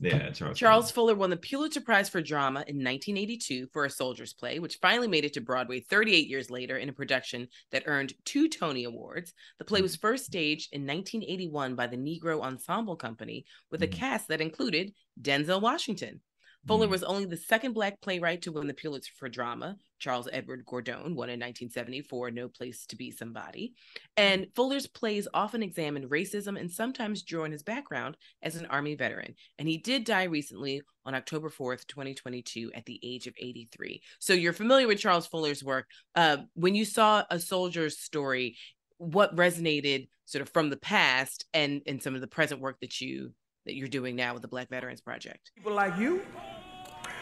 Yeah, 0.00 0.30
Charles. 0.30 0.56
Charles 0.56 0.90
Fuller 0.92 1.16
won 1.16 1.30
the 1.30 1.36
Pulitzer 1.36 1.80
Prize 1.80 2.08
for 2.08 2.20
Drama 2.20 2.60
in 2.60 2.76
1982 2.76 3.66
for 3.72 3.84
A 3.84 3.90
Soldier's 3.90 4.32
Play, 4.32 4.60
which 4.60 4.78
finally 4.80 5.08
made 5.08 5.24
it 5.24 5.32
to 5.32 5.40
Broadway 5.40 5.80
38 5.80 6.28
years 6.28 6.50
later 6.50 6.76
in 6.78 6.88
a 6.88 6.92
production 6.92 7.48
that 7.72 7.82
earned 7.86 8.14
two 8.24 8.48
Tony 8.48 8.84
Awards. 8.84 9.34
The 9.58 9.64
play 9.64 9.82
was 9.82 9.96
first 9.96 10.24
staged 10.26 10.72
in 10.72 10.86
1981 10.86 11.74
by 11.74 11.88
the 11.88 11.96
Negro 11.96 12.42
Ensemble 12.42 12.94
Company 12.96 13.44
with 13.72 13.82
a 13.82 13.88
Mhm. 13.88 13.92
cast 13.92 14.28
that 14.28 14.40
included 14.40 14.94
Denzel 15.20 15.60
Washington. 15.60 16.20
Fuller 16.68 16.86
Mhm. 16.86 16.90
was 16.90 17.02
only 17.02 17.24
the 17.24 17.36
second 17.36 17.72
Black 17.72 17.98
playwright 18.02 18.42
to 18.42 18.52
win 18.52 18.66
the 18.66 18.74
Pulitzer 18.74 19.10
for 19.16 19.28
Drama. 19.28 19.78
Charles 19.98 20.28
Edward 20.30 20.64
Gordone 20.66 21.14
won 21.14 21.30
in 21.30 21.40
1970 21.40 22.02
for 22.02 22.30
No 22.30 22.48
Place 22.48 22.84
to 22.86 22.94
Be 22.94 23.10
Somebody. 23.10 23.72
And 24.18 24.54
Fuller's 24.54 24.86
plays 24.86 25.26
often 25.32 25.62
examine 25.62 26.08
racism 26.10 26.60
and 26.60 26.70
sometimes 26.70 27.22
draw 27.22 27.44
on 27.44 27.52
his 27.52 27.62
background 27.62 28.16
as 28.42 28.54
an 28.54 28.66
Army 28.66 28.94
veteran. 28.94 29.34
And 29.58 29.66
he 29.66 29.78
did 29.78 30.04
die 30.04 30.24
recently 30.24 30.82
on 31.06 31.14
October 31.14 31.48
4th, 31.48 31.86
2022, 31.86 32.70
at 32.74 32.84
the 32.84 33.00
age 33.02 33.26
of 33.26 33.34
83. 33.38 34.02
So 34.18 34.34
you're 34.34 34.52
familiar 34.52 34.86
with 34.86 35.00
Charles 35.00 35.26
Fuller's 35.26 35.64
work. 35.64 35.88
Uh, 36.14 36.44
when 36.52 36.74
you 36.74 36.84
saw 36.84 37.24
A 37.30 37.40
Soldier's 37.40 37.98
Story, 37.98 38.56
what 38.98 39.34
resonated 39.34 40.08
sort 40.26 40.42
of 40.42 40.50
from 40.50 40.68
the 40.68 40.76
past 40.76 41.46
and, 41.54 41.80
and 41.86 42.02
some 42.02 42.14
of 42.14 42.20
the 42.20 42.26
present 42.28 42.60
work 42.60 42.78
that 42.80 43.00
you 43.00 43.32
that 43.64 43.74
you're 43.74 43.88
doing 43.88 44.16
now 44.16 44.32
with 44.32 44.40
the 44.40 44.48
Black 44.48 44.70
Veterans 44.70 45.02
Project? 45.02 45.50
People 45.56 45.74
like 45.74 45.98
you? 45.98 46.24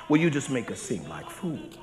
Well, 0.08 0.20
you 0.20 0.30
just 0.30 0.50
make 0.50 0.70
us 0.70 0.80
seem 0.80 1.02
like 1.08 1.28
fools. 1.28 1.74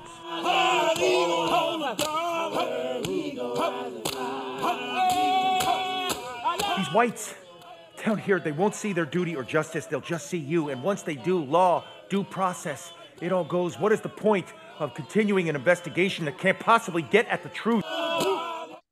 These 6.76 6.94
whites 6.94 7.34
down 8.02 8.16
here, 8.18 8.40
they 8.40 8.52
won't 8.52 8.74
see 8.74 8.94
their 8.94 9.04
duty 9.04 9.36
or 9.36 9.42
justice, 9.42 9.84
they'll 9.84 10.00
just 10.00 10.28
see 10.28 10.38
you. 10.38 10.70
And 10.70 10.82
once 10.82 11.02
they 11.02 11.16
do, 11.16 11.44
law, 11.44 11.84
due 12.08 12.24
process, 12.24 12.92
it 13.20 13.30
all 13.30 13.44
goes. 13.44 13.78
What 13.78 13.92
is 13.92 14.00
the 14.00 14.08
point 14.08 14.54
of 14.78 14.94
continuing 14.94 15.50
an 15.50 15.56
investigation 15.56 16.24
that 16.24 16.38
can't 16.38 16.58
possibly 16.58 17.02
get 17.02 17.26
at 17.28 17.42
the 17.42 17.50
truth? 17.50 17.84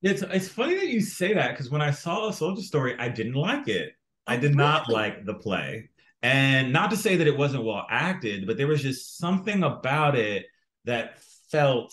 It's 0.02 0.22
it's 0.22 0.48
funny 0.48 0.74
that 0.74 0.88
you 0.88 1.00
say 1.00 1.32
that 1.32 1.50
because 1.50 1.70
when 1.70 1.80
I 1.80 1.90
saw 1.90 2.28
a 2.28 2.32
soldier 2.32 2.62
story, 2.62 2.96
I 2.98 3.08
didn't 3.08 3.34
like 3.34 3.68
it. 3.68 3.92
I 4.26 4.36
did 4.36 4.54
not 4.54 4.90
like 4.90 5.24
the 5.24 5.34
play. 5.34 5.88
And 6.22 6.72
not 6.72 6.90
to 6.90 6.96
say 6.96 7.16
that 7.16 7.26
it 7.26 7.36
wasn't 7.36 7.64
well 7.64 7.86
acted, 7.90 8.46
but 8.46 8.56
there 8.56 8.68
was 8.68 8.82
just 8.82 9.18
something 9.18 9.62
about 9.64 10.16
it 10.16 10.46
that 10.84 11.18
felt 11.50 11.92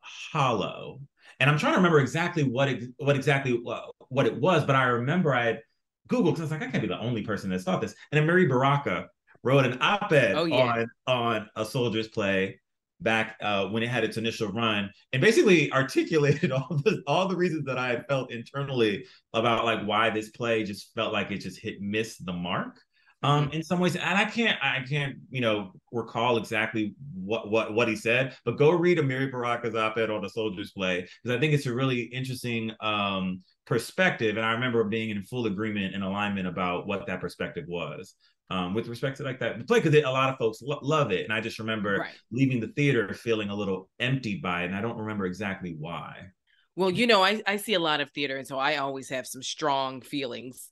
hollow. 0.00 1.00
And 1.38 1.48
I'm 1.48 1.58
trying 1.58 1.72
to 1.72 1.78
remember 1.78 2.00
exactly 2.00 2.42
what 2.42 2.68
ex- 2.68 2.86
what 2.98 3.16
exactly 3.16 3.52
what, 3.52 3.84
what 4.08 4.26
it 4.26 4.38
was, 4.38 4.64
but 4.64 4.76
I 4.76 4.84
remember 4.84 5.34
I 5.34 5.46
had 5.46 5.60
Googled 6.08 6.34
because 6.34 6.40
I 6.40 6.44
was 6.44 6.50
like, 6.50 6.62
I 6.62 6.66
can't 6.70 6.82
be 6.82 6.88
the 6.88 6.98
only 7.00 7.22
person 7.22 7.48
that's 7.50 7.64
thought 7.64 7.80
this. 7.80 7.94
And 8.12 8.20
then 8.20 8.28
Amiri 8.28 8.48
Baraka 8.48 9.08
wrote 9.42 9.64
an 9.64 9.78
op-ed 9.80 10.34
Oh, 10.34 10.44
yeah. 10.44 10.84
on 11.06 11.16
on 11.16 11.50
a 11.56 11.64
soldier's 11.64 12.08
play 12.08 12.60
back 13.00 13.36
uh, 13.40 13.66
when 13.68 13.82
it 13.82 13.88
had 13.88 14.04
its 14.04 14.18
initial 14.18 14.48
run, 14.52 14.90
and 15.14 15.22
basically 15.22 15.72
articulated 15.72 16.52
all 16.52 16.68
the 16.84 17.02
all 17.06 17.28
the 17.28 17.36
reasons 17.36 17.64
that 17.64 17.78
I 17.78 17.88
had 17.88 18.06
felt 18.06 18.30
internally 18.30 19.06
about 19.32 19.64
like 19.64 19.84
why 19.86 20.10
this 20.10 20.28
play 20.28 20.64
just 20.64 20.92
felt 20.94 21.12
like 21.14 21.30
it 21.30 21.38
just 21.38 21.58
hit 21.58 21.80
missed 21.80 22.26
the 22.26 22.34
mark 22.34 22.78
um 23.22 23.50
in 23.52 23.62
some 23.62 23.78
ways 23.80 23.96
and 23.96 24.18
i 24.18 24.24
can't 24.24 24.58
i 24.62 24.82
can't 24.88 25.16
you 25.30 25.40
know 25.40 25.72
recall 25.92 26.36
exactly 26.38 26.94
what 27.14 27.50
what 27.50 27.74
what 27.74 27.88
he 27.88 27.94
said 27.96 28.34
but 28.44 28.56
go 28.56 28.70
read 28.70 28.98
amiri 28.98 29.30
baraka's 29.30 29.74
op-ed 29.74 30.10
on 30.10 30.22
the 30.22 30.28
soldiers 30.28 30.72
play 30.72 31.06
because 31.22 31.36
i 31.36 31.40
think 31.40 31.52
it's 31.52 31.66
a 31.66 31.72
really 31.72 32.02
interesting 32.02 32.70
um 32.80 33.40
perspective 33.66 34.36
and 34.36 34.44
i 34.46 34.52
remember 34.52 34.82
being 34.84 35.10
in 35.10 35.22
full 35.22 35.46
agreement 35.46 35.94
and 35.94 36.02
alignment 36.02 36.46
about 36.46 36.86
what 36.86 37.06
that 37.06 37.20
perspective 37.20 37.64
was 37.68 38.14
um 38.50 38.74
with 38.74 38.88
respect 38.88 39.16
to 39.18 39.22
like 39.22 39.38
that 39.38 39.64
play 39.66 39.80
because 39.80 39.94
a 39.94 40.02
lot 40.10 40.30
of 40.30 40.38
folks 40.38 40.60
lo- 40.62 40.80
love 40.82 41.12
it 41.12 41.24
and 41.24 41.32
i 41.32 41.40
just 41.40 41.58
remember 41.58 41.98
Right. 41.98 42.14
leaving 42.32 42.58
the 42.60 42.68
theater 42.68 43.12
feeling 43.14 43.50
a 43.50 43.54
little 43.54 43.88
emptied 44.00 44.40
by 44.42 44.62
it 44.62 44.66
and 44.66 44.74
i 44.76 44.80
don't 44.80 44.96
remember 44.98 45.26
exactly 45.26 45.76
why 45.78 46.16
Well, 46.80 46.90
you 46.90 47.06
know, 47.06 47.22
I, 47.22 47.42
I 47.46 47.56
see 47.58 47.74
a 47.74 47.78
lot 47.78 48.00
of 48.00 48.10
theater, 48.10 48.38
and 48.38 48.46
so 48.48 48.58
I 48.58 48.76
always 48.76 49.10
have 49.10 49.26
some 49.26 49.42
strong 49.42 50.00
feelings 50.00 50.70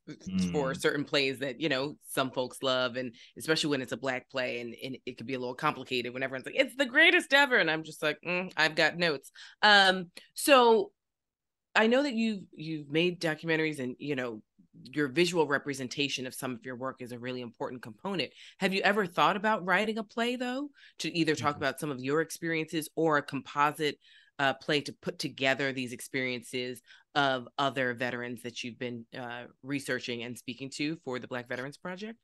for 0.50 0.72
Mm. 0.72 0.74
certain 0.74 1.04
plays 1.04 1.40
that, 1.40 1.60
you 1.60 1.68
know, 1.68 1.98
some 2.08 2.30
folks 2.30 2.62
love, 2.62 2.96
and 2.96 3.14
especially 3.36 3.68
when 3.68 3.82
it's 3.82 3.92
a 3.92 3.96
black 3.98 4.30
play 4.30 4.62
and, 4.62 4.74
and 4.82 4.96
it 5.04 5.18
could 5.18 5.26
be 5.26 5.34
a 5.34 5.38
little 5.38 5.54
complicated 5.54 6.14
when 6.14 6.22
everyone's 6.22 6.46
like, 6.46 6.54
it's 6.56 6.74
the 6.76 6.86
greatest 6.86 7.34
ever. 7.34 7.56
And 7.56 7.70
I'm 7.70 7.82
just 7.84 8.02
like, 8.02 8.16
mm, 8.26 8.50
I've 8.56 8.74
got 8.74 8.96
notes. 8.96 9.30
Um, 9.60 10.10
so 10.32 10.92
I 11.74 11.86
know 11.86 12.02
that 12.02 12.14
you've 12.14 12.44
you've 12.52 12.88
made 12.88 13.20
documentaries 13.20 13.78
and 13.78 13.94
you 13.98 14.16
know 14.16 14.42
your 14.82 15.08
visual 15.08 15.46
representation 15.46 16.26
of 16.26 16.34
some 16.34 16.52
of 16.52 16.64
your 16.64 16.76
work 16.76 17.02
is 17.02 17.12
a 17.12 17.18
really 17.18 17.40
important 17.40 17.82
component. 17.82 18.32
Have 18.58 18.72
you 18.72 18.80
ever 18.82 19.06
thought 19.06 19.36
about 19.36 19.64
writing 19.64 19.98
a 19.98 20.04
play 20.04 20.36
though, 20.36 20.70
to 20.98 21.14
either 21.16 21.34
talk 21.34 21.56
Mhm. 21.56 21.56
about 21.56 21.80
some 21.80 21.90
of 21.90 22.00
your 22.02 22.20
experiences 22.20 22.88
or 22.96 23.16
a 23.18 23.22
composite 23.22 23.98
uh, 24.38 24.54
play 24.54 24.80
to 24.82 24.92
put 24.92 25.18
together 25.18 25.72
these 25.72 25.92
experiences 25.92 26.80
of 27.14 27.48
other 27.58 27.94
veterans 27.94 28.42
that 28.42 28.62
you've 28.62 28.78
been 28.78 29.04
uh, 29.18 29.44
researching 29.62 30.22
and 30.22 30.38
speaking 30.38 30.70
to 30.76 30.96
for 31.04 31.18
the 31.18 31.28
Black 31.28 31.48
Veterans 31.48 31.76
Project? 31.76 32.18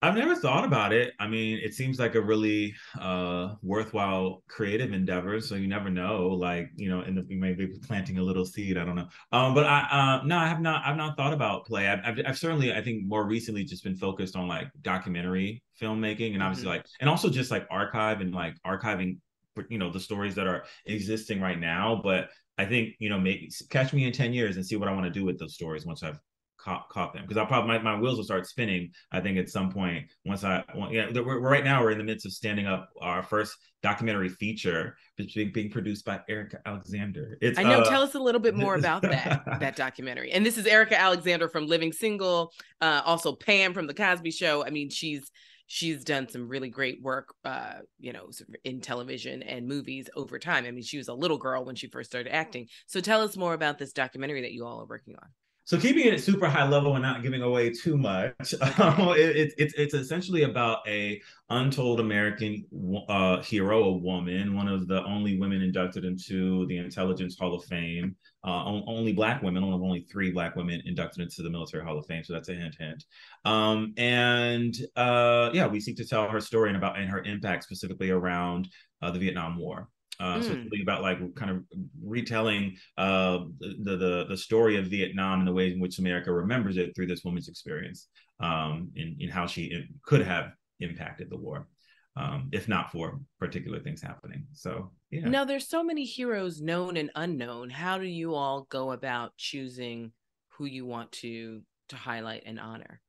I've 0.00 0.14
never 0.14 0.36
thought 0.36 0.64
about 0.64 0.92
it. 0.92 1.12
I 1.18 1.26
mean, 1.26 1.58
it 1.60 1.74
seems 1.74 1.98
like 1.98 2.14
a 2.14 2.20
really 2.20 2.72
uh, 3.00 3.54
worthwhile 3.62 4.44
creative 4.48 4.92
endeavor. 4.92 5.40
So 5.40 5.56
you 5.56 5.66
never 5.66 5.90
know. 5.90 6.28
Like 6.28 6.70
you 6.76 6.88
know, 6.88 7.00
in 7.02 7.16
the 7.16 7.24
maybe 7.28 7.66
planting 7.82 8.18
a 8.18 8.22
little 8.22 8.44
seed. 8.44 8.78
I 8.78 8.84
don't 8.84 8.94
know. 8.94 9.08
Um, 9.32 9.54
but 9.54 9.66
I 9.66 9.80
uh, 10.20 10.24
no, 10.24 10.38
I 10.38 10.46
have 10.46 10.60
not. 10.60 10.82
I've 10.86 10.96
not 10.96 11.16
thought 11.16 11.32
about 11.32 11.66
play. 11.66 11.88
I've, 11.88 11.98
I've, 12.04 12.24
I've 12.28 12.38
certainly, 12.38 12.72
I 12.72 12.80
think, 12.80 13.06
more 13.06 13.26
recently 13.26 13.64
just 13.64 13.82
been 13.82 13.96
focused 13.96 14.36
on 14.36 14.46
like 14.46 14.68
documentary 14.82 15.64
filmmaking 15.82 16.34
and 16.34 16.44
obviously 16.44 16.68
Mhm. 16.68 16.76
like, 16.76 16.86
and 17.00 17.10
also 17.10 17.28
just 17.28 17.50
like 17.50 17.66
archive 17.68 18.20
and 18.20 18.32
like 18.32 18.54
archiving, 18.64 19.18
you 19.68 19.78
know, 19.78 19.90
the 19.92 20.00
stories 20.00 20.34
that 20.36 20.46
are 20.46 20.64
existing 20.86 21.40
right 21.40 21.58
now. 21.58 22.00
But 22.02 22.28
I 22.56 22.64
think 22.64 22.94
you 22.98 23.08
know, 23.08 23.18
maybe 23.18 23.50
catch 23.70 23.92
me 23.92 24.06
in 24.06 24.12
ten 24.12 24.32
years 24.32 24.56
and 24.56 24.64
see 24.66 24.76
what 24.76 24.88
I 24.88 24.92
want 24.92 25.04
to 25.04 25.10
do 25.10 25.24
with 25.24 25.38
those 25.38 25.54
stories 25.54 25.86
once 25.86 26.02
I've 26.02 26.18
caught, 26.58 26.88
caught 26.88 27.12
them 27.14 27.22
because 27.22 27.36
I 27.36 27.44
probably 27.44 27.68
my, 27.68 27.78
my 27.78 27.98
wheels 27.98 28.16
will 28.16 28.24
start 28.24 28.46
spinning. 28.46 28.90
I 29.12 29.20
think 29.20 29.38
at 29.38 29.48
some 29.48 29.70
point 29.70 30.06
once 30.24 30.44
I 30.44 30.64
want, 30.74 30.92
yeah, 30.92 31.08
we're, 31.14 31.24
we're- 31.24 31.40
right 31.40 31.64
now 31.64 31.82
we're 31.82 31.92
in 31.92 31.98
the 31.98 32.04
midst 32.04 32.26
of 32.26 32.32
standing 32.32 32.66
up 32.66 32.90
our 33.00 33.22
first 33.22 33.56
documentary 33.80 34.28
feature, 34.28 34.96
being, 35.16 35.52
being 35.52 35.70
produced 35.70 36.04
by 36.04 36.20
Erika 36.28 36.58
Alexander. 36.66 37.38
It's 37.40 37.58
I 37.58 37.62
know. 37.62 37.80
uh, 37.82 37.88
tell 37.88 38.02
us 38.02 38.16
a 38.16 38.18
little 38.18 38.40
bit 38.40 38.56
more 38.56 38.74
about 38.74 39.02
that 39.02 39.44
that 39.60 39.76
documentary. 39.76 40.32
And 40.32 40.44
this 40.44 40.58
is 40.58 40.66
Erika 40.66 40.98
Alexander 40.98 41.48
from 41.48 41.66
Living 41.68 41.92
Single, 41.92 42.52
uh, 42.80 43.02
also 43.04 43.34
Pam 43.36 43.72
from 43.72 43.86
The 43.86 43.94
Cosby 43.94 44.32
Show. 44.32 44.64
I 44.64 44.70
mean, 44.70 44.90
she's 44.90 45.30
she's 45.68 46.02
done 46.02 46.28
some 46.28 46.48
really 46.48 46.70
great 46.70 47.00
work, 47.00 47.34
uh, 47.44 47.74
you 48.00 48.12
know, 48.12 48.30
in 48.64 48.80
television 48.80 49.42
and 49.42 49.68
movies 49.68 50.08
over 50.16 50.38
time. 50.38 50.64
I 50.64 50.72
mean, 50.72 50.82
she 50.82 50.98
was 50.98 51.08
a 51.08 51.14
little 51.14 51.38
girl 51.38 51.64
when 51.64 51.76
she 51.76 51.88
first 51.88 52.10
started 52.10 52.34
acting. 52.34 52.66
So 52.86 53.00
tell 53.00 53.22
us 53.22 53.36
more 53.36 53.54
about 53.54 53.78
this 53.78 53.92
documentary 53.92 54.40
that 54.40 54.52
you 54.52 54.66
all 54.66 54.80
are 54.80 54.86
working 54.86 55.14
on. 55.22 55.28
So 55.68 55.78
keeping 55.78 56.06
it 56.06 56.18
super 56.24 56.48
high 56.48 56.66
level 56.66 56.94
and 56.94 57.02
not 57.02 57.22
giving 57.22 57.42
away 57.42 57.68
too 57.68 57.98
much, 57.98 58.54
um, 58.78 59.10
it, 59.10 59.52
it, 59.58 59.74
it's 59.76 59.92
essentially 59.92 60.44
about 60.44 60.78
a 60.88 61.20
untold 61.50 62.00
American 62.00 62.64
uh, 63.06 63.42
hero, 63.42 63.84
a 63.84 63.92
woman, 63.92 64.56
one 64.56 64.66
of 64.66 64.88
the 64.88 65.04
only 65.04 65.38
women 65.38 65.60
inducted 65.60 66.06
into 66.06 66.66
the 66.68 66.78
Intelligence 66.78 67.38
Hall 67.38 67.54
of 67.54 67.66
Fame. 67.66 68.16
Uh, 68.42 68.80
only 68.86 69.12
black 69.12 69.42
women, 69.42 69.62
one 69.62 69.74
of 69.74 69.82
only 69.82 70.06
three 70.10 70.30
black 70.30 70.56
women 70.56 70.80
inducted 70.86 71.20
into 71.20 71.42
the 71.42 71.50
Military 71.50 71.84
Hall 71.84 71.98
of 71.98 72.06
Fame. 72.06 72.24
So 72.24 72.32
that's 72.32 72.48
a 72.48 72.54
hint, 72.54 72.76
hint. 72.78 73.04
Um, 73.44 73.92
and 73.98 74.74
uh, 74.96 75.50
yeah, 75.52 75.66
we 75.66 75.80
seek 75.80 75.98
to 75.98 76.06
tell 76.06 76.30
her 76.30 76.40
story 76.40 76.70
and 76.70 76.78
about 76.78 76.98
and 76.98 77.10
her 77.10 77.22
impact 77.24 77.64
specifically 77.64 78.08
around 78.08 78.70
uh, 79.02 79.10
the 79.10 79.18
Vietnam 79.18 79.58
War. 79.58 79.90
Uh, 80.20 80.40
So 80.40 80.52
Mm. 80.52 80.56
it's 80.56 80.64
really 80.70 80.82
about 80.82 81.02
like 81.02 81.18
kind 81.36 81.50
of 81.50 81.64
retelling 82.02 82.76
uh, 82.96 83.44
the, 83.60 83.96
the 83.96 84.26
the 84.28 84.36
story 84.36 84.76
of 84.76 84.86
Vietnam 84.86 85.40
and 85.40 85.48
the 85.48 85.52
ways 85.52 85.74
in 85.74 85.80
which 85.80 85.98
America 85.98 86.32
remembers 86.32 86.76
it 86.76 86.94
through 86.94 87.06
this 87.06 87.24
woman's 87.24 87.48
experience, 87.48 88.08
um, 88.40 88.90
in 88.96 89.16
in 89.20 89.28
how 89.28 89.46
she 89.46 89.84
could 90.02 90.22
have 90.22 90.52
impacted 90.80 91.30
the 91.30 91.36
war, 91.36 91.68
um, 92.16 92.48
if 92.52 92.68
not 92.68 92.90
for 92.92 93.20
particular 93.38 93.80
things 93.80 94.02
happening. 94.02 94.46
So 94.52 94.92
yeah, 95.10 95.32
Now, 95.32 95.44
there's 95.44 95.68
so 95.68 95.84
many 95.84 96.04
heroes 96.04 96.60
known 96.60 96.96
and 96.96 97.12
unknown. 97.14 97.70
How 97.70 97.98
do 97.98 98.06
you 98.06 98.34
all 98.34 98.62
go 98.62 98.90
about 98.90 99.36
choosing 99.36 100.12
who 100.48 100.64
you 100.64 100.84
want 100.86 101.12
to 101.12 101.62
to 101.88 101.96
highlight 101.96 102.42
and 102.46 102.58
honor? 102.58 103.00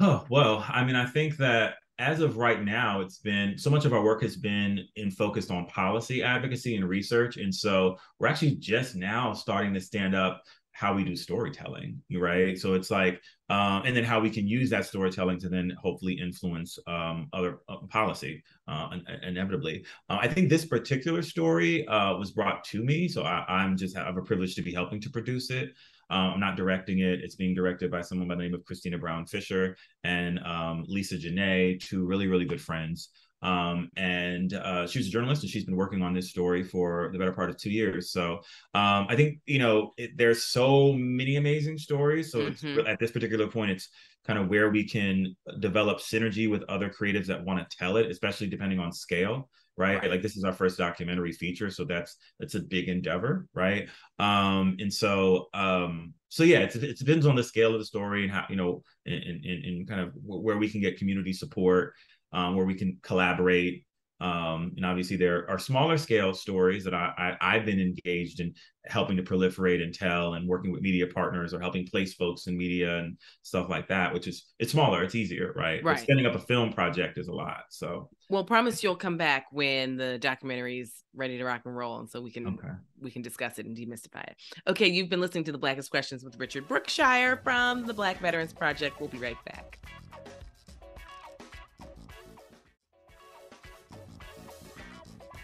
Oh, 0.00 0.26
well, 0.30 0.64
I 0.68 0.84
mean, 0.84 0.96
I 0.96 1.06
think 1.06 1.36
that 1.38 1.76
as 1.98 2.20
of 2.20 2.36
right 2.36 2.64
now, 2.64 3.00
it's 3.00 3.18
been 3.18 3.58
so 3.58 3.70
much 3.70 3.84
of 3.84 3.92
our 3.92 4.02
work 4.02 4.22
has 4.22 4.36
been 4.36 4.80
in 4.96 5.10
focused 5.10 5.50
on 5.50 5.66
policy 5.66 6.22
advocacy 6.22 6.76
and 6.76 6.88
research. 6.88 7.36
And 7.36 7.52
so 7.52 7.96
we're 8.18 8.28
actually 8.28 8.56
just 8.56 8.94
now 8.94 9.32
starting 9.32 9.74
to 9.74 9.80
stand 9.80 10.14
up 10.14 10.42
how 10.78 10.94
we 10.94 11.02
do 11.02 11.16
storytelling, 11.16 12.00
right? 12.12 12.56
So 12.56 12.74
it's 12.74 12.88
like, 12.88 13.20
um, 13.50 13.82
and 13.84 13.96
then 13.96 14.04
how 14.04 14.20
we 14.20 14.30
can 14.30 14.46
use 14.46 14.70
that 14.70 14.86
storytelling 14.86 15.40
to 15.40 15.48
then 15.48 15.72
hopefully 15.82 16.12
influence 16.12 16.78
um, 16.86 17.28
other 17.32 17.58
uh, 17.68 17.78
policy 17.88 18.44
uh, 18.68 18.90
inevitably. 19.24 19.84
Uh, 20.08 20.18
I 20.20 20.28
think 20.28 20.48
this 20.48 20.64
particular 20.64 21.22
story 21.22 21.84
uh, 21.88 22.16
was 22.16 22.30
brought 22.30 22.62
to 22.66 22.84
me, 22.84 23.08
so 23.08 23.24
I, 23.24 23.64
am 23.64 23.76
just 23.76 23.96
I 23.96 24.04
have 24.04 24.18
a 24.18 24.22
privilege 24.22 24.54
to 24.54 24.62
be 24.62 24.72
helping 24.72 25.00
to 25.00 25.10
produce 25.10 25.50
it. 25.50 25.72
Um, 26.10 26.34
I'm 26.34 26.40
not 26.40 26.56
directing 26.56 27.00
it. 27.00 27.20
It's 27.22 27.36
being 27.36 27.54
directed 27.54 27.90
by 27.90 28.02
someone 28.02 28.28
by 28.28 28.34
the 28.36 28.42
name 28.42 28.54
of 28.54 28.64
Christina 28.64 28.98
Brown 28.98 29.26
Fisher 29.26 29.76
and 30.04 30.38
um, 30.40 30.84
Lisa 30.88 31.16
Janae, 31.16 31.80
two 31.80 32.04
really, 32.04 32.26
really 32.26 32.44
good 32.44 32.60
friends. 32.60 33.10
Um, 33.40 33.88
and 33.96 34.52
uh, 34.54 34.86
she 34.88 34.98
was 34.98 35.06
a 35.06 35.10
journalist 35.10 35.42
and 35.42 35.50
she's 35.50 35.64
been 35.64 35.76
working 35.76 36.02
on 36.02 36.12
this 36.12 36.28
story 36.28 36.64
for 36.64 37.10
the 37.12 37.18
better 37.18 37.32
part 37.32 37.50
of 37.50 37.56
two 37.56 37.70
years. 37.70 38.10
So 38.10 38.40
um, 38.74 39.06
I 39.08 39.14
think, 39.14 39.38
you 39.46 39.60
know, 39.60 39.92
it, 39.96 40.10
there's 40.16 40.44
so 40.44 40.92
many 40.94 41.36
amazing 41.36 41.78
stories. 41.78 42.32
So 42.32 42.40
mm-hmm. 42.40 42.78
it's, 42.80 42.88
at 42.88 42.98
this 42.98 43.12
particular 43.12 43.46
point, 43.46 43.70
it's 43.70 43.88
kind 44.26 44.38
of 44.38 44.48
where 44.48 44.70
we 44.70 44.88
can 44.88 45.36
develop 45.60 45.98
synergy 45.98 46.50
with 46.50 46.64
other 46.68 46.90
creatives 46.90 47.26
that 47.26 47.44
want 47.44 47.58
to 47.60 47.76
tell 47.76 47.96
it, 47.96 48.10
especially 48.10 48.48
depending 48.48 48.80
on 48.80 48.92
scale. 48.92 49.48
Right? 49.78 50.00
right? 50.00 50.10
Like 50.10 50.22
this 50.22 50.36
is 50.36 50.44
our 50.44 50.52
first 50.52 50.76
documentary 50.76 51.32
feature, 51.32 51.70
so 51.70 51.84
that's 51.84 52.16
that's 52.38 52.54
a 52.54 52.60
big 52.60 52.88
endeavor, 52.88 53.46
right? 53.54 53.88
Um, 54.18 54.76
and 54.80 54.92
so 54.92 55.46
um, 55.54 56.14
so 56.28 56.44
yeah, 56.44 56.58
it's, 56.58 56.76
it 56.76 56.98
depends 56.98 57.26
on 57.26 57.36
the 57.36 57.44
scale 57.44 57.72
of 57.72 57.80
the 57.80 57.86
story 57.86 58.24
and 58.24 58.32
how 58.32 58.44
you 58.50 58.56
know, 58.56 58.82
in, 59.06 59.40
in, 59.44 59.62
in 59.64 59.86
kind 59.86 60.00
of 60.00 60.12
where 60.22 60.58
we 60.58 60.68
can 60.68 60.80
get 60.80 60.98
community 60.98 61.32
support 61.32 61.94
um, 62.32 62.56
where 62.56 62.66
we 62.66 62.74
can 62.74 62.98
collaborate. 63.02 63.84
Um, 64.20 64.72
and 64.76 64.84
obviously, 64.84 65.16
there 65.16 65.48
are 65.48 65.60
smaller 65.60 65.96
scale 65.96 66.34
stories 66.34 66.82
that 66.84 66.92
I, 66.94 67.36
I, 67.40 67.54
have 67.54 67.64
been 67.64 67.78
engaged 67.78 68.40
in 68.40 68.52
helping 68.86 69.16
to 69.16 69.22
proliferate 69.22 69.80
and 69.80 69.94
tell, 69.94 70.34
and 70.34 70.48
working 70.48 70.72
with 70.72 70.82
media 70.82 71.06
partners 71.06 71.54
or 71.54 71.60
helping 71.60 71.86
place 71.86 72.14
folks 72.14 72.48
in 72.48 72.58
media 72.58 72.98
and 72.98 73.16
stuff 73.42 73.68
like 73.68 73.86
that. 73.88 74.12
Which 74.12 74.26
is 74.26 74.46
it's 74.58 74.72
smaller, 74.72 75.04
it's 75.04 75.14
easier, 75.14 75.52
right? 75.54 75.84
Right. 75.84 75.94
But 75.94 76.00
standing 76.00 76.26
up 76.26 76.34
a 76.34 76.40
film 76.40 76.72
project 76.72 77.16
is 77.16 77.28
a 77.28 77.32
lot. 77.32 77.62
So, 77.70 78.10
well, 78.30 78.44
promise 78.44 78.82
you'll 78.82 78.96
come 78.96 79.16
back 79.16 79.46
when 79.52 79.96
the 79.96 80.18
documentary 80.18 80.80
is 80.80 80.92
ready 81.14 81.38
to 81.38 81.44
rock 81.44 81.62
and 81.64 81.74
roll, 81.74 81.98
and 81.98 82.10
so 82.10 82.20
we 82.20 82.30
can 82.30 82.46
okay. 82.46 82.68
we 83.00 83.10
can 83.10 83.22
discuss 83.22 83.58
it 83.58 83.66
and 83.66 83.76
demystify 83.76 84.22
it. 84.24 84.36
Okay, 84.66 84.86
you've 84.86 85.08
been 85.08 85.20
listening 85.20 85.44
to 85.44 85.52
the 85.52 85.58
Blackest 85.58 85.90
Questions 85.90 86.22
with 86.22 86.38
Richard 86.38 86.68
Brookshire 86.68 87.40
from 87.42 87.86
the 87.86 87.94
Black 87.94 88.20
Veterans 88.20 88.52
Project. 88.52 89.00
We'll 89.00 89.08
be 89.08 89.18
right 89.18 89.36
back. 89.46 89.78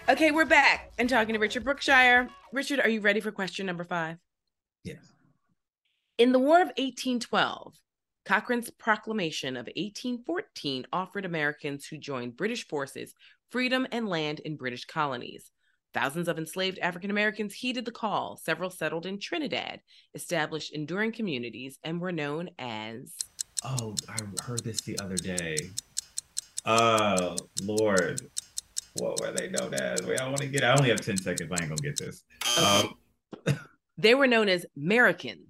Okay, 0.07 0.30
we're 0.30 0.45
back 0.45 0.93
and 0.99 1.09
talking 1.09 1.32
to 1.32 1.39
Richard 1.39 1.64
Brookshire. 1.64 2.28
Richard, 2.53 2.80
are 2.80 2.91
you 2.91 3.01
ready 3.01 3.20
for 3.20 3.32
question 3.32 3.64
number 3.64 3.85
five? 3.85 4.18
Yes. 4.85 4.99
In 6.18 6.32
the 6.32 6.39
War 6.39 6.57
of 6.61 6.68
1812, 6.76 7.74
Cochrane's 8.25 8.70
proclamation 8.70 9.57
of 9.57 9.66
1814 9.66 10.87
offered 10.93 11.25
Americans 11.25 11.87
who 11.87 11.99
joined 11.99 12.37
British 12.37 12.66
forces 12.66 13.14
freedom 13.51 13.87
and 13.93 14.09
land 14.09 14.41
in 14.41 14.57
British 14.57 14.85
colonies. 14.85 15.51
Thousands 15.93 16.27
of 16.27 16.39
enslaved 16.39 16.79
African 16.81 17.12
Merikins 17.12 17.53
heeded 17.53 17.85
the 17.85 17.93
call. 17.93 18.37
Several 18.37 18.70
settled 18.70 19.07
in 19.07 19.20
Trinidad, 19.20 19.81
established 20.14 20.72
enduring 20.72 21.12
communities, 21.12 21.79
and 21.85 22.01
were 22.01 22.11
known 22.11 22.51
as. 22.59 23.14
Oh, 23.62 23.95
I 24.09 24.16
heard 24.43 24.64
this 24.64 24.81
the 24.81 24.99
other 24.99 25.16
day. 25.16 25.57
Oh, 26.66 27.37
Lord 27.62 28.20
what 28.95 29.20
were 29.20 29.33
they 29.33 29.49
known 29.49 29.75
as? 29.75 30.03
Wait, 30.03 30.20
I 30.20 30.27
want 30.27 30.39
to 30.39 30.47
get. 30.47 30.64
I 30.64 30.72
only 30.75 30.91
have 30.91 31.01
ten 31.01 31.16
seconds. 31.16 31.51
I 31.51 31.62
ain't 31.62 31.68
gonna 31.68 31.83
get 31.83 31.99
this. 31.99 32.22
Um, 32.59 33.59
they 33.99 34.14
were 34.14 34.27
known 34.27 34.49
as 34.49 34.66
Americans. 34.77 35.49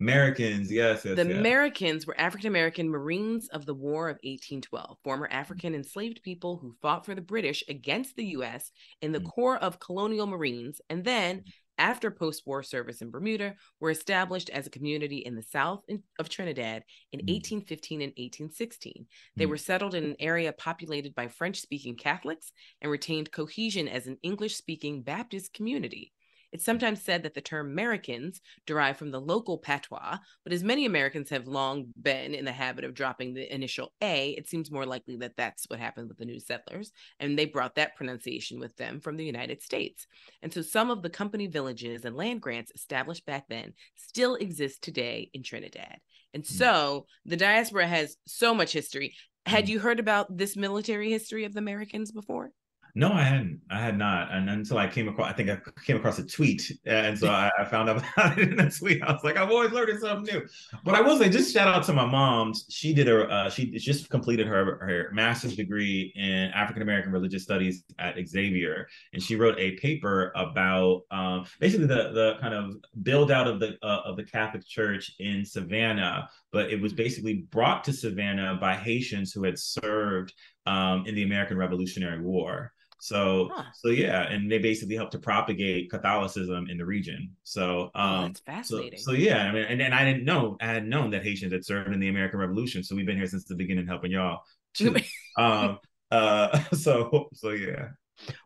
Merikins, 0.00 0.70
yes, 0.70 1.04
yes 1.04 1.16
The 1.16 1.26
yes. 1.26 1.46
Merikins 1.46 2.06
were 2.06 2.18
African 2.20 2.48
American 2.48 2.88
Marines 2.88 3.48
of 3.48 3.64
the 3.64 3.74
War 3.74 4.08
of 4.08 4.16
1812, 4.16 4.98
former 5.02 5.28
African 5.30 5.74
enslaved 5.74 6.22
people 6.22 6.58
who 6.58 6.76
fought 6.82 7.06
for 7.06 7.14
the 7.14 7.22
British 7.22 7.64
against 7.68 8.14
the 8.16 8.26
U.S. 8.26 8.70
in 9.00 9.12
the 9.12 9.18
mm-hmm. 9.18 9.28
Corps 9.28 9.58
of 9.58 9.80
Colonial 9.80 10.26
Marines, 10.26 10.80
and 10.90 11.02
then 11.02 11.44
after 11.78 12.10
post 12.10 12.42
war 12.46 12.62
service 12.62 13.02
in 13.02 13.10
Bermuda, 13.10 13.54
were 13.80 13.90
established 13.90 14.50
as 14.50 14.66
a 14.66 14.70
community 14.70 15.18
in 15.18 15.34
the 15.34 15.42
south 15.42 15.84
of 16.18 16.28
Trinidad 16.28 16.82
in 17.12 17.20
1815 17.20 18.00
mm. 18.00 18.04
and 18.04 18.12
1816. 18.12 19.06
They 19.36 19.44
mm. 19.44 19.48
were 19.48 19.56
settled 19.56 19.94
in 19.94 20.04
an 20.04 20.16
area 20.18 20.52
populated 20.52 21.14
by 21.14 21.28
French 21.28 21.60
speaking 21.60 21.96
Catholics 21.96 22.52
and 22.80 22.90
retained 22.90 23.32
cohesion 23.32 23.88
as 23.88 24.06
an 24.06 24.18
English 24.22 24.56
speaking 24.56 25.02
Baptist 25.02 25.52
community. 25.52 26.12
It's 26.52 26.64
sometimes 26.64 27.02
said 27.02 27.22
that 27.22 27.34
the 27.34 27.40
term 27.40 27.76
Merikins 27.76 28.40
derive 28.66 28.96
from 28.96 29.10
the 29.10 29.20
local 29.20 29.58
patois, 29.58 30.18
but 30.44 30.52
as 30.52 30.62
many 30.62 30.86
Americans 30.86 31.30
have 31.30 31.46
long 31.46 31.86
been 32.00 32.34
in 32.34 32.44
the 32.44 32.52
habit 32.52 32.84
of 32.84 32.94
dropping 32.94 33.34
the 33.34 33.52
initial 33.52 33.92
A, 34.00 34.30
it 34.30 34.48
seems 34.48 34.70
more 34.70 34.86
likely 34.86 35.16
that 35.16 35.36
that's 35.36 35.64
what 35.68 35.78
happened 35.78 36.08
with 36.08 36.18
the 36.18 36.24
new 36.24 36.40
settlers, 36.40 36.92
and 37.20 37.38
they 37.38 37.46
brought 37.46 37.74
that 37.74 37.96
pronunciation 37.96 38.58
with 38.58 38.76
them 38.76 39.00
from 39.00 39.16
the 39.16 39.24
United 39.24 39.62
States. 39.62 40.06
And 40.42 40.52
so 40.52 40.62
some 40.62 40.90
of 40.90 41.02
the 41.02 41.10
company 41.10 41.46
villages 41.46 42.04
and 42.04 42.16
land 42.16 42.40
grants 42.40 42.72
established 42.74 43.26
back 43.26 43.44
then 43.48 43.72
still 43.96 44.36
exist 44.36 44.82
today 44.82 45.30
in 45.34 45.42
Trinidad. 45.42 45.98
And 46.32 46.46
hmm. 46.46 46.54
so 46.54 47.06
the 47.24 47.36
diaspora 47.36 47.86
has 47.86 48.16
so 48.26 48.54
much 48.54 48.72
history. 48.72 49.14
Had 49.44 49.64
hmm. 49.64 49.70
you 49.72 49.78
heard 49.80 50.00
about 50.00 50.36
this 50.36 50.56
military 50.56 51.10
history 51.10 51.44
of 51.44 51.54
the 51.54 51.60
Merikins 51.60 52.12
before? 52.12 52.52
No, 52.98 53.12
I 53.12 53.24
hadn't. 53.24 53.60
I 53.70 53.78
had 53.78 53.98
not. 53.98 54.32
And 54.32 54.48
until 54.48 54.78
I 54.78 54.86
came 54.88 55.06
across, 55.06 55.30
I 55.30 55.34
think 55.34 55.50
I 55.50 55.58
came 55.84 55.98
across 55.98 56.18
a 56.18 56.24
tweet. 56.24 56.72
And 56.86 57.18
so 57.18 57.28
I, 57.28 57.50
I 57.58 57.66
found 57.66 57.90
out 57.90 58.02
about 58.16 58.38
it 58.38 58.50
in 58.50 58.58
a 58.58 58.70
tweet. 58.70 59.02
I 59.02 59.12
was 59.12 59.22
like, 59.22 59.36
I've 59.36 59.50
always 59.50 59.70
learning 59.70 59.98
something 59.98 60.34
new. 60.34 60.46
But 60.82 60.94
I 60.94 61.02
will 61.02 61.18
say, 61.18 61.28
just 61.28 61.52
shout 61.52 61.68
out 61.68 61.84
to 61.84 61.92
my 61.92 62.06
mom. 62.06 62.54
She 62.70 62.94
did 62.94 63.06
her, 63.06 63.30
uh, 63.30 63.50
she 63.50 63.70
just 63.72 64.08
completed 64.08 64.46
her, 64.46 64.78
her 64.80 65.10
master's 65.12 65.56
degree 65.56 66.10
in 66.16 66.50
African 66.54 66.80
American 66.80 67.12
religious 67.12 67.42
studies 67.42 67.84
at 67.98 68.16
Xavier. 68.26 68.88
And 69.12 69.22
she 69.22 69.36
wrote 69.36 69.58
a 69.58 69.72
paper 69.72 70.32
about 70.34 71.02
um, 71.10 71.44
basically 71.60 71.88
the, 71.88 72.12
the 72.12 72.36
kind 72.40 72.54
of 72.54 72.76
build 73.02 73.30
out 73.30 73.46
of 73.46 73.60
the, 73.60 73.76
uh, 73.82 74.00
of 74.06 74.16
the 74.16 74.24
Catholic 74.24 74.66
Church 74.66 75.12
in 75.18 75.44
Savannah. 75.44 76.30
But 76.50 76.70
it 76.70 76.80
was 76.80 76.94
basically 76.94 77.46
brought 77.50 77.84
to 77.84 77.92
Savannah 77.92 78.56
by 78.58 78.74
Haitians 78.74 79.34
who 79.34 79.44
had 79.44 79.58
served 79.58 80.32
um, 80.64 81.04
in 81.06 81.14
the 81.14 81.24
American 81.24 81.58
Revolutionary 81.58 82.22
War. 82.22 82.72
So 82.98 83.50
huh. 83.52 83.64
so 83.74 83.88
yeah, 83.88 84.22
and 84.22 84.50
they 84.50 84.58
basically 84.58 84.96
helped 84.96 85.12
to 85.12 85.18
propagate 85.18 85.90
Catholicism 85.90 86.68
in 86.70 86.78
the 86.78 86.86
region. 86.86 87.30
So 87.42 87.90
oh, 87.94 88.00
um, 88.00 88.10
oh, 88.10 88.22
that's 88.28 88.40
fascinating. 88.40 88.98
So, 88.98 89.12
so, 89.12 89.16
yeah, 89.16 89.44
I 89.44 89.52
mean, 89.52 89.64
and, 89.64 89.82
and 89.82 89.94
I 89.94 90.04
didn't 90.04 90.24
know 90.24 90.56
I 90.60 90.66
had 90.66 90.86
known 90.86 91.10
that 91.10 91.22
Haitians 91.22 91.52
had 91.52 91.64
served 91.64 91.92
in 91.92 92.00
the 92.00 92.08
American 92.08 92.38
Revolution. 92.38 92.82
So 92.82 92.96
we've 92.96 93.06
been 93.06 93.16
here 93.16 93.26
since 93.26 93.44
the 93.44 93.54
beginning, 93.54 93.86
helping 93.86 94.12
y'all 94.12 94.42
too. 94.74 94.96
um, 95.38 95.78
uh, 96.10 96.58
so 96.72 97.28
so 97.34 97.50
yeah. 97.50 97.88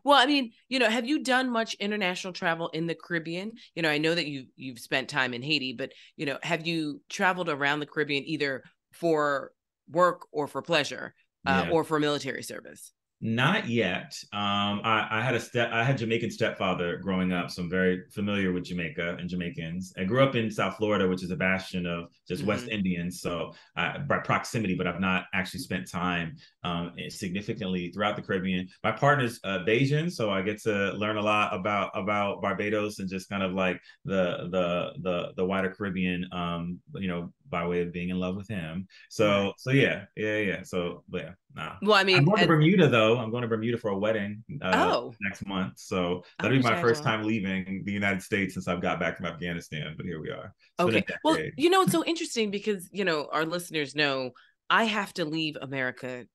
Well, 0.03 0.17
I 0.17 0.25
mean, 0.25 0.51
you 0.67 0.79
know, 0.79 0.89
have 0.89 1.07
you 1.07 1.23
done 1.23 1.49
much 1.49 1.75
international 1.75 2.33
travel 2.33 2.67
in 2.69 2.87
the 2.87 2.95
Caribbean? 2.95 3.53
You 3.73 3.83
know, 3.83 3.89
I 3.89 3.99
know 3.99 4.13
that 4.13 4.27
you 4.27 4.47
you've 4.55 4.79
spent 4.79 5.09
time 5.09 5.33
in 5.33 5.41
Haiti, 5.41 5.73
but 5.73 5.93
you 6.17 6.25
know, 6.25 6.37
have 6.43 6.67
you 6.67 7.01
traveled 7.09 7.49
around 7.49 7.79
the 7.79 7.85
Caribbean 7.85 8.25
either 8.25 8.63
for 8.91 9.53
work 9.89 10.27
or 10.31 10.47
for 10.47 10.61
pleasure, 10.61 11.13
uh, 11.45 11.63
yeah. 11.65 11.71
or 11.71 11.83
for 11.83 11.99
military 11.99 12.43
service? 12.43 12.91
Not 13.23 13.69
yet. 13.69 14.17
Um, 14.33 14.81
I, 14.83 15.07
I, 15.11 15.21
had 15.21 15.35
a 15.35 15.39
step. 15.39 15.69
I 15.71 15.83
had 15.83 15.99
Jamaican 15.99 16.31
stepfather 16.31 16.97
growing 16.97 17.31
up, 17.31 17.51
so 17.51 17.61
I'm 17.61 17.69
very 17.69 18.01
familiar 18.09 18.51
with 18.51 18.63
Jamaica 18.63 19.17
and 19.19 19.29
Jamaicans. 19.29 19.93
I 19.95 20.05
grew 20.05 20.23
up 20.23 20.35
in 20.35 20.49
South 20.49 20.77
Florida, 20.77 21.07
which 21.07 21.21
is 21.21 21.29
a 21.29 21.35
bastion 21.35 21.85
of 21.85 22.05
just 22.27 22.41
mm-hmm. 22.41 22.49
West 22.49 22.67
Indians, 22.69 23.21
so 23.21 23.53
uh, 23.77 23.99
by 23.99 24.17
proximity. 24.17 24.73
But 24.73 24.87
I've 24.87 24.99
not 24.99 25.25
actually 25.35 25.59
spent 25.59 25.87
time 25.87 26.35
um, 26.63 26.93
significantly 27.09 27.91
throughout 27.91 28.15
the 28.15 28.23
Caribbean. 28.23 28.67
My 28.83 28.91
partner's 28.91 29.39
uh, 29.43 29.59
Bajan, 29.67 30.11
so 30.11 30.31
I 30.31 30.41
get 30.41 30.59
to 30.63 30.91
learn 30.93 31.17
a 31.17 31.21
lot 31.21 31.53
about 31.53 31.91
about 31.93 32.41
Barbados 32.41 32.97
and 32.97 33.07
just 33.07 33.29
kind 33.29 33.43
of 33.43 33.53
like 33.53 33.79
the 34.03 34.47
the 34.49 34.93
the 35.03 35.33
the 35.37 35.45
wider 35.45 35.69
Caribbean. 35.69 36.27
Um, 36.31 36.79
you 36.95 37.07
know, 37.07 37.31
by 37.51 37.67
way 37.67 37.81
of 37.81 37.93
being 37.93 38.09
in 38.09 38.19
love 38.19 38.35
with 38.35 38.47
him. 38.47 38.87
So 39.09 39.53
so 39.57 39.71
yeah, 39.71 40.05
yeah, 40.15 40.37
yeah. 40.37 40.63
So 40.63 41.03
but 41.09 41.21
yeah, 41.21 41.31
nah. 41.55 41.73
Well, 41.81 41.93
I 41.93 42.03
mean, 42.03 42.17
I'm 42.17 42.25
going 42.25 42.39
to 42.39 42.47
Bermuda 42.47 42.87
though. 42.89 43.17
I'm 43.17 43.29
going 43.29 43.43
to 43.43 43.47
Bermuda 43.47 43.77
for 43.77 43.91
a 43.91 43.97
wedding. 43.97 44.43
Uh, 44.61 44.71
oh, 44.73 45.13
next 45.21 45.45
month. 45.45 45.73
So 45.77 46.23
that'll 46.39 46.57
be 46.57 46.63
my 46.63 46.81
first 46.81 47.03
time 47.03 47.23
leaving 47.23 47.83
the 47.85 47.91
United 47.91 48.23
States 48.23 48.55
since 48.55 48.67
I've 48.67 48.81
got 48.81 48.99
back 48.99 49.17
from 49.17 49.27
Afghanistan. 49.27 49.93
But 49.95 50.05
here 50.05 50.19
we 50.19 50.29
are. 50.29 50.53
It's 50.79 50.95
okay. 50.95 51.05
Well, 51.23 51.37
you 51.57 51.69
know, 51.69 51.83
it's 51.83 51.91
so 51.91 52.03
interesting 52.05 52.49
because 52.49 52.89
you 52.91 53.05
know 53.05 53.27
our 53.31 53.45
listeners 53.45 53.93
know 53.93 54.31
I 54.69 54.85
have 54.85 55.13
to 55.15 55.25
leave 55.25 55.57
America 55.61 56.25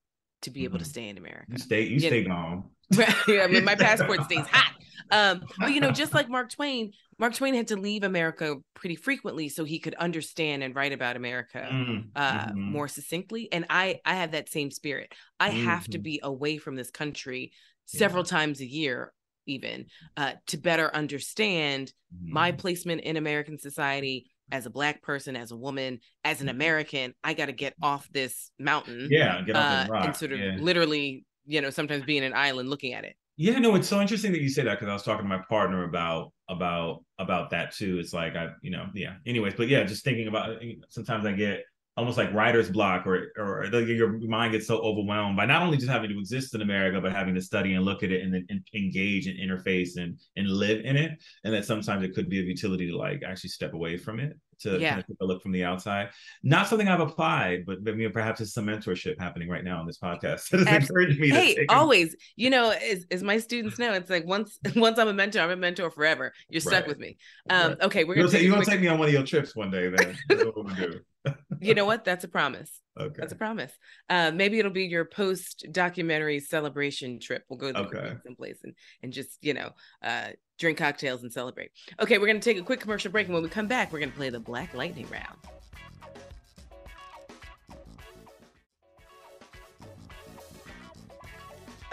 to 0.42 0.50
be 0.50 0.64
able 0.64 0.76
mm-hmm. 0.76 0.84
to 0.84 0.90
stay 0.90 1.08
in 1.08 1.18
America. 1.18 1.46
You 1.48 1.58
stay. 1.58 1.82
You, 1.82 1.94
you 1.94 2.00
stay 2.00 2.22
know? 2.22 2.28
gone. 2.34 2.64
I 3.28 3.48
mean, 3.48 3.64
my 3.64 3.74
passport 3.74 4.22
stays 4.24 4.46
hot. 4.46 4.75
Um, 5.10 5.42
but 5.58 5.72
you 5.72 5.80
know, 5.80 5.90
just 5.90 6.14
like 6.14 6.28
Mark 6.30 6.50
Twain, 6.50 6.92
Mark 7.18 7.34
Twain 7.34 7.54
had 7.54 7.68
to 7.68 7.76
leave 7.76 8.02
America 8.02 8.56
pretty 8.74 8.96
frequently 8.96 9.48
so 9.48 9.64
he 9.64 9.78
could 9.78 9.94
understand 9.96 10.62
and 10.62 10.74
write 10.74 10.92
about 10.92 11.16
America 11.16 11.68
Mm, 11.72 12.10
uh, 12.14 12.46
mhm. 12.46 12.56
more 12.66 12.88
succinctly. 12.88 13.50
And 13.52 13.66
I, 13.70 14.00
I 14.04 14.14
have 14.14 14.32
that 14.32 14.48
same 14.48 14.70
spirit. 14.70 15.12
I 15.40 15.50
have 15.50 15.88
to 15.90 15.98
Mhm. 15.98 16.02
be 16.02 16.20
away 16.22 16.58
from 16.58 16.76
this 16.76 16.90
country 16.90 17.52
Yeah. 17.92 18.08
several 18.08 18.24
times 18.24 18.60
a 18.60 18.66
year, 18.66 19.12
even 19.46 19.86
uh, 20.16 20.32
to 20.48 20.56
better 20.58 20.94
understand 20.94 21.92
my 22.28 22.52
Mhm. 22.52 22.58
placement 22.58 23.00
in 23.02 23.16
American 23.16 23.58
society 23.58 24.30
as 24.50 24.66
a 24.66 24.70
black 24.70 25.02
person, 25.02 25.36
as 25.36 25.50
a 25.50 25.56
woman, 25.56 26.00
as 26.24 26.40
an 26.40 26.48
Mhm. 26.48 26.50
American. 26.50 27.14
I 27.24 27.34
got 27.34 27.46
to 27.46 27.52
get 27.52 27.74
off 27.82 28.08
this 28.12 28.50
mountain 28.58 29.08
yeah, 29.10 29.42
get 29.42 29.56
off 29.56 29.70
uh, 29.70 29.86
rock. 29.90 30.04
and 30.06 30.16
sort 30.16 30.32
of 30.32 30.38
yeah. 30.40 30.56
literally, 30.58 31.24
you 31.46 31.60
know, 31.60 31.70
sometimes 31.70 32.04
being 32.04 32.24
an 32.24 32.34
island 32.34 32.68
looking 32.70 32.92
at 32.92 33.04
it. 33.04 33.16
Yeah, 33.36 33.58
no, 33.58 33.74
it's 33.74 33.88
so 33.88 34.00
interesting 34.00 34.32
that 34.32 34.40
you 34.40 34.48
say 34.48 34.62
that 34.62 34.78
because 34.78 34.88
I 34.88 34.94
was 34.94 35.02
talking 35.02 35.24
to 35.24 35.28
my 35.28 35.42
partner 35.48 35.84
about 35.84 36.32
about 36.48 37.04
about 37.18 37.50
that 37.50 37.74
too. 37.74 37.98
It's 37.98 38.14
like 38.14 38.34
I, 38.34 38.48
you 38.62 38.70
know, 38.70 38.86
yeah. 38.94 39.16
Anyways, 39.26 39.54
but 39.54 39.68
yeah, 39.68 39.82
just 39.84 40.04
thinking 40.04 40.28
about 40.28 40.56
sometimes 40.88 41.26
I 41.26 41.32
get 41.32 41.64
almost 41.98 42.16
like 42.16 42.32
writer's 42.32 42.70
block 42.70 43.06
or 43.06 43.32
or 43.36 43.66
like 43.70 43.88
your 43.88 44.18
mind 44.26 44.52
gets 44.52 44.66
so 44.66 44.78
overwhelmed 44.78 45.36
by 45.36 45.44
not 45.44 45.62
only 45.62 45.76
just 45.76 45.90
having 45.90 46.08
to 46.10 46.18
exist 46.18 46.54
in 46.54 46.62
America, 46.62 46.98
but 46.98 47.12
having 47.12 47.34
to 47.34 47.42
study 47.42 47.74
and 47.74 47.84
look 47.84 48.02
at 48.02 48.10
it 48.10 48.22
and 48.22 48.32
then 48.32 48.46
en- 48.48 48.64
engage 48.74 49.26
and 49.26 49.38
interface 49.38 49.98
and 49.98 50.18
and 50.36 50.48
live 50.48 50.82
in 50.86 50.96
it. 50.96 51.12
And 51.44 51.52
that 51.52 51.66
sometimes 51.66 52.04
it 52.04 52.14
could 52.14 52.30
be 52.30 52.40
of 52.40 52.46
utility 52.46 52.90
to 52.90 52.96
like 52.96 53.22
actually 53.22 53.50
step 53.50 53.74
away 53.74 53.98
from 53.98 54.18
it 54.18 54.32
to 54.60 54.78
Yeah. 54.78 54.90
kind 54.90 55.00
of 55.00 55.06
take 55.06 55.16
a 55.20 55.24
look 55.24 55.42
from 55.42 55.52
the 55.52 55.64
outside. 55.64 56.10
Not 56.42 56.66
something 56.68 56.88
I've 56.88 57.00
applied, 57.00 57.64
but 57.66 57.82
mean 57.82 58.10
perhaps 58.12 58.40
it's 58.40 58.52
some 58.54 58.66
mentorship 58.66 59.18
happening 59.18 59.48
right 59.48 59.64
now 59.64 59.78
on 59.80 59.86
this 59.86 59.98
podcast 59.98 60.48
that 60.50 60.66
has 60.66 60.88
encouraged 60.88 61.18
me 61.20 61.30
to 61.30 61.34
Hey, 61.34 61.66
a- 61.68 61.72
always, 61.74 62.16
you 62.36 62.50
know, 62.50 62.70
as, 62.70 63.06
as 63.10 63.22
my 63.22 63.38
students 63.38 63.78
know, 63.78 63.92
it's 63.92 64.10
like 64.10 64.26
once 64.26 64.58
once 64.76 64.98
I'm 64.98 65.08
a 65.08 65.12
mentor, 65.12 65.40
I'm 65.40 65.50
a 65.50 65.56
mentor 65.56 65.90
forever. 65.90 66.32
You're 66.48 66.60
stuck 66.60 66.72
Right. 66.80 66.88
with 66.88 66.98
me. 66.98 67.16
Um, 67.50 67.68
Right. 67.70 67.82
okay, 67.82 68.04
we're 68.04 68.14
You're 68.16 68.24
gonna 68.24 68.32
take 68.32 68.38
take, 68.38 68.40
a 68.42 68.44
you 68.44 68.52
gonna 68.52 68.64
take 68.64 68.80
me 68.80 68.88
on 68.88 68.98
one 68.98 69.08
of 69.08 69.14
your 69.14 69.22
trips 69.24 69.54
one 69.56 69.70
day 69.70 69.88
then. 69.88 71.00
That's 71.26 71.36
what 71.36 71.44
we're 71.50 71.54
gonna 71.56 71.60
do. 71.60 71.66
you 71.68 71.74
know 71.74 71.84
what? 71.84 72.04
That's 72.04 72.24
a 72.24 72.28
promise. 72.28 72.70
Okay. 72.98 73.16
That's 73.18 73.34
a 73.34 73.36
promise. 73.36 73.72
Uh, 74.08 74.30
maybe 74.30 74.58
it'll 74.58 74.70
be 74.70 74.86
your 74.86 75.04
post 75.04 75.66
documentary 75.70 76.40
celebration 76.40 77.20
trip. 77.20 77.42
We'll 77.50 77.58
go 77.58 77.70
to 77.70 77.78
Okay. 77.80 78.14
Someplace 78.24 78.56
and 78.64 78.72
and 79.02 79.12
just 79.12 79.36
you 79.42 79.52
know 79.52 79.72
uh, 80.02 80.28
drink 80.58 80.78
cocktails 80.78 81.22
and 81.22 81.30
celebrate. 81.30 81.72
Okay, 82.00 82.16
we're 82.16 82.26
gonna 82.26 82.40
take 82.40 82.56
a 82.56 82.62
quick 82.62 82.80
commercial 82.80 83.12
break, 83.12 83.26
and 83.26 83.34
when 83.34 83.42
we 83.42 83.50
come 83.50 83.66
back, 83.66 83.92
we're 83.92 84.00
gonna 84.00 84.12
play 84.12 84.30
the 84.30 84.40
Black 84.40 84.72
Lightning 84.72 85.06
round. 85.10 85.36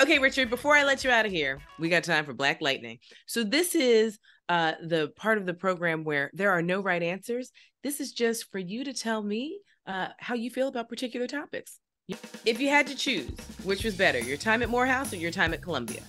Okay, 0.01 0.19
Richard, 0.19 0.49
before 0.49 0.75
I 0.75 0.83
let 0.83 1.03
you 1.03 1.11
out 1.11 1.25
of 1.25 1.31
here, 1.31 1.59
we 1.79 1.87
got 1.87 2.03
time 2.03 2.25
for 2.25 2.33
Black 2.33 2.61
Lightning. 2.61 2.99
So, 3.25 3.43
this 3.43 3.75
is 3.75 4.17
uh, 4.49 4.73
the 4.81 5.09
part 5.15 5.37
of 5.37 5.45
the 5.45 5.53
program 5.53 6.03
where 6.03 6.31
there 6.33 6.51
are 6.51 6.61
no 6.61 6.81
right 6.81 7.01
answers. 7.01 7.51
This 7.83 7.99
is 7.99 8.13
just 8.13 8.49
for 8.49 8.59
you 8.59 8.85
to 8.85 8.93
tell 8.93 9.21
me 9.21 9.59
uh, 9.85 10.07
how 10.17 10.35
you 10.35 10.49
feel 10.49 10.69
about 10.69 10.87
particular 10.87 11.27
topics. 11.27 11.79
If 12.45 12.59
you 12.61 12.69
had 12.69 12.87
to 12.87 12.95
choose, 12.95 13.29
which 13.63 13.83
was 13.83 13.95
better, 13.95 14.19
your 14.19 14.37
time 14.37 14.61
at 14.61 14.69
Morehouse 14.69 15.11
or 15.11 15.17
your 15.17 15.31
time 15.31 15.53
at 15.53 15.61
Columbia? 15.61 16.01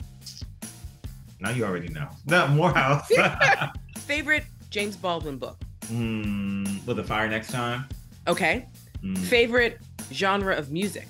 Now 1.40 1.50
you 1.50 1.64
already 1.64 1.88
know. 1.88 2.08
No, 2.26 2.46
Morehouse. 2.48 3.10
Favorite 3.98 4.44
James 4.70 4.96
Baldwin 4.96 5.36
book? 5.38 5.58
mm, 5.86 6.86
with 6.86 6.96
the 6.96 7.04
fire 7.04 7.28
next 7.28 7.50
time. 7.50 7.84
Okay. 8.28 8.66
Mm. 9.02 9.18
Favorite 9.18 9.78
genre 10.12 10.54
of 10.54 10.70
music? 10.70 11.08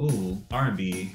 Ooh, 0.00 0.40
R 0.52 0.68
and 0.68 0.76
B. 0.76 1.12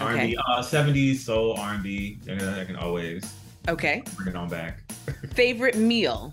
R 0.00 0.12
and 0.14 0.30
B. 0.30 0.38
Uh, 0.48 0.62
seventies 0.62 1.24
soul 1.24 1.56
R 1.58 1.74
and 1.74 1.82
B. 1.82 2.18
I 2.28 2.64
can 2.64 2.76
always 2.76 3.24
Okay. 3.68 4.02
bring 4.16 4.28
it 4.28 4.36
on 4.36 4.48
back. 4.48 4.80
Favorite 5.34 5.76
meal? 5.76 6.32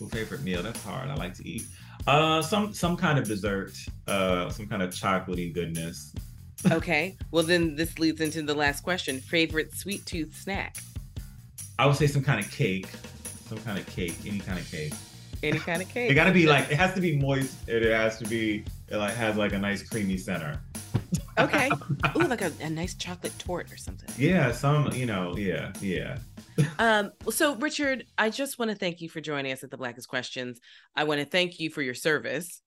Ooh, 0.00 0.08
favorite 0.08 0.42
meal? 0.42 0.62
That's 0.62 0.82
hard. 0.82 1.08
I 1.10 1.14
like 1.14 1.34
to 1.34 1.48
eat. 1.48 1.62
Uh, 2.06 2.40
some 2.42 2.72
some 2.72 2.96
kind 2.96 3.18
of 3.18 3.26
dessert. 3.26 3.72
Uh, 4.06 4.48
some 4.50 4.66
kind 4.66 4.82
of 4.82 4.90
chocolatey 4.90 5.52
goodness. 5.52 6.12
Okay. 6.70 7.16
well, 7.30 7.42
then 7.42 7.74
this 7.74 7.98
leads 7.98 8.20
into 8.20 8.42
the 8.42 8.52
last 8.54 8.82
question. 8.82 9.18
Favorite 9.18 9.74
sweet 9.74 10.04
tooth 10.04 10.36
snack? 10.36 10.76
I 11.78 11.86
would 11.86 11.96
say 11.96 12.06
some 12.06 12.22
kind 12.22 12.38
of 12.38 12.50
cake. 12.50 12.86
Some 13.48 13.56
kind 13.62 13.78
of 13.78 13.86
cake. 13.86 14.14
Any 14.26 14.40
kind 14.40 14.58
of 14.58 14.70
cake. 14.70 14.92
Any 15.42 15.58
kind 15.58 15.80
of 15.80 15.88
cake? 15.94 16.10
It 16.10 16.14
got 16.14 16.24
to 16.24 16.32
be 16.32 16.46
like 16.46 16.70
it 16.70 16.76
has 16.76 16.92
to 16.96 17.00
be 17.00 17.16
moist. 17.16 17.56
and 17.66 17.82
It 17.82 17.90
has 17.94 18.18
to 18.18 18.26
be 18.26 18.64
it 18.88 18.96
like 18.98 19.14
has 19.14 19.36
like 19.38 19.54
a 19.54 19.58
nice 19.58 19.82
creamy 19.88 20.18
center. 20.18 20.60
okay. 21.38 21.70
Ooh, 22.16 22.24
like 22.28 22.42
a, 22.42 22.52
a 22.60 22.68
nice 22.68 22.92
chocolate 22.92 23.32
tort 23.38 23.72
or 23.72 23.78
something. 23.78 24.10
Yeah, 24.18 24.52
some 24.52 24.92
you 24.92 25.06
know. 25.06 25.34
Yeah, 25.38 25.72
yeah. 25.80 26.18
Um, 26.78 27.10
so 27.30 27.56
Richard, 27.56 28.04
I 28.16 28.30
just 28.30 28.58
want 28.58 28.70
to 28.70 28.76
thank 28.76 29.00
you 29.00 29.08
for 29.08 29.20
joining 29.20 29.52
us 29.52 29.62
at 29.62 29.70
the 29.70 29.76
Blackest 29.76 30.08
Questions. 30.08 30.60
I 30.96 31.04
want 31.04 31.20
to 31.20 31.26
thank 31.26 31.60
you 31.60 31.70
for 31.70 31.82
your 31.82 31.94
service. 31.94 32.62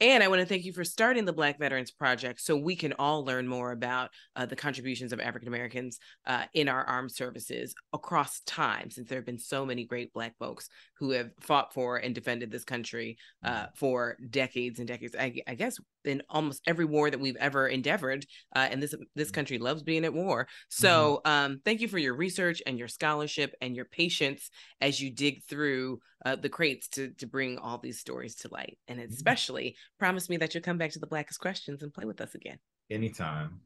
And 0.00 0.22
I 0.22 0.28
want 0.28 0.40
to 0.40 0.46
thank 0.46 0.64
you 0.64 0.72
for 0.72 0.82
starting 0.84 1.24
the 1.24 1.32
Black 1.32 1.60
Veterans 1.60 1.92
Project 1.92 2.40
so 2.40 2.56
we 2.56 2.74
can 2.74 2.92
all 2.94 3.24
learn 3.24 3.46
more 3.46 3.70
about 3.70 4.10
uh, 4.34 4.46
the 4.46 4.56
contributions 4.56 5.12
of 5.12 5.20
African 5.20 5.46
Americans 5.46 6.00
uh, 6.26 6.44
in 6.54 6.68
our 6.68 6.84
armed 6.84 7.12
services 7.12 7.72
across 7.92 8.40
time, 8.40 8.90
since 8.90 9.08
there 9.08 9.18
have 9.18 9.26
been 9.26 9.38
so 9.38 9.64
many 9.64 9.84
great 9.84 10.12
Black 10.12 10.36
folks 10.38 10.68
who 10.98 11.10
have 11.10 11.30
fought 11.40 11.72
for 11.72 11.98
and 11.98 12.16
defended 12.16 12.50
this 12.50 12.64
country 12.64 13.16
uh, 13.44 13.66
for 13.76 14.16
decades 14.28 14.80
and 14.80 14.88
decades. 14.88 15.14
I, 15.16 15.40
I 15.46 15.54
guess 15.54 15.78
in 16.04 16.22
almost 16.28 16.62
every 16.66 16.84
war 16.84 17.10
that 17.10 17.20
we've 17.20 17.36
ever 17.36 17.66
endeavored, 17.66 18.24
uh, 18.54 18.68
and 18.70 18.82
this 18.82 18.94
this 19.14 19.30
country 19.30 19.58
loves 19.58 19.82
being 19.82 20.04
at 20.04 20.14
war. 20.14 20.48
So 20.68 21.20
um, 21.24 21.60
thank 21.64 21.80
you 21.80 21.88
for 21.88 21.98
your 21.98 22.14
research 22.14 22.62
and 22.66 22.78
your 22.78 22.88
scholarship 22.88 23.54
and 23.60 23.74
your 23.76 23.84
patience 23.84 24.50
as 24.80 25.00
you 25.00 25.10
dig 25.10 25.44
through 25.44 26.00
uh, 26.24 26.36
the 26.36 26.48
crates 26.48 26.88
to 26.88 27.10
to 27.18 27.26
bring 27.26 27.58
all 27.58 27.78
these 27.78 27.98
stories 27.98 28.34
to 28.36 28.48
light. 28.50 28.78
And 28.88 29.00
especially 29.00 29.76
promise 29.98 30.28
me 30.28 30.36
that 30.38 30.54
you'll 30.54 30.62
come 30.62 30.78
back 30.78 30.92
to 30.92 30.98
the 30.98 31.06
Blackest 31.06 31.40
Questions 31.40 31.82
and 31.82 31.92
play 31.92 32.04
with 32.04 32.20
us 32.20 32.34
again. 32.34 32.58
Anytime. 32.90 33.60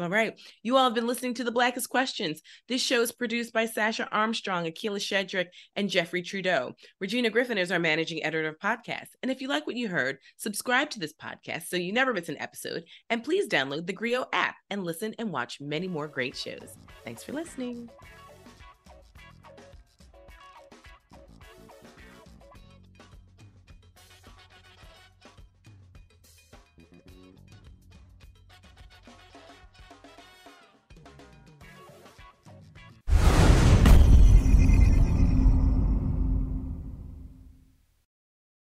All 0.00 0.08
right. 0.08 0.40
You 0.62 0.76
all 0.76 0.84
have 0.84 0.94
been 0.94 1.06
listening 1.06 1.34
to 1.34 1.44
The 1.44 1.52
Blackest 1.52 1.90
Questions. 1.90 2.40
This 2.68 2.80
show 2.80 3.02
is 3.02 3.12
produced 3.12 3.52
by 3.52 3.66
Sasha 3.66 4.08
Armstrong, 4.10 4.64
Akila 4.64 4.98
Shedrick, 4.98 5.48
and 5.76 5.90
Jeffrey 5.90 6.22
Trudeau. 6.22 6.72
Regina 7.00 7.28
Griffin 7.28 7.58
is 7.58 7.70
our 7.70 7.78
managing 7.78 8.24
editor 8.24 8.48
of 8.48 8.58
podcasts. 8.58 9.14
And 9.22 9.30
if 9.30 9.42
you 9.42 9.48
like 9.48 9.66
what 9.66 9.76
you 9.76 9.88
heard, 9.88 10.18
subscribe 10.36 10.88
to 10.90 10.98
this 10.98 11.12
podcast 11.12 11.66
so 11.66 11.76
you 11.76 11.92
never 11.92 12.14
miss 12.14 12.30
an 12.30 12.40
episode. 12.40 12.84
And 13.10 13.22
please 13.22 13.48
download 13.48 13.86
the 13.86 13.92
Grio 13.92 14.26
app 14.32 14.56
and 14.70 14.84
listen 14.84 15.14
and 15.18 15.30
watch 15.30 15.60
many 15.60 15.88
more 15.88 16.08
great 16.08 16.36
shows. 16.36 16.76
Thanks 17.04 17.22
for 17.22 17.32
listening. 17.32 17.90